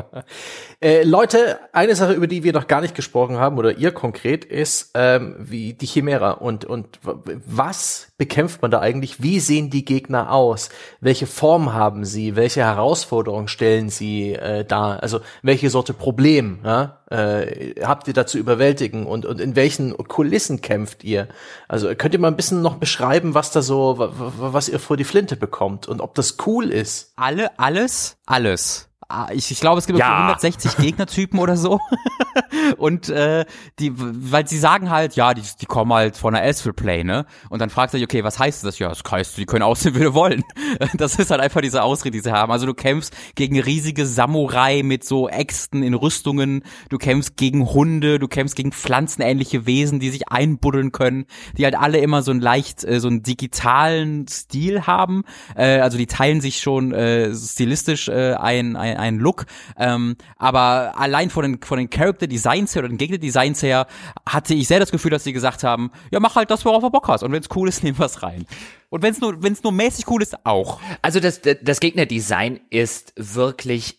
[0.80, 4.44] Äh, Leute, eine Sache, über die wir noch gar nicht gesprochen haben, oder ihr konkret,
[4.44, 9.20] ist ähm, wie die Chimera und, und was bekämpft man da eigentlich?
[9.20, 10.68] Wie sehen die Gegner aus?
[11.00, 12.36] Welche Form haben sie?
[12.36, 15.02] Welche Herausforderungen stellen sie äh, dar?
[15.02, 19.96] Also welche Sorte Problem ja, äh, habt ihr da zu überwältigen und, und in welchen
[19.96, 21.28] Kulissen kämpft ihr?
[21.68, 24.78] Also könnt ihr mal ein bisschen noch beschreiben, was da so, wa- wa- was ihr
[24.80, 27.12] vor die Flinte bekommt und ob das cool ist?
[27.16, 28.87] Alle, alles, alles.
[29.10, 30.06] Ah, Ich, ich glaube, es gibt Ja.
[30.06, 30.18] ja.
[30.34, 31.80] 160 Gegnertypen oder so.
[32.76, 33.46] Und äh,
[33.78, 37.24] die, weil sie sagen halt, ja, die, die kommen halt von der Astral Play, ne?
[37.48, 38.78] Und dann fragst du dich, okay, was heißt das?
[38.78, 40.44] Ja, das heißt, die können aussehen, wie sie wollen.
[40.94, 42.52] Das ist halt einfach diese Ausrede, die sie haben.
[42.52, 48.18] Also du kämpfst gegen riesige Samurai mit so Äxten in Rüstungen, du kämpfst gegen Hunde,
[48.18, 51.26] du kämpfst gegen pflanzenähnliche Wesen, die sich einbuddeln können,
[51.56, 55.24] die halt alle immer so einen leicht, äh, so einen digitalen Stil haben.
[55.56, 59.46] Äh, also die teilen sich schon äh, stilistisch äh, ein, ein, ein Look.
[59.78, 63.86] Ähm, aber allein von den, von den Character Designs her oder den Gegner Designs her
[64.28, 66.90] hatte ich sehr das Gefühl, dass sie gesagt haben, ja, mach halt das, worauf du
[66.90, 67.22] Bock hast.
[67.22, 68.46] Und wenn es cool ist, nehmen wir's rein.
[68.90, 70.80] Und wenn es nur, wenn es nur mäßig cool ist, auch.
[71.02, 73.98] Also das, das Gegnerdesign ist wirklich,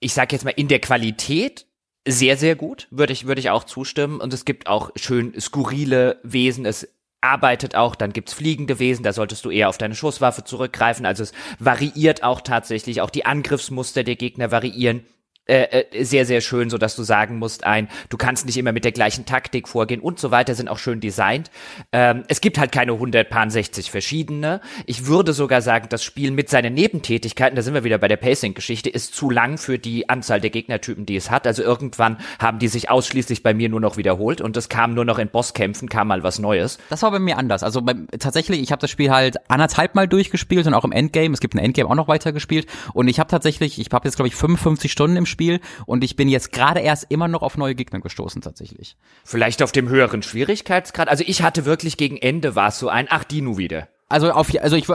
[0.00, 1.66] ich sag jetzt mal, in der Qualität
[2.06, 4.20] sehr, sehr gut, würde ich, würde ich auch zustimmen.
[4.20, 6.64] Und es gibt auch schön skurrile Wesen.
[6.64, 6.88] Es
[7.20, 11.06] arbeitet auch, dann gibt's fliegende Wesen, da solltest du eher auf deine Schusswaffe zurückgreifen.
[11.06, 15.04] Also es variiert auch tatsächlich, auch die Angriffsmuster der Gegner variieren.
[15.48, 18.72] Äh, äh, sehr, sehr schön, so dass du sagen musst, ein, du kannst nicht immer
[18.72, 21.50] mit der gleichen Taktik vorgehen und so weiter, sind auch schön designt.
[21.90, 24.60] Ähm, es gibt halt keine 160 verschiedene.
[24.84, 28.18] Ich würde sogar sagen, das Spiel mit seinen Nebentätigkeiten, da sind wir wieder bei der
[28.18, 31.46] Pacing-Geschichte, ist zu lang für die Anzahl der Gegnertypen, die es hat.
[31.46, 35.06] Also irgendwann haben die sich ausschließlich bei mir nur noch wiederholt und es kam nur
[35.06, 36.76] noch in Bosskämpfen, kam mal was Neues.
[36.90, 37.62] Das war bei mir anders.
[37.62, 41.32] Also beim, tatsächlich, ich habe das Spiel halt anderthalb Mal durchgespielt und auch im Endgame.
[41.32, 42.66] Es gibt ein Endgame auch noch weiter gespielt.
[42.92, 45.37] Und ich habe tatsächlich, ich habe jetzt glaube ich 55 Stunden im Spiel
[45.86, 48.96] und ich bin jetzt gerade erst immer noch auf neue Gegner gestoßen tatsächlich.
[49.24, 51.08] Vielleicht auf dem höheren Schwierigkeitsgrad.
[51.08, 53.88] Also ich hatte wirklich gegen Ende war es so ein, ach, die nu wieder.
[54.08, 54.86] Also auf, also ich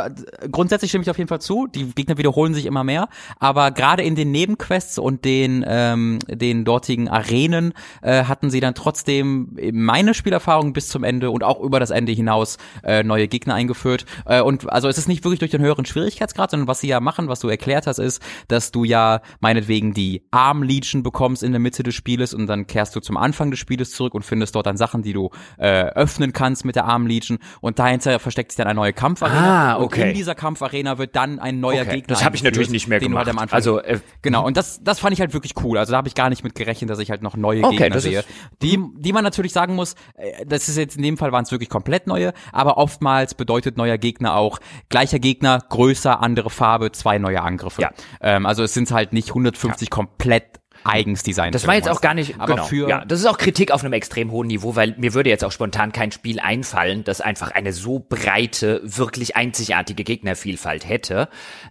[0.52, 1.68] grundsätzlich stimme ich auf jeden Fall zu.
[1.68, 3.10] Die Gegner wiederholen sich immer mehr,
[3.40, 8.74] aber gerade in den Nebenquests und den ähm, den dortigen Arenen äh, hatten sie dann
[8.74, 13.54] trotzdem meine Spielerfahrung bis zum Ende und auch über das Ende hinaus äh, neue Gegner
[13.54, 14.06] eingeführt.
[14.26, 17.00] Äh, und also es ist nicht wirklich durch den höheren Schwierigkeitsgrad, sondern was sie ja
[17.00, 21.52] machen, was du erklärt hast, ist, dass du ja meinetwegen die Arm Legion bekommst in
[21.52, 24.56] der Mitte des Spieles und dann kehrst du zum Anfang des Spieles zurück und findest
[24.56, 25.30] dort dann Sachen, die du
[25.60, 29.74] äh, öffnen kannst mit der Arm Legion und dahinter versteckt sich dann eine neue Kampfarena.
[29.74, 30.02] Ah, okay.
[30.02, 32.88] Und in dieser Kampfarena wird dann ein neuer Okay, Gegner das hab ich natürlich nicht
[32.88, 33.30] mehr gemacht.
[33.52, 34.46] Also, äh, genau.
[34.46, 35.78] Und das, das fand ich halt wirklich cool.
[35.78, 38.00] Also da habe ich gar nicht mit gerechnet, dass ich halt noch neue Okay, Gegner
[38.00, 38.24] sehe.
[38.62, 41.52] Die, die man natürlich sagen muss, äh, das ist jetzt in dem Fall waren es
[41.52, 47.18] wirklich komplett neue, aber oftmals bedeutet neuer Gegner auch gleicher Gegner, größer, andere Farbe, zwei
[47.18, 47.82] neue Angriffe.
[47.82, 47.92] Ja.
[48.22, 51.56] Ähm, also es sind halt nicht 150 komplett eigens designt.
[51.56, 52.66] Das war jetzt auch gar nicht, aber genau.
[52.66, 55.44] für ja, das ist auch Kritik auf einem extrem hohen Niveau, weil mir würde jetzt
[55.44, 61.30] auch spontan kein Spiel einfallen, das einfach eine so breite, wirklich einzigartige Gegnervielfalt hätte.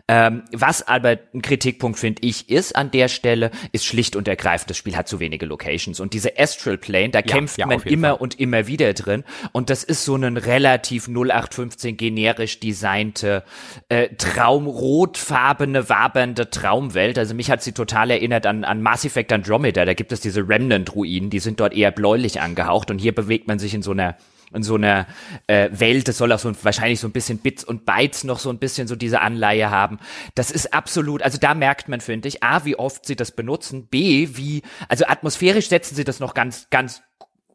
[0.08, 4.70] Ähm, was aber ein Kritikpunkt, finde ich, ist an der Stelle, ist schlicht und ergreifend,
[4.70, 6.00] das Spiel hat zu wenige Locations.
[6.00, 8.18] Und diese Astral Plane, da kämpft ja, man immer Fall.
[8.18, 9.24] und immer wieder drin.
[9.52, 13.44] Und das ist so ein relativ 0815 generisch designte,
[13.88, 17.18] äh, traumrotfarbene, wabernde Traumwelt.
[17.18, 19.84] Also mich hat sie total erinnert an, an Mass Effect Andromeda.
[19.84, 22.90] Da gibt es diese Remnant-Ruinen, die sind dort eher bläulich angehaucht.
[22.90, 24.16] Und hier bewegt man sich in so einer
[24.54, 25.06] in so einer
[25.46, 28.38] äh, Welt, das soll auch so ein, wahrscheinlich so ein bisschen Bits und Bytes noch
[28.38, 29.98] so ein bisschen so diese Anleihe haben.
[30.34, 33.86] Das ist absolut, also da merkt man, finde ich, A, wie oft sie das benutzen,
[33.86, 37.02] B, wie, also atmosphärisch setzen sie das noch ganz, ganz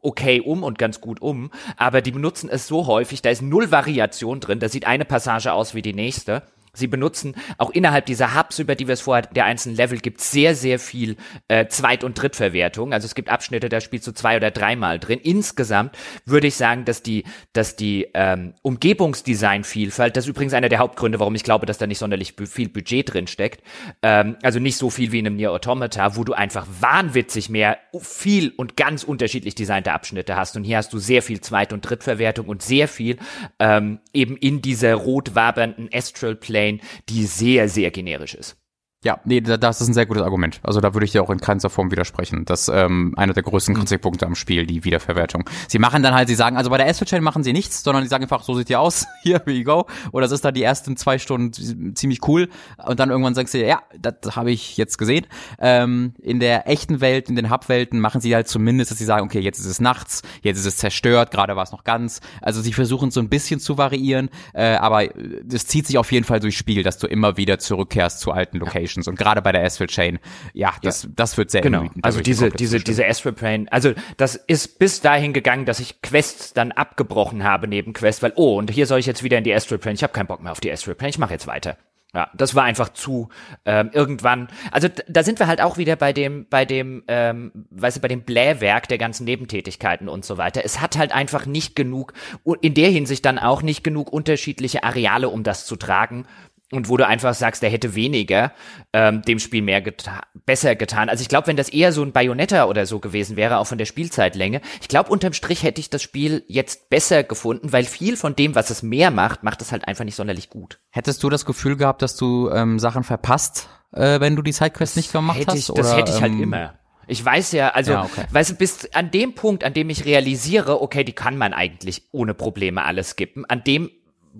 [0.00, 3.70] okay um und ganz gut um, aber die benutzen es so häufig, da ist null
[3.70, 6.42] Variation drin, da sieht eine Passage aus wie die nächste.
[6.78, 10.20] Sie benutzen auch innerhalb dieser Hubs, über die wir es vorher der einzelnen Level gibt,
[10.20, 11.16] sehr, sehr viel
[11.48, 12.92] äh, Zweit- und Drittverwertung.
[12.92, 15.20] Also es gibt Abschnitte, da spielst du zwei oder dreimal drin.
[15.22, 20.78] Insgesamt würde ich sagen, dass die, dass die ähm, Umgebungsdesign-Vielfalt, das ist übrigens einer der
[20.78, 23.62] Hauptgründe, warum ich glaube, dass da nicht sonderlich viel Budget drin steckt.
[24.02, 27.78] Ähm, also nicht so viel wie in einem Nier Automata, wo du einfach wahnwitzig mehr
[27.98, 30.56] viel und ganz unterschiedlich designte Abschnitte hast.
[30.56, 33.16] Und hier hast du sehr viel Zweit- und Drittverwertung und sehr viel
[33.58, 38.56] ähm, eben in dieser rot wabernden Astral Plane Plane, die sehr, sehr generisch ist.
[39.04, 40.58] Ja, nee, das ist ein sehr gutes Argument.
[40.64, 42.44] Also da würde ich dir auch in keinster Form widersprechen.
[42.44, 43.78] Das ist ähm, einer der größten mhm.
[43.78, 45.48] Kritikpunkte am Spiel, die Wiederverwertung.
[45.68, 48.02] Sie machen dann halt, sie sagen, also bei der Astral Chain machen sie nichts, sondern
[48.02, 49.86] die sagen einfach, so sieht die aus, hier, here you go.
[50.10, 52.48] Oder das ist dann die ersten zwei Stunden ziemlich cool.
[52.84, 55.28] Und dann irgendwann sagst du, ja, das habe ich jetzt gesehen.
[55.60, 59.24] Ähm, in der echten Welt, in den Hub-Welten machen sie halt zumindest, dass sie sagen,
[59.24, 62.20] okay, jetzt ist es nachts, jetzt ist es zerstört, gerade war es noch ganz.
[62.42, 65.04] Also sie versuchen so ein bisschen zu variieren, äh, aber
[65.52, 68.58] es zieht sich auf jeden Fall durchs Spiel, dass du immer wieder zurückkehrst zu alten
[68.58, 68.86] Locations.
[68.86, 68.87] Ja.
[68.88, 70.18] Applications und gerade bei der Astral Chain,
[70.52, 71.10] ja, das, ja.
[71.14, 71.86] das wird sehr genau.
[72.02, 76.52] Also diese, diese, diese Astral Chain, also das ist bis dahin gegangen, dass ich Quests
[76.54, 79.54] dann abgebrochen habe neben Quests, weil, oh, und hier soll ich jetzt wieder in die
[79.54, 81.76] Astral Chain, ich habe keinen Bock mehr auf die Astral Chain, ich mache jetzt weiter.
[82.14, 83.28] Ja, das war einfach zu
[83.66, 84.48] ähm, irgendwann.
[84.72, 88.08] Also da sind wir halt auch wieder bei dem, bei dem, ähm, weißt du, bei
[88.08, 90.62] dem Blähwerk der ganzen Nebentätigkeiten und so weiter.
[90.64, 92.14] Es hat halt einfach nicht genug,
[92.62, 96.24] in der Hinsicht dann auch nicht genug unterschiedliche Areale, um das zu tragen
[96.72, 98.52] und wo du einfach sagst, der hätte weniger
[98.92, 101.08] ähm, dem Spiel mehr geta besser getan.
[101.08, 103.78] Also ich glaube, wenn das eher so ein Bayonetta oder so gewesen wäre, auch von
[103.78, 108.16] der Spielzeitlänge, ich glaube, unterm Strich hätte ich das Spiel jetzt besser gefunden, weil viel
[108.16, 110.78] von dem, was es mehr macht, macht es halt einfach nicht sonderlich gut.
[110.90, 114.96] Hättest du das Gefühl gehabt, dass du ähm, Sachen verpasst, äh, wenn du die Sidequests
[114.96, 115.78] nicht gemacht hätte ich, hast?
[115.78, 116.74] Das hätte ich halt ähm, immer.
[117.10, 118.26] Ich weiß ja, also, ja, okay.
[118.30, 122.02] weißt du, bis an dem Punkt, an dem ich realisiere, okay, die kann man eigentlich
[122.12, 123.90] ohne Probleme alles skippen, an dem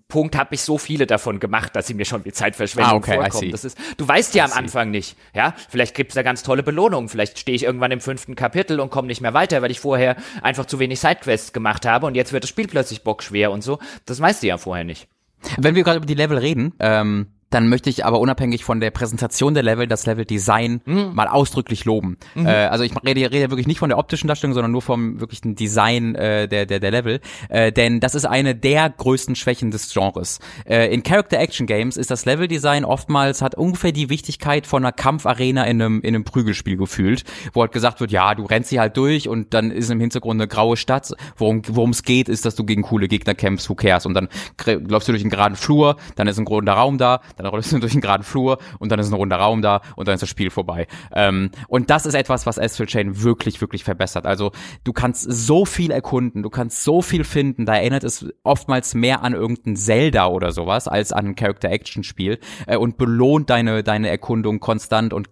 [0.06, 3.14] Punkt habe ich so viele davon gemacht, dass sie mir schon wie Zeitverschwendung ah, okay,
[3.14, 3.50] vorkommen.
[3.50, 5.54] Das ist, du weißt ja am Anfang nicht, ja.
[5.68, 7.08] Vielleicht gibt's da ganz tolle Belohnungen.
[7.08, 10.16] Vielleicht stehe ich irgendwann im fünften Kapitel und komme nicht mehr weiter, weil ich vorher
[10.42, 13.78] einfach zu wenig Sidequests gemacht habe und jetzt wird das Spiel plötzlich bockschwer und so.
[14.06, 15.08] Das weißt du ja vorher nicht.
[15.56, 18.90] Wenn wir gerade über die Level reden, ähm, dann möchte ich aber unabhängig von der
[18.90, 21.10] Präsentation der Level das Level-Design mhm.
[21.14, 22.18] mal ausdrücklich loben.
[22.34, 22.46] Mhm.
[22.46, 25.54] Äh, also ich rede, rede wirklich nicht von der optischen Darstellung, sondern nur vom wirklichen
[25.54, 27.20] Design äh, der, der, der Level.
[27.48, 30.40] Äh, denn das ist eine der größten Schwächen des Genres.
[30.66, 35.80] Äh, in Character-Action-Games ist das Level-Design oftmals, hat ungefähr die Wichtigkeit von einer Kampfarena in
[35.80, 39.28] einem, in einem Prügelspiel gefühlt, wo halt gesagt wird, ja, du rennst sie halt durch
[39.28, 41.12] und dann ist im Hintergrund eine graue Stadt.
[41.36, 44.04] Worum es geht, ist, dass du gegen coole Gegner kämpfst, who cares?
[44.04, 44.28] Und dann
[44.66, 47.78] läufst du durch einen geraden Flur, dann ist ein großer Raum da, dann rollst du
[47.80, 50.28] durch einen geraden Flur und dann ist ein runder Raum da und dann ist das
[50.28, 50.86] Spiel vorbei.
[51.12, 54.26] Ähm, und das ist etwas, was Astral Chain wirklich, wirklich verbessert.
[54.26, 54.52] Also
[54.84, 59.22] du kannst so viel erkunden, du kannst so viel finden, da erinnert es oftmals mehr
[59.22, 64.60] an irgendein Zelda oder sowas, als an ein Character-Action-Spiel äh, und belohnt deine, deine Erkundung
[64.60, 65.28] konstant und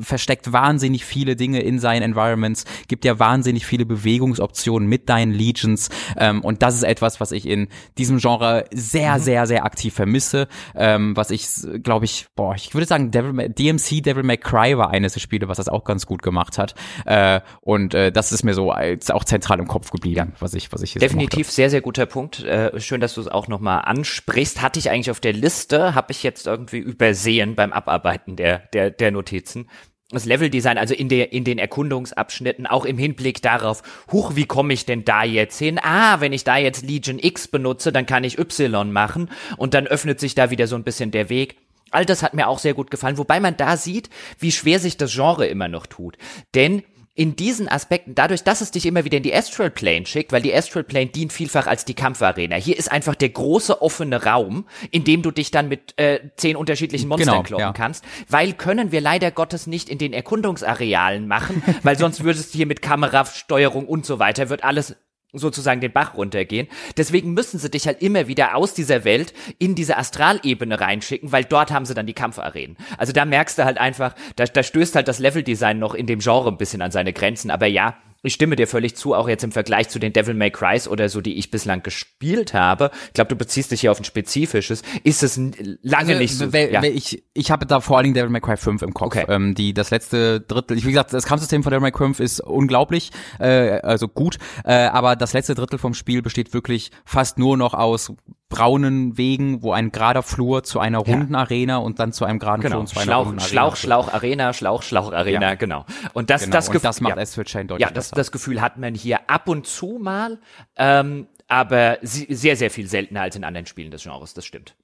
[0.00, 5.90] versteckt wahnsinnig viele Dinge in seinen Environments, gibt dir wahnsinnig viele Bewegungsoptionen mit deinen Legions
[6.16, 7.68] ähm, und das ist etwas, was ich in
[7.98, 9.20] diesem Genre sehr, mhm.
[9.20, 11.33] sehr, sehr aktiv vermisse, ähm, was ich
[11.82, 15.20] glaube ich, boah, ich würde sagen, Devil May, DMC Devil May Cry war eines der
[15.20, 16.74] Spiele, was das auch ganz gut gemacht hat.
[17.06, 20.72] Äh, und äh, das ist mir so als auch zentral im Kopf geblieben, was ich,
[20.72, 22.42] was ich Definitiv sehr, sehr guter Punkt.
[22.44, 24.62] Äh, schön, dass du es auch nochmal ansprichst.
[24.62, 28.90] Hatte ich eigentlich auf der Liste, habe ich jetzt irgendwie übersehen beim Abarbeiten der, der,
[28.90, 29.68] der Notizen
[30.14, 34.72] das Leveldesign, also in der in den Erkundungsabschnitten, auch im Hinblick darauf, huch, wie komme
[34.72, 35.78] ich denn da jetzt hin?
[35.82, 39.86] Ah, wenn ich da jetzt Legion X benutze, dann kann ich Y machen und dann
[39.86, 41.56] öffnet sich da wieder so ein bisschen der Weg.
[41.90, 44.96] All das hat mir auch sehr gut gefallen, wobei man da sieht, wie schwer sich
[44.96, 46.16] das Genre immer noch tut.
[46.54, 46.82] Denn
[47.16, 50.42] in diesen Aspekten, dadurch, dass es dich immer wieder in die Astral Plane schickt, weil
[50.42, 52.56] die Astral Plane dient vielfach als die Kampfarena.
[52.56, 56.56] Hier ist einfach der große offene Raum, in dem du dich dann mit äh, zehn
[56.56, 57.72] unterschiedlichen Monstern genau, kloppen ja.
[57.72, 62.56] kannst, weil können wir leider Gottes nicht in den Erkundungsarealen machen, weil sonst würdest du
[62.56, 64.96] hier mit Kamerasteuerung und so weiter, wird alles
[65.38, 66.68] sozusagen den Bach runtergehen.
[66.96, 71.44] Deswegen müssen sie dich halt immer wieder aus dieser Welt in diese Astralebene reinschicken, weil
[71.44, 72.76] dort haben sie dann die Kampfarenen.
[72.98, 76.20] Also da merkst du halt einfach, da, da stößt halt das Leveldesign noch in dem
[76.20, 77.50] Genre ein bisschen an seine Grenzen.
[77.50, 80.50] Aber ja, ich stimme dir völlig zu, auch jetzt im Vergleich zu den Devil May
[80.50, 82.90] Crys oder so, die ich bislang gespielt habe.
[83.08, 84.82] Ich glaube, du beziehst dich hier auf ein spezifisches.
[85.02, 86.46] Ist es lange also, nicht so.
[86.46, 86.82] Ja.
[86.82, 89.06] Ich, ich habe da vor allen Dingen Devil May Cry 5 im Kopf.
[89.06, 89.26] Okay.
[89.28, 92.40] Ähm, die, das letzte Drittel, wie gesagt, das Kampfsystem von Devil May Cry 5 ist
[92.40, 97.56] unglaublich, äh, also gut, äh, aber das letzte Drittel vom Spiel besteht wirklich fast nur
[97.56, 98.12] noch aus
[98.48, 101.40] braunen Wegen, wo ein gerader Flur zu einer runden ja.
[101.40, 102.72] Arena und dann zu einem geraden genau.
[102.72, 103.48] Flur und zu einer Schlauch, runden Arena.
[103.48, 105.54] Schlauch, Schlauch, Arena, Schlauch, Schlauch, Arena, ja.
[105.54, 105.84] genau.
[106.12, 106.52] Und das, genau.
[106.52, 107.44] das, und das macht ja.
[107.44, 110.38] Chain deutlich Ja, das, das Gefühl hat man hier ab und zu mal,
[110.76, 114.76] ähm, aber sehr, sehr viel seltener als in anderen Spielen des Genres, das stimmt.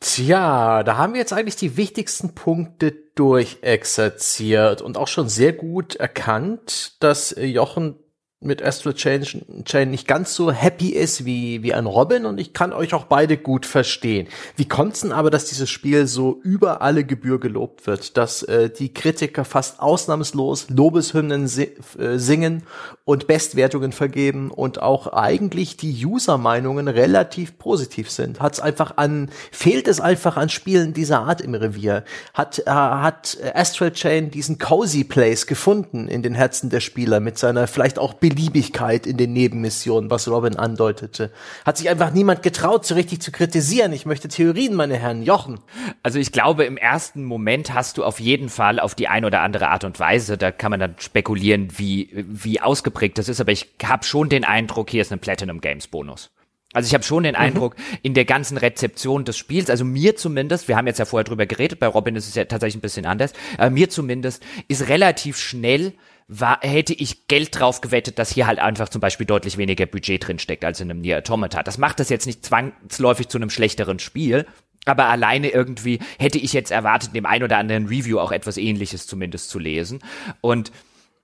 [0.00, 5.96] Tja, da haben wir jetzt eigentlich die wichtigsten Punkte durchexerziert und auch schon sehr gut
[5.96, 7.96] erkannt, dass Jochen
[8.40, 12.72] mit Astral Chain, nicht ganz so happy ist wie, wie ein Robin und ich kann
[12.72, 14.28] euch auch beide gut verstehen.
[14.54, 18.70] Wie kommt's denn aber, dass dieses Spiel so über alle Gebühr gelobt wird, dass äh,
[18.70, 22.62] die Kritiker fast ausnahmslos Lobeshymnen si äh, singen
[23.04, 28.40] und Bestwertungen vergeben und auch eigentlich die User-Meinungen relativ positiv sind?
[28.40, 32.04] Hat's einfach an, fehlt es einfach an Spielen dieser Art im Revier?
[32.34, 37.36] Hat, äh, hat Astral Chain diesen Cozy Place gefunden in den Herzen der Spieler mit
[37.36, 41.32] seiner vielleicht auch Beliebigkeit in den Nebenmissionen, was Robin andeutete.
[41.64, 43.92] Hat sich einfach niemand getraut, so richtig zu kritisieren.
[43.92, 45.22] Ich möchte Theorien, meine Herren.
[45.22, 45.60] Jochen.
[46.02, 49.42] Also ich glaube, im ersten Moment hast du auf jeden Fall auf die eine oder
[49.42, 53.52] andere Art und Weise, da kann man dann spekulieren, wie, wie ausgeprägt das ist, aber
[53.52, 56.30] ich habe schon den Eindruck, hier ist ein Platinum Games Bonus.
[56.74, 57.40] Also ich habe schon den mhm.
[57.40, 61.24] Eindruck, in der ganzen Rezeption des Spiels, also mir zumindest, wir haben jetzt ja vorher
[61.24, 64.88] drüber geredet, bei Robin ist es ja tatsächlich ein bisschen anders, aber mir zumindest ist
[64.88, 65.94] relativ schnell
[66.28, 70.26] war, hätte ich Geld drauf gewettet, dass hier halt einfach zum Beispiel deutlich weniger Budget
[70.26, 71.62] drinsteckt als in einem Nier Automata.
[71.62, 74.46] Das macht das jetzt nicht zwangsläufig zu einem schlechteren Spiel,
[74.84, 79.06] aber alleine irgendwie hätte ich jetzt erwartet, dem ein oder anderen Review auch etwas ähnliches
[79.06, 80.00] zumindest zu lesen.
[80.42, 80.70] Und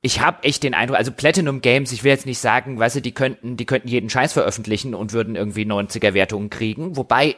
[0.00, 3.00] ich habe echt den Eindruck, also Platinum Games, ich will jetzt nicht sagen, weißt du,
[3.00, 7.36] die könnten, die könnten jeden Scheiß veröffentlichen und würden irgendwie 90er Wertungen kriegen, wobei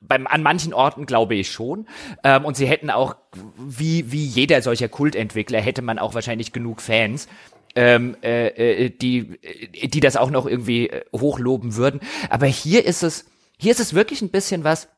[0.00, 1.86] beim, an manchen Orten glaube ich schon.
[2.22, 3.16] Ähm, und sie hätten auch,
[3.56, 7.28] wie, wie jeder solcher Kultentwickler, hätte man auch wahrscheinlich genug Fans,
[7.76, 9.38] ähm, äh, äh, die,
[9.82, 12.00] die das auch noch irgendwie äh, hochloben würden.
[12.30, 13.26] Aber hier ist es,
[13.58, 14.88] hier ist es wirklich ein bisschen was,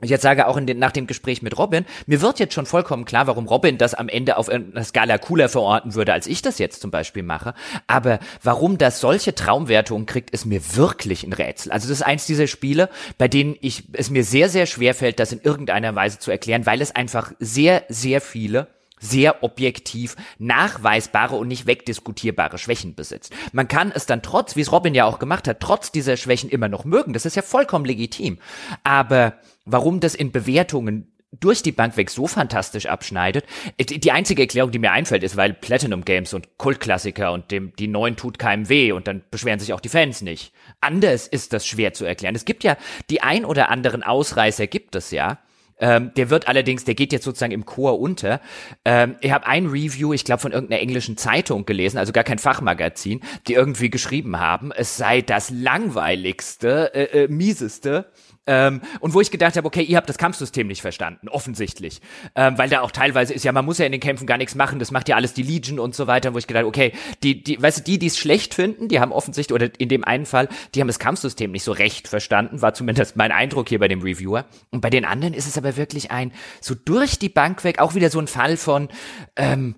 [0.00, 2.66] ich jetzt sage auch in den, nach dem Gespräch mit Robin, mir wird jetzt schon
[2.66, 6.42] vollkommen klar, warum Robin das am Ende auf einer Skala cooler verorten würde, als ich
[6.42, 7.54] das jetzt zum Beispiel mache.
[7.86, 11.70] Aber warum das solche Traumwertungen kriegt, ist mir wirklich ein Rätsel.
[11.70, 15.20] Also das ist eins dieser Spiele, bei denen ich, es mir sehr, sehr schwer fällt,
[15.20, 18.66] das in irgendeiner Weise zu erklären, weil es einfach sehr, sehr viele
[19.04, 23.32] sehr objektiv nachweisbare und nicht wegdiskutierbare Schwächen besitzt.
[23.52, 26.50] Man kann es dann trotz, wie es Robin ja auch gemacht hat, trotz dieser Schwächen
[26.50, 27.12] immer noch mögen.
[27.12, 28.38] Das ist ja vollkommen legitim.
[28.82, 31.10] Aber warum das in Bewertungen
[31.40, 33.44] durch die Bank weg so fantastisch abschneidet.
[33.78, 37.88] Die einzige Erklärung, die mir einfällt, ist, weil Platinum Games und Kultklassiker und dem, die
[37.88, 40.52] neuen tut keinem weh und dann beschweren sich auch die Fans nicht.
[40.80, 42.34] Anders ist das schwer zu erklären.
[42.34, 42.76] Es gibt ja
[43.10, 45.38] die ein oder anderen Ausreißer gibt es ja.
[45.78, 48.40] Ähm, der wird allerdings, der geht jetzt sozusagen im Chor unter.
[48.84, 52.38] Ähm, ich habe ein Review, ich glaube von irgendeiner englischen Zeitung gelesen, also gar kein
[52.38, 58.06] Fachmagazin, die irgendwie geschrieben haben, es sei das langweiligste, äh, äh, mieseste
[58.46, 62.00] ähm, und wo ich gedacht habe, okay, ihr habt das Kampfsystem nicht verstanden, offensichtlich.
[62.34, 64.54] Ähm, weil da auch teilweise ist ja, man muss ja in den Kämpfen gar nichts
[64.54, 66.92] machen, das macht ja alles die Legion und so weiter, wo ich gedacht okay,
[67.22, 70.04] die, die, weißt du, die, die es schlecht finden, die haben offensichtlich, oder in dem
[70.04, 73.78] einen Fall, die haben das Kampfsystem nicht so recht verstanden, war zumindest mein Eindruck hier
[73.78, 74.44] bei dem Reviewer.
[74.70, 77.94] Und bei den anderen ist es aber wirklich ein, so durch die Bank weg, auch
[77.94, 78.88] wieder so ein Fall von,
[79.36, 79.76] ähm,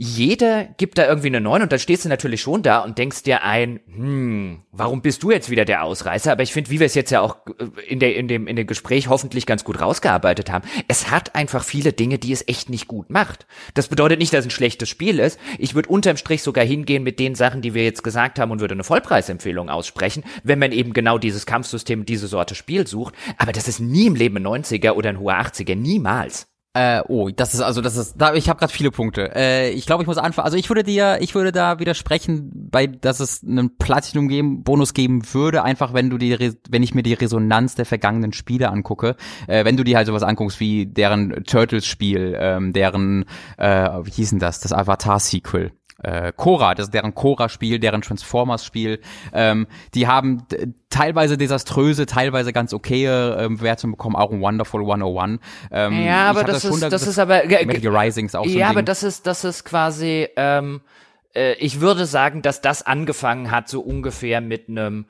[0.00, 3.24] jeder gibt da irgendwie eine 9 und dann stehst du natürlich schon da und denkst
[3.24, 6.30] dir ein, hm, warum bist du jetzt wieder der Ausreißer?
[6.30, 8.54] Aber ich finde, wie wir es jetzt ja auch äh, in, der, in, dem, in
[8.54, 12.70] dem Gespräch hoffentlich ganz gut rausgearbeitet haben, es hat einfach viele Dinge, die es echt
[12.70, 13.48] nicht gut macht.
[13.74, 15.40] Das bedeutet nicht, dass es ein schlechtes Spiel ist.
[15.58, 18.60] Ich würde unterm Strich sogar hingehen mit den Sachen, die wir jetzt gesagt haben und
[18.60, 23.16] würde eine Vollpreisempfehlung aussprechen, wenn man eben genau dieses Kampfsystem, diese Sorte Spiel sucht.
[23.36, 26.46] Aber das ist nie im Leben ein 90er oder ein hoher 80er, niemals.
[26.78, 29.32] Äh, oh, das ist also das ist da ich habe gerade viele Punkte.
[29.34, 30.44] Äh, ich glaube, ich muss anfangen.
[30.44, 34.94] Also ich würde dir ich würde da widersprechen, bei dass es einen Platinum geben Bonus
[34.94, 36.38] geben würde, einfach wenn du die
[36.68, 39.16] wenn ich mir die Resonanz der vergangenen Spiele angucke,
[39.48, 43.24] äh, wenn du dir halt sowas anguckst wie deren Turtles Spiel, ähm, deren
[43.56, 45.72] äh, wie hießen das, das Avatar Sequel
[46.02, 49.00] äh, Cora, das ist deren Cora-Spiel, deren Transformers-Spiel.
[49.32, 50.44] Ähm, die haben
[50.90, 55.40] teilweise desaströse, teilweise ganz okaye ähm, Wertungen bekommen, auch ein Wonderful 101.
[55.70, 58.50] Ähm, ja, aber das, das, ist, das ist aber Metal Gear Rising ist auch so
[58.50, 60.80] Ja, aber das ist das ist quasi ähm,
[61.34, 65.06] äh, ich würde sagen, dass das angefangen hat so ungefähr mit einem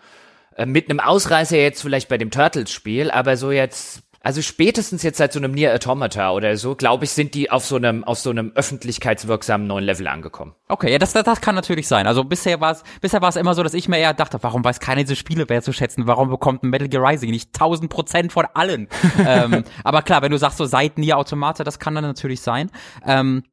[0.56, 5.16] äh, mit einem Ausreißer jetzt vielleicht bei dem Turtles-Spiel, aber so jetzt also spätestens jetzt
[5.16, 8.18] seit so einem Nier Automata oder so, glaube ich, sind die auf so einem auf
[8.18, 10.54] so einem öffentlichkeitswirksamen neuen Level angekommen.
[10.68, 12.06] Okay, ja, das, das, das kann natürlich sein.
[12.06, 14.62] Also bisher war es bisher war es immer so, dass ich mir eher dachte, warum
[14.62, 16.06] weiß keiner diese Spiele wertzuschätzen?
[16.06, 18.88] Warum bekommt ein Metal Gear Rising nicht 1000 Prozent von allen?
[19.26, 22.70] ähm, aber klar, wenn du sagst so seit Nier Automata, das kann dann natürlich sein.
[23.06, 23.44] Ähm,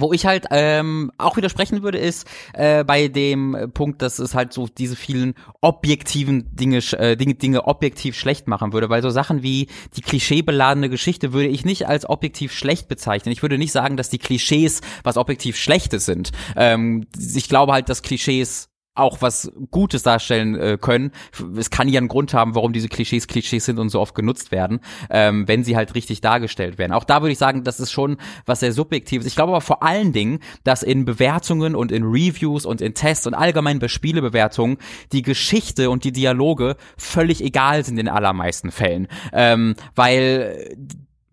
[0.00, 4.52] wo ich halt ähm, auch widersprechen würde, ist äh, bei dem Punkt, dass es halt
[4.52, 9.42] so diese vielen objektiven Dinge, äh, Dinge, Dinge objektiv schlecht machen würde, weil so Sachen
[9.42, 13.32] wie die klischeebeladene Geschichte würde ich nicht als objektiv schlecht bezeichnen.
[13.32, 16.32] Ich würde nicht sagen, dass die Klischees was objektiv Schlechtes sind.
[16.56, 21.12] Ähm, ich glaube halt, dass Klischees auch was Gutes darstellen äh, können.
[21.56, 24.52] Es kann ja einen Grund haben, warum diese Klischees Klischees sind und so oft genutzt
[24.52, 26.92] werden, ähm, wenn sie halt richtig dargestellt werden.
[26.92, 29.26] Auch da würde ich sagen, das ist schon was sehr Subjektives.
[29.26, 33.26] Ich glaube aber vor allen Dingen, dass in Bewertungen und in Reviews und in Tests
[33.26, 34.78] und allgemein bei Spielebewertungen
[35.12, 39.08] die Geschichte und die Dialoge völlig egal sind in allermeisten Fällen.
[39.32, 40.76] Ähm, weil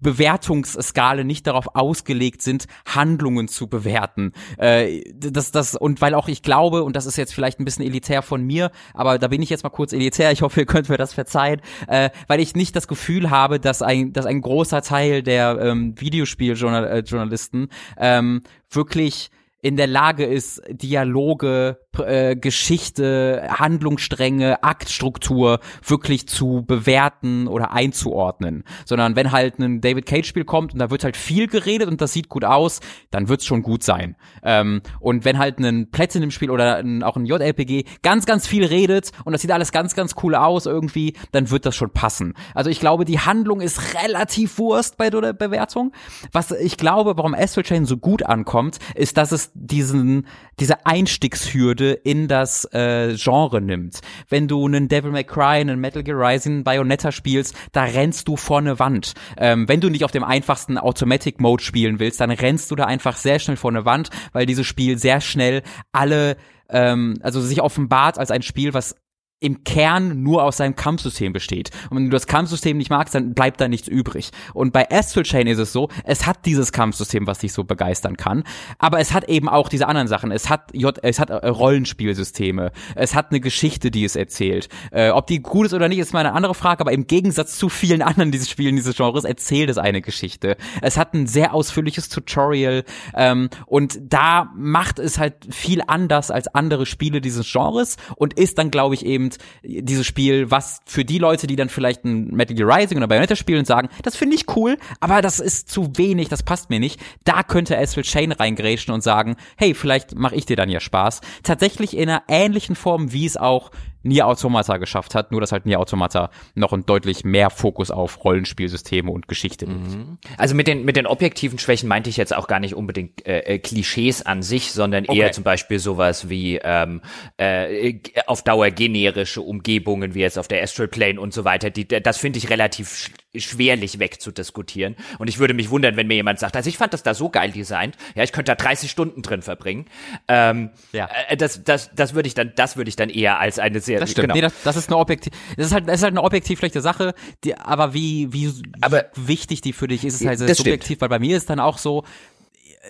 [0.04, 4.34] Bewertungsskale nicht darauf ausgelegt sind, Handlungen zu bewerten.
[4.58, 7.86] Äh, das, das, und weil auch ich glaube, und das ist jetzt vielleicht ein bisschen
[7.86, 10.90] elitär von mir, aber da bin ich jetzt mal kurz elitär, ich hoffe, ihr könnt
[10.90, 14.84] mir das verzeihen, äh, weil ich nicht das Gefühl habe, dass ein, dass ein großer
[14.84, 19.32] Teil der ähm, Videospieljournalisten ähm, wirklich
[19.64, 28.65] in der Lage ist, Dialoge, äh, Geschichte, Handlungsstränge, Aktstruktur wirklich zu bewerten oder einzuordnen.
[28.84, 32.11] Sondern wenn halt ein David Cage-Spiel kommt und da wird halt viel geredet und das
[32.11, 34.18] sieht gut aus, dann wird's schon gut sein.
[34.44, 39.11] Ähm, und wenn halt ein Platinum-Spiel oder ein, auch ein JRPG ganz, ganz viel redet
[39.23, 42.34] und das sieht alles ganz, ganz cool aus irgendwie, dann wird das schon passen.
[42.53, 45.94] Also ich glaube, die Handlung ist relativ Wurst bei der Bewertung.
[46.34, 50.28] Was ich glaube, warum Astral Chain so gut ankommt, ist, dass es diesen,
[50.60, 54.00] diese Einstiegshürde in das äh, Genre nimmt.
[54.30, 58.36] Wenn du einen Devil May Cry, einen Metal Gear Rising, Bayonetta spielst, da rennst du
[58.36, 59.14] vor eine Wand.
[59.38, 62.86] Ähm, wenn du nicht auf dem einfachsten Automatic Mode spielen willst, dann rennst du da
[62.86, 66.38] einfach sehr schnell vor eine Wand, weil dieses Spiel sehr schnell alle
[66.70, 68.96] ähm, also sich offenbart als ein Spiel, was
[69.44, 71.70] im Kern nur aus seinem Kampfsystem besteht.
[71.90, 74.32] Und wenn du das Kampfsystem nicht magst, dann bleibt da nichts übrig.
[74.53, 78.15] Und bei Astral Chain ist es so, es hat dieses Kampfsystem, was dich so begeistern
[78.15, 78.44] kann,
[78.80, 80.32] aber es hat eben auch diese anderen Sachen.
[80.32, 84.70] Es hat J es hat äh, Rollenspielsysteme, es hat eine Geschichte, die es erzählt.
[84.91, 87.57] Äh, ob die gut ist oder nicht, ist mal eine andere Frage, aber im Gegensatz
[87.57, 90.56] zu vielen anderen dieses Spielen dieses Genres erzählt es eine Geschichte.
[90.82, 96.48] Es hat ein sehr ausführliches Tutorial ähm, und da macht es halt viel anders als
[96.48, 99.30] andere Spiele dieses Genres und ist dann, glaube ich, eben
[99.64, 103.35] dieses Spiel, was für die Leute, die dann vielleicht ein Metal Gear Rising oder Bayonetta
[103.35, 106.80] spielen und sagen, das finde ich cool, aber das ist zu wenig, das passt mir
[106.80, 110.80] nicht, da könnte Astral Chain reingrätschen und sagen, hey, vielleicht mache ich dir dann ja
[110.80, 111.22] Spaß.
[111.43, 113.72] Tatsächlich in einer ähnlichen Form, wie es auch
[114.04, 118.24] Nier Automata geschafft hat, nur dass halt Nier Automata noch ein deutlich mehr Fokus auf
[118.24, 120.18] Rollenspielsysteme und Geschichte mhm.
[120.38, 123.40] Also mit den, mit den objektiven Schwächen meinte ich jetzt auch gar nicht unbedingt äh,
[123.40, 125.20] äh, Klischees an sich, sondern okay.
[125.20, 127.02] eher zum Beispiel sowas wie ähm,
[127.38, 131.70] äh, auf Dauer generische Umgebungen, wie jetzt auf der Astral Plane und so weiter.
[131.70, 134.96] Die, das finde ich relativ sch schwerlich wegzudiskutieren.
[135.18, 137.30] Und ich würde mich wundern, wenn mir jemand sagt, also ich fand das da so
[137.30, 139.86] geil designt, ja, ich könnte da 30 Stunden drin verbringen.
[140.28, 141.10] Ähm, ja.
[141.30, 143.93] Äh, das, das, das würde ich dann, das würde ich dann eher als eine sehr
[143.94, 143.99] sehr.
[143.99, 144.34] Das stimmt.
[144.34, 144.36] Genau.
[144.36, 146.82] Nee, das, das ist eine objektiv, das ist halt, das ist halt eine objektiv schlechte
[146.82, 147.14] Sache,
[147.44, 148.52] die, aber wie, wie
[148.82, 151.02] aber, wichtig die für dich ist, ist halt subjektiv, stimmt.
[151.02, 152.03] weil bei mir ist dann auch so,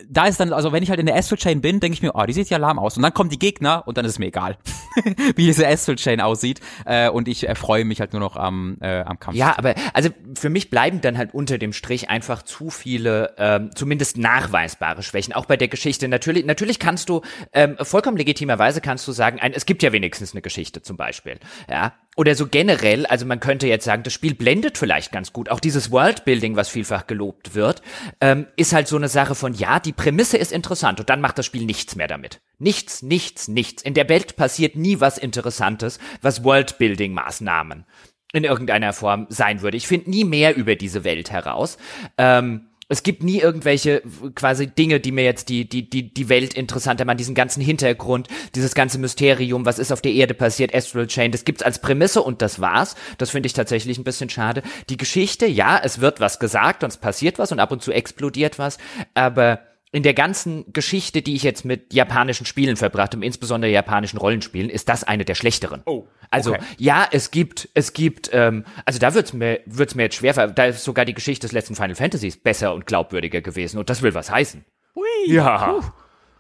[0.10, 2.14] da ist dann, also wenn ich halt in der Astral Chain bin, denke ich mir,
[2.16, 2.98] oh, die sieht ja lahm aus.
[2.98, 4.58] Und dann kommen die Gegner und dann ist es mir egal,
[5.36, 6.60] wie diese Astral Chain aussieht.
[6.86, 9.38] Äh, und ich erfreue mich halt nur noch am, äh, am Kampf.
[9.38, 13.72] Ja, aber also für mich bleiben dann halt unter dem Strich einfach zu viele, ähm,
[13.76, 15.34] zumindest nachweisbare Schwächen.
[15.34, 16.08] Auch bei der Geschichte.
[16.08, 17.22] Natürlich, natürlich kannst du,
[17.54, 21.40] ähm, vollkommen legitimerweise kannst du sagen, ein, es gibt ja wenigstens eine Geschichte zum Beispiel.
[21.70, 25.50] Ja, oder so generell, also man könnte jetzt sagen, das Spiel blendet vielleicht ganz gut.
[25.50, 27.82] Auch dieses Worldbuilding, was vielfach gelobt wird,
[28.22, 31.40] ähm, ist halt so eine Sache von, ja, die Prämisse ist interessant und dann macht
[31.40, 32.40] das Spiel nichts mehr damit.
[32.60, 33.84] Nichts, nichts, nichts.
[33.84, 37.86] In der Welt passiert nie was Interessantes, was Worldbuilding-Maßnahmen
[38.34, 39.78] in irgendeiner Form sein würde.
[39.78, 41.78] Ich finde nie mehr über diese Welt heraus.
[42.18, 44.04] Ähm, es gibt nie irgendwelche
[44.36, 48.28] quasi Dinge, die mir jetzt die, die, die, die Welt interessanter machen, diesen ganzen Hintergrund,
[48.56, 52.22] dieses ganze Mysterium, was ist auf der Erde passiert, Astral Chain, das gibt's als Prämisse
[52.22, 52.96] und das war's.
[53.18, 54.64] Das finde ich tatsächlich ein bisschen schade.
[54.90, 57.92] Die Geschichte, ja, es wird was gesagt und es passiert was und ab und zu
[57.92, 58.78] explodiert was,
[59.14, 59.62] aber
[59.94, 64.72] in der ganzen Geschichte, die ich jetzt mit japanischen Spielen verbracht habe, insbesondere japanischen Rollenspielen,
[64.72, 65.84] ist das eine der schlechteren.
[65.86, 66.08] Oh.
[66.32, 66.64] Also okay.
[66.80, 70.66] ja, es gibt, es gibt, ähm, also da wird's mir, wird's mir jetzt schwer, da
[70.66, 74.16] ist sogar die Geschichte des letzten Final Fantasies besser und glaubwürdiger gewesen und das will
[74.16, 74.66] was heißen.
[74.96, 75.06] Hui.
[75.28, 75.74] Ja.
[75.74, 75.84] Puh.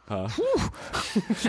[0.10, 0.28] Ja.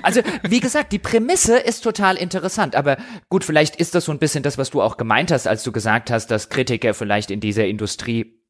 [0.02, 2.98] Also, wie gesagt, die Prämisse ist total interessant, aber
[3.28, 5.72] gut, vielleicht ist das so ein bisschen das, was du auch gemeint hast, als du
[5.72, 8.43] gesagt hast, dass Kritiker vielleicht in dieser Industrie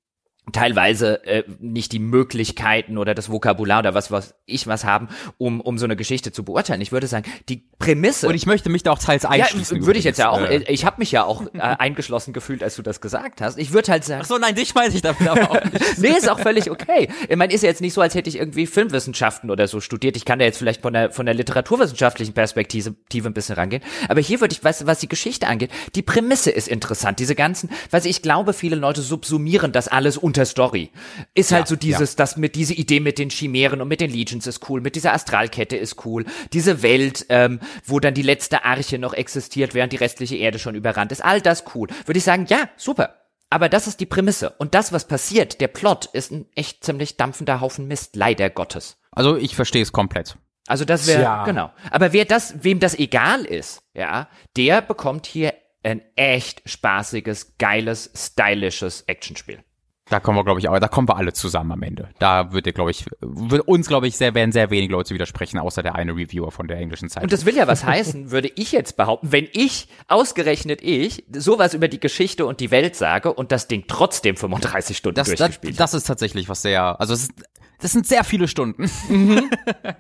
[0.53, 5.09] teilweise äh, nicht die Möglichkeiten oder das Vokabular oder was was ich was haben,
[5.39, 6.83] um um so eine Geschichte zu beurteilen.
[6.83, 9.79] Ich würde sagen, die Prämisse und ich möchte mich da auch teils einschließen.
[9.79, 10.41] Ja, würde ich jetzt ja auch.
[10.41, 10.65] Äh.
[10.69, 13.59] Ich habe mich ja auch äh, eingeschlossen gefühlt, als du das gesagt hast.
[13.59, 14.21] Ich würde halt sagen.
[14.23, 15.83] Ach so, nein, dich weiß ich damit aber auch nicht.
[15.99, 17.09] nee, ist auch völlig okay.
[17.29, 20.17] Ich meine, ist ja jetzt nicht so, als hätte ich irgendwie Filmwissenschaften oder so studiert.
[20.17, 23.83] Ich kann da jetzt vielleicht von der von der literaturwissenschaftlichen Perspektive ein bisschen rangehen.
[24.09, 27.19] Aber hier würde ich, was was die Geschichte angeht, die Prämisse ist interessant.
[27.19, 30.91] Diese ganzen, weil ich glaube, viele Leute subsumieren das alles und bunter Story.
[31.35, 34.47] Ist halt so dieses, das mit diese Idee mit den Chimären und mit den Legions
[34.47, 38.99] ist cool, mit dieser Astralkette ist cool, diese Welt, ähm, wo dann die letzte Arche
[38.99, 41.89] noch existiert, während die restliche Erde schon überrannt ist, all das cool.
[42.05, 43.21] Würde ich sagen, ja, super.
[43.51, 44.51] Aber das ist die Prämisse.
[44.51, 48.97] Und das, was passiert, der Plot, ist ein echt ziemlich dampfender Haufen Mist, leider Gottes.
[49.13, 50.37] Also ich verstehe es komplett.
[50.67, 51.45] Also das wäre, Tja.
[51.45, 51.71] genau.
[51.91, 55.55] Aber wer das, wem das egal ist, ja, der bekommt hier
[55.85, 59.63] ein echt spaßiges, geiles, stylisches Actionspiel.
[60.11, 62.11] Da kommen wir, glaube ich, auch, da kommen wir alle zusammen am Ende.
[62.19, 65.59] Da wird dir, glaube ich, wird uns, glaube ich, sehr, werden sehr wenige Leute widersprechen,
[65.59, 67.25] außer der eine Reviewer von der englischen Zeitung.
[67.25, 71.73] Und das will ja was heißen, würde ich jetzt behaupten, wenn ich, ausgerechnet ich, sowas
[71.73, 75.39] über die Geschichte und die Welt sage und das Ding trotzdem 35 Stunden das, das,
[75.39, 77.33] durchgespielt das ist tatsächlich was sehr, also es ist,
[77.81, 78.91] das sind sehr viele Stunden.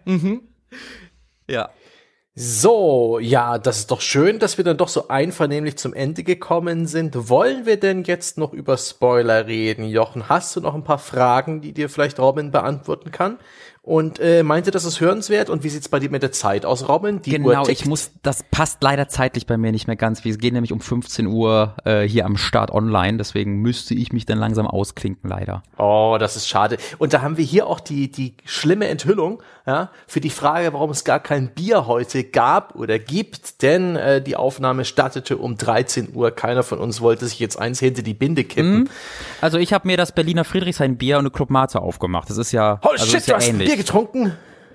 [1.46, 1.68] Ja.
[2.36, 6.88] So, ja, das ist doch schön, dass wir dann doch so einvernehmlich zum Ende gekommen
[6.88, 7.28] sind.
[7.28, 10.28] Wollen wir denn jetzt noch über Spoiler reden, Jochen?
[10.28, 13.38] Hast du noch ein paar Fragen, die dir vielleicht Robin beantworten kann?
[13.84, 15.50] Und äh, meinte, das ist hörenswert?
[15.50, 17.20] Und wie sieht's bei dir mit der Zeit aus, Robin?
[17.20, 20.24] Die Genau, ich muss, das passt leider zeitlich bei mir nicht mehr ganz.
[20.24, 24.24] Wir gehen nämlich um 15 Uhr äh, hier am Start online, deswegen müsste ich mich
[24.24, 25.62] dann langsam ausklinken, leider.
[25.76, 26.78] Oh, das ist schade.
[26.96, 30.88] Und da haben wir hier auch die, die schlimme Enthüllung, ja, für die Frage, warum
[30.88, 36.14] es gar kein Bier heute gab oder gibt, denn äh, die Aufnahme startete um 13
[36.14, 36.30] Uhr.
[36.30, 38.88] Keiner von uns wollte sich jetzt eins hinter die Binde kippen.
[39.40, 42.30] Also ich habe mir das Berliner Friedrichshain Bier und eine Club Mate aufgemacht.
[42.30, 43.68] Das ist ja, Oh also shit, ist ja du hast ein ähnlich.
[43.68, 44.32] Bier getrunken?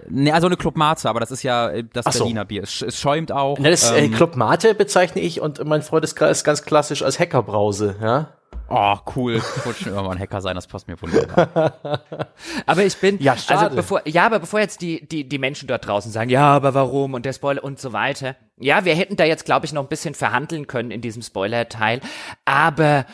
[0.10, 2.24] Nee, also eine Club Mate, aber das ist ja äh, das Ach so.
[2.24, 2.64] Berliner Bier.
[2.64, 3.58] Es, es schäumt auch.
[3.60, 7.96] Ne, das äh, ähm, Club Mate bezeichne ich und mein Freundeskreis ganz klassisch als Hackerbrause,
[8.02, 8.30] ja.
[8.70, 9.36] oh, cool.
[9.36, 11.74] Ich wollte schon immer mal ein Hacker sein, das passt mir wunderbar.
[12.66, 13.60] Aber ich bin, Ja, schade.
[13.60, 16.74] also bevor, ja, aber bevor jetzt die, die, die Menschen dort draußen sagen, ja, aber
[16.74, 18.36] warum und der Spoiler und so weiter.
[18.58, 22.02] Ja, wir hätten da jetzt, glaube ich, noch ein bisschen verhandeln können in diesem Spoiler-Teil.
[22.46, 23.06] Aber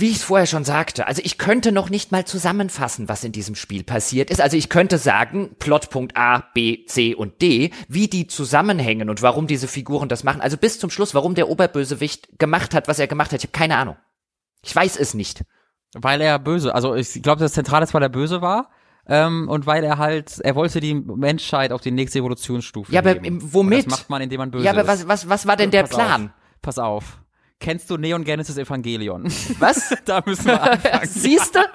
[0.00, 3.32] wie ich es vorher schon sagte, also ich könnte noch nicht mal zusammenfassen, was in
[3.32, 4.40] diesem Spiel passiert ist.
[4.40, 9.46] Also ich könnte sagen, Plotpunkt A, B, C und D, wie die zusammenhängen und warum
[9.46, 10.40] diese Figuren das machen.
[10.40, 13.40] Also bis zum Schluss, warum der Oberbösewicht gemacht hat, was er gemacht hat.
[13.40, 13.96] Ich habe keine Ahnung.
[14.62, 15.44] Ich weiß es nicht.
[15.94, 18.70] weil er böse, also ich glaube, das Zentrale ist, weil er böse war.
[19.08, 23.14] Ähm, und weil er halt, er wollte die Menschheit auf die nächste Evolutionsstufe Ja, aber
[23.22, 23.84] womit?
[23.84, 24.88] Und das macht man, indem man böse Ja, aber ist.
[24.88, 26.24] was, was, was war denn der Pass Plan?
[26.26, 27.18] Auf, pass auf.
[27.58, 29.24] Kennst du Neon Genesis Evangelion?
[29.58, 29.94] Was?
[30.04, 31.06] da müssen wir anfangen.
[31.06, 31.60] Siehst du?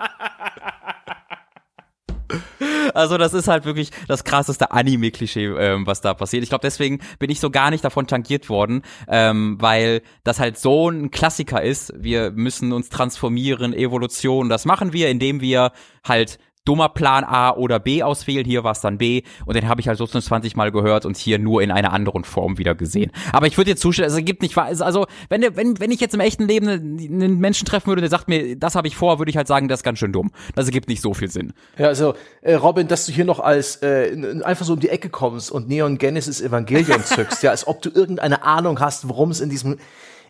[2.93, 6.43] Also das ist halt wirklich das krasseste Anime-Klischee, ähm, was da passiert.
[6.43, 10.57] Ich glaube, deswegen bin ich so gar nicht davon tangiert worden, ähm, weil das halt
[10.57, 11.93] so ein Klassiker ist.
[11.95, 14.49] Wir müssen uns transformieren, Evolution.
[14.49, 15.71] Das machen wir, indem wir
[16.05, 18.45] halt dummer Plan A oder B auswählen.
[18.45, 21.17] Hier war es dann B und den habe ich halt so 20 Mal gehört und
[21.17, 23.11] hier nur in einer anderen Form wieder gesehen.
[23.31, 26.19] Aber ich würde jetzt zustimmen, es gibt nicht, also wenn, wenn, wenn ich jetzt im
[26.19, 29.37] echten Leben einen Menschen treffen würde, der sagt mir, das habe ich vor, würde ich
[29.37, 30.31] halt sagen, das ist ganz schön dumm.
[30.55, 31.53] Das ergibt nicht so viel Sinn.
[31.77, 35.09] Ja, also äh, Robin, dass du hier noch als äh, einfach so um die Ecke
[35.09, 39.39] kommst und Neon Genesis Evangelion zückst, ja, als ob du irgendeine Ahnung hast, worum es
[39.39, 39.77] in diesem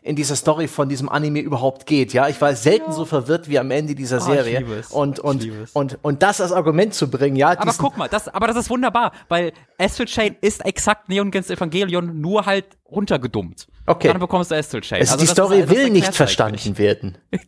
[0.04, 2.12] in dieser Story von diesem Anime überhaupt geht.
[2.14, 4.60] Ja, ich war selten so verwirrt wie am Ende dieser ich Serie.
[4.60, 4.88] liebe es.
[4.92, 5.72] Und Ich und, liebe es.
[5.74, 8.70] und und das als Argument zu bringen, ja, Aber guck mal, das, aber das ist
[8.70, 13.68] wunderbar, weil Astral Chain ist exakt Neon Genesis Evangelion, nur halt runtergedummt.
[13.92, 14.08] Okay.
[14.10, 15.02] Dann bekommst du Astral Chain.
[15.02, 17.18] also die das Story will nicht erklärt's verstanden werden.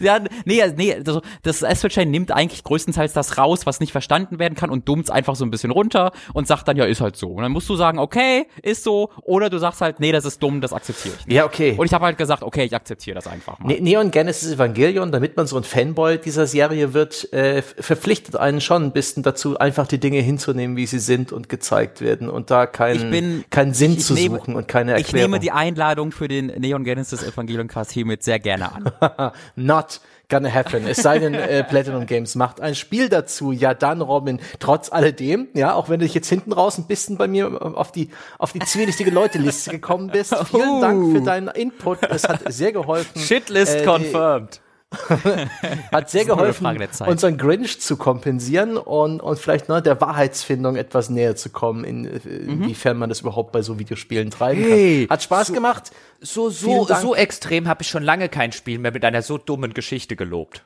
[0.00, 3.90] Ja, nee, also, nee, also das Astral Chain nimmt eigentlich größtenteils das raus, was nicht
[3.92, 7.00] verstanden werden kann und dummt einfach so ein bisschen runter und sagt dann, ja, ist
[7.00, 7.28] halt so.
[7.28, 10.42] Und dann musst du sagen, okay, ist so, oder du sagst halt, nee, das ist
[10.42, 11.34] dumm, das akzeptiere ich nicht.
[11.34, 11.74] Ja, okay.
[11.78, 13.68] Und ich habe halt gesagt, okay, ich akzeptiere das einfach mal.
[13.68, 18.60] Ne Neon Genesis Evangelion, damit man so ein Fanboy dieser Serie wird, äh, verpflichtet einen
[18.60, 22.50] schon ein bisschen dazu, einfach die Dinge hinzunehmen, wie sie sind und gezeigt werden und
[22.50, 25.30] da keinen bin- keinen Sinn zu suchen und keine Ich Erklärung.
[25.32, 29.32] nehme die Einladung für den Neon Genesis Evangelion Cast hiermit sehr gerne an.
[29.56, 30.86] Not gonna happen.
[30.86, 33.52] Es sei denn, äh, Platinum Games macht ein Spiel dazu.
[33.52, 37.18] Ja, dann, Robin, trotz alledem, ja, auch wenn du dich jetzt hinten raus ein bisschen
[37.18, 38.08] bei mir auf die,
[38.38, 40.34] auf die zwielichtige Leute-Liste gekommen bist.
[40.50, 41.98] Vielen Dank für deinen Input.
[42.08, 43.20] Es hat sehr geholfen.
[43.20, 44.60] Shitlist Äh, confirmed.
[45.92, 46.66] Hat sehr geholfen,
[47.06, 52.04] unseren Grinch zu kompensieren und, und vielleicht ne, der Wahrheitsfindung etwas näher zu kommen, in,
[52.04, 55.14] äh, inwiefern man das überhaupt bei so Videospielen treiben Hey, kann.
[55.14, 55.90] Hat Spaß gemacht.
[56.20, 59.74] So, so, so extrem habe ich schon lange kein Spiel mehr mit einer so dummen
[59.74, 60.64] Geschichte gelobt.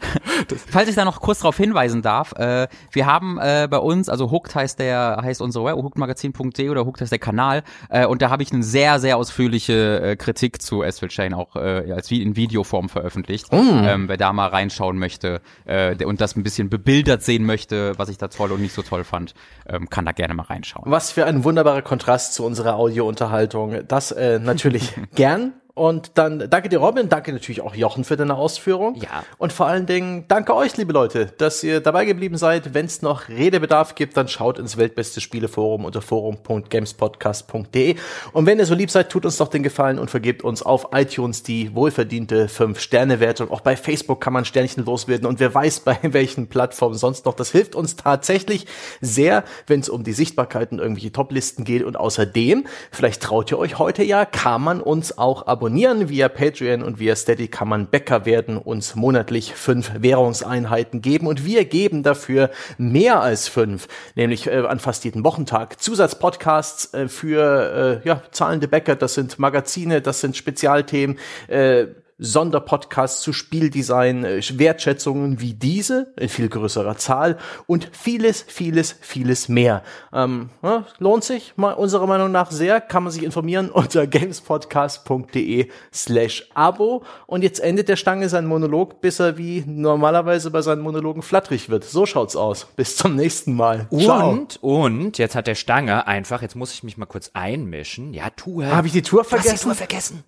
[0.71, 4.31] Falls ich da noch kurz darauf hinweisen darf, äh, wir haben äh, bei uns, also
[4.31, 8.31] Hooked heißt der, heißt unsere Web, hookedmagazin.de oder Hooked heißt der Kanal, äh, und da
[8.31, 12.23] habe ich eine sehr, sehr ausführliche äh, Kritik zu Astral Chain auch äh, als Vi-
[12.23, 13.49] in Videoform veröffentlicht.
[13.53, 18.09] Ähm, wer da mal reinschauen möchte äh, und das ein bisschen bebildert sehen möchte, was
[18.09, 19.35] ich da toll und nicht so toll fand,
[19.69, 20.91] ähm, kann da gerne mal reinschauen.
[20.91, 23.81] Was für ein wunderbarer Kontrast zu unserer Audiounterhaltung.
[23.87, 25.53] Das äh, natürlich gern.
[25.81, 27.09] Und dann danke dir, Robin.
[27.09, 28.97] Danke natürlich auch Jochen für deine Ausführung.
[28.97, 29.25] Ja.
[29.39, 32.75] Und vor allen Dingen danke euch, liebe Leute, dass ihr dabei geblieben seid.
[32.75, 37.97] Wenn es noch Redebedarf gibt, dann schaut ins Weltbeste Spieleforum unter forum.gamespodcast.de.
[38.33, 40.89] Und wenn ihr so lieb seid, tut uns doch den Gefallen und vergebt uns auf
[40.93, 43.51] iTunes die wohlverdiente 5-Sterne-Wertung.
[43.51, 47.33] Auch bei Facebook kann man Sternchen loswerden und wer weiß, bei welchen Plattformen sonst noch.
[47.33, 48.67] Das hilft uns tatsächlich
[49.01, 51.85] sehr, wenn es um die Sichtbarkeiten irgendwelche Toplisten geht.
[51.85, 55.70] Und außerdem, vielleicht traut ihr euch heute ja, kann man uns auch abonnieren.
[56.09, 61.27] Via Patreon und via Steady kann man Bäcker werden, uns monatlich fünf Währungseinheiten geben.
[61.27, 67.09] Und wir geben dafür mehr als fünf, nämlich äh, an fast jeden Wochentag Zusatzpodcasts äh,
[67.09, 68.97] für äh, ja, zahlende Bäcker.
[68.97, 71.19] Das sind Magazine, das sind Spezialthemen.
[71.49, 71.87] Äh,
[72.21, 79.49] Sonderpodcasts zu Spieldesign, äh, Wertschätzungen wie diese in viel größerer Zahl und vieles, vieles, vieles
[79.49, 79.83] mehr.
[80.13, 85.69] Ähm, ja, lohnt sich mal unserer Meinung nach sehr, kann man sich informieren unter gamespodcast.de
[85.93, 90.83] slash Abo und jetzt endet der Stange sein Monolog, bis er wie normalerweise bei seinen
[90.83, 91.85] Monologen flatterig wird.
[91.85, 92.67] So schaut's aus.
[92.77, 93.89] Bis zum nächsten Mal.
[93.97, 94.31] Ciao.
[94.31, 98.13] Und, und, jetzt hat der Stange einfach, jetzt muss ich mich mal kurz einmischen.
[98.13, 99.65] Ja, tu Habe ich die Tour Du hast die vergessen?
[99.65, 100.25] Tour vergessen.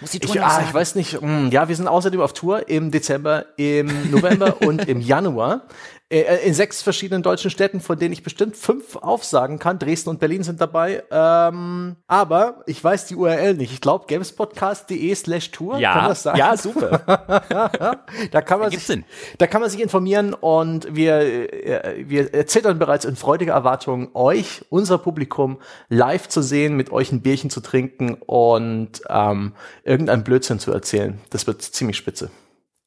[0.00, 1.20] Muss die Tour Ich, noch ah, ich weiß nicht.
[1.20, 5.62] mm, Ja, wir sind außerdem auf Tour im Dezember, im November und im Januar.
[6.10, 9.78] Äh, In sechs verschiedenen deutschen Städten, von denen ich bestimmt fünf aufsagen kann.
[9.78, 11.02] Dresden und Berlin sind dabei.
[11.10, 13.72] Ähm, aber ich weiß die URL nicht.
[13.72, 15.78] Ich glaube, gamespodcast.de slash Tour.
[15.78, 16.36] Ja, kann das sein?
[16.36, 17.00] ja, super.
[18.30, 19.04] Da kann man sich, Sinn.
[19.38, 24.64] da kann man sich informieren und wir, äh, wir zittern bereits in freudiger Erwartung, euch,
[24.70, 25.58] unser Publikum,
[25.88, 29.54] live zu sehen, mit euch ein Bierchen zu trinken und ähm,
[29.84, 31.20] irgendeinen Blödsinn zu erzählen.
[31.30, 32.30] Das wird ziemlich spitze.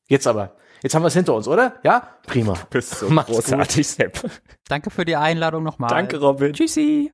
[0.07, 0.55] Jetzt aber.
[0.83, 1.75] Jetzt haben wir es hinter uns, oder?
[1.83, 2.07] Ja?
[2.25, 2.53] Prima.
[2.69, 3.43] Bist so Macht's gut.
[3.43, 4.29] großartig, Sepp.
[4.67, 5.89] Danke für die Einladung nochmal.
[5.89, 6.53] Danke, Robin.
[6.53, 7.11] Tschüssi.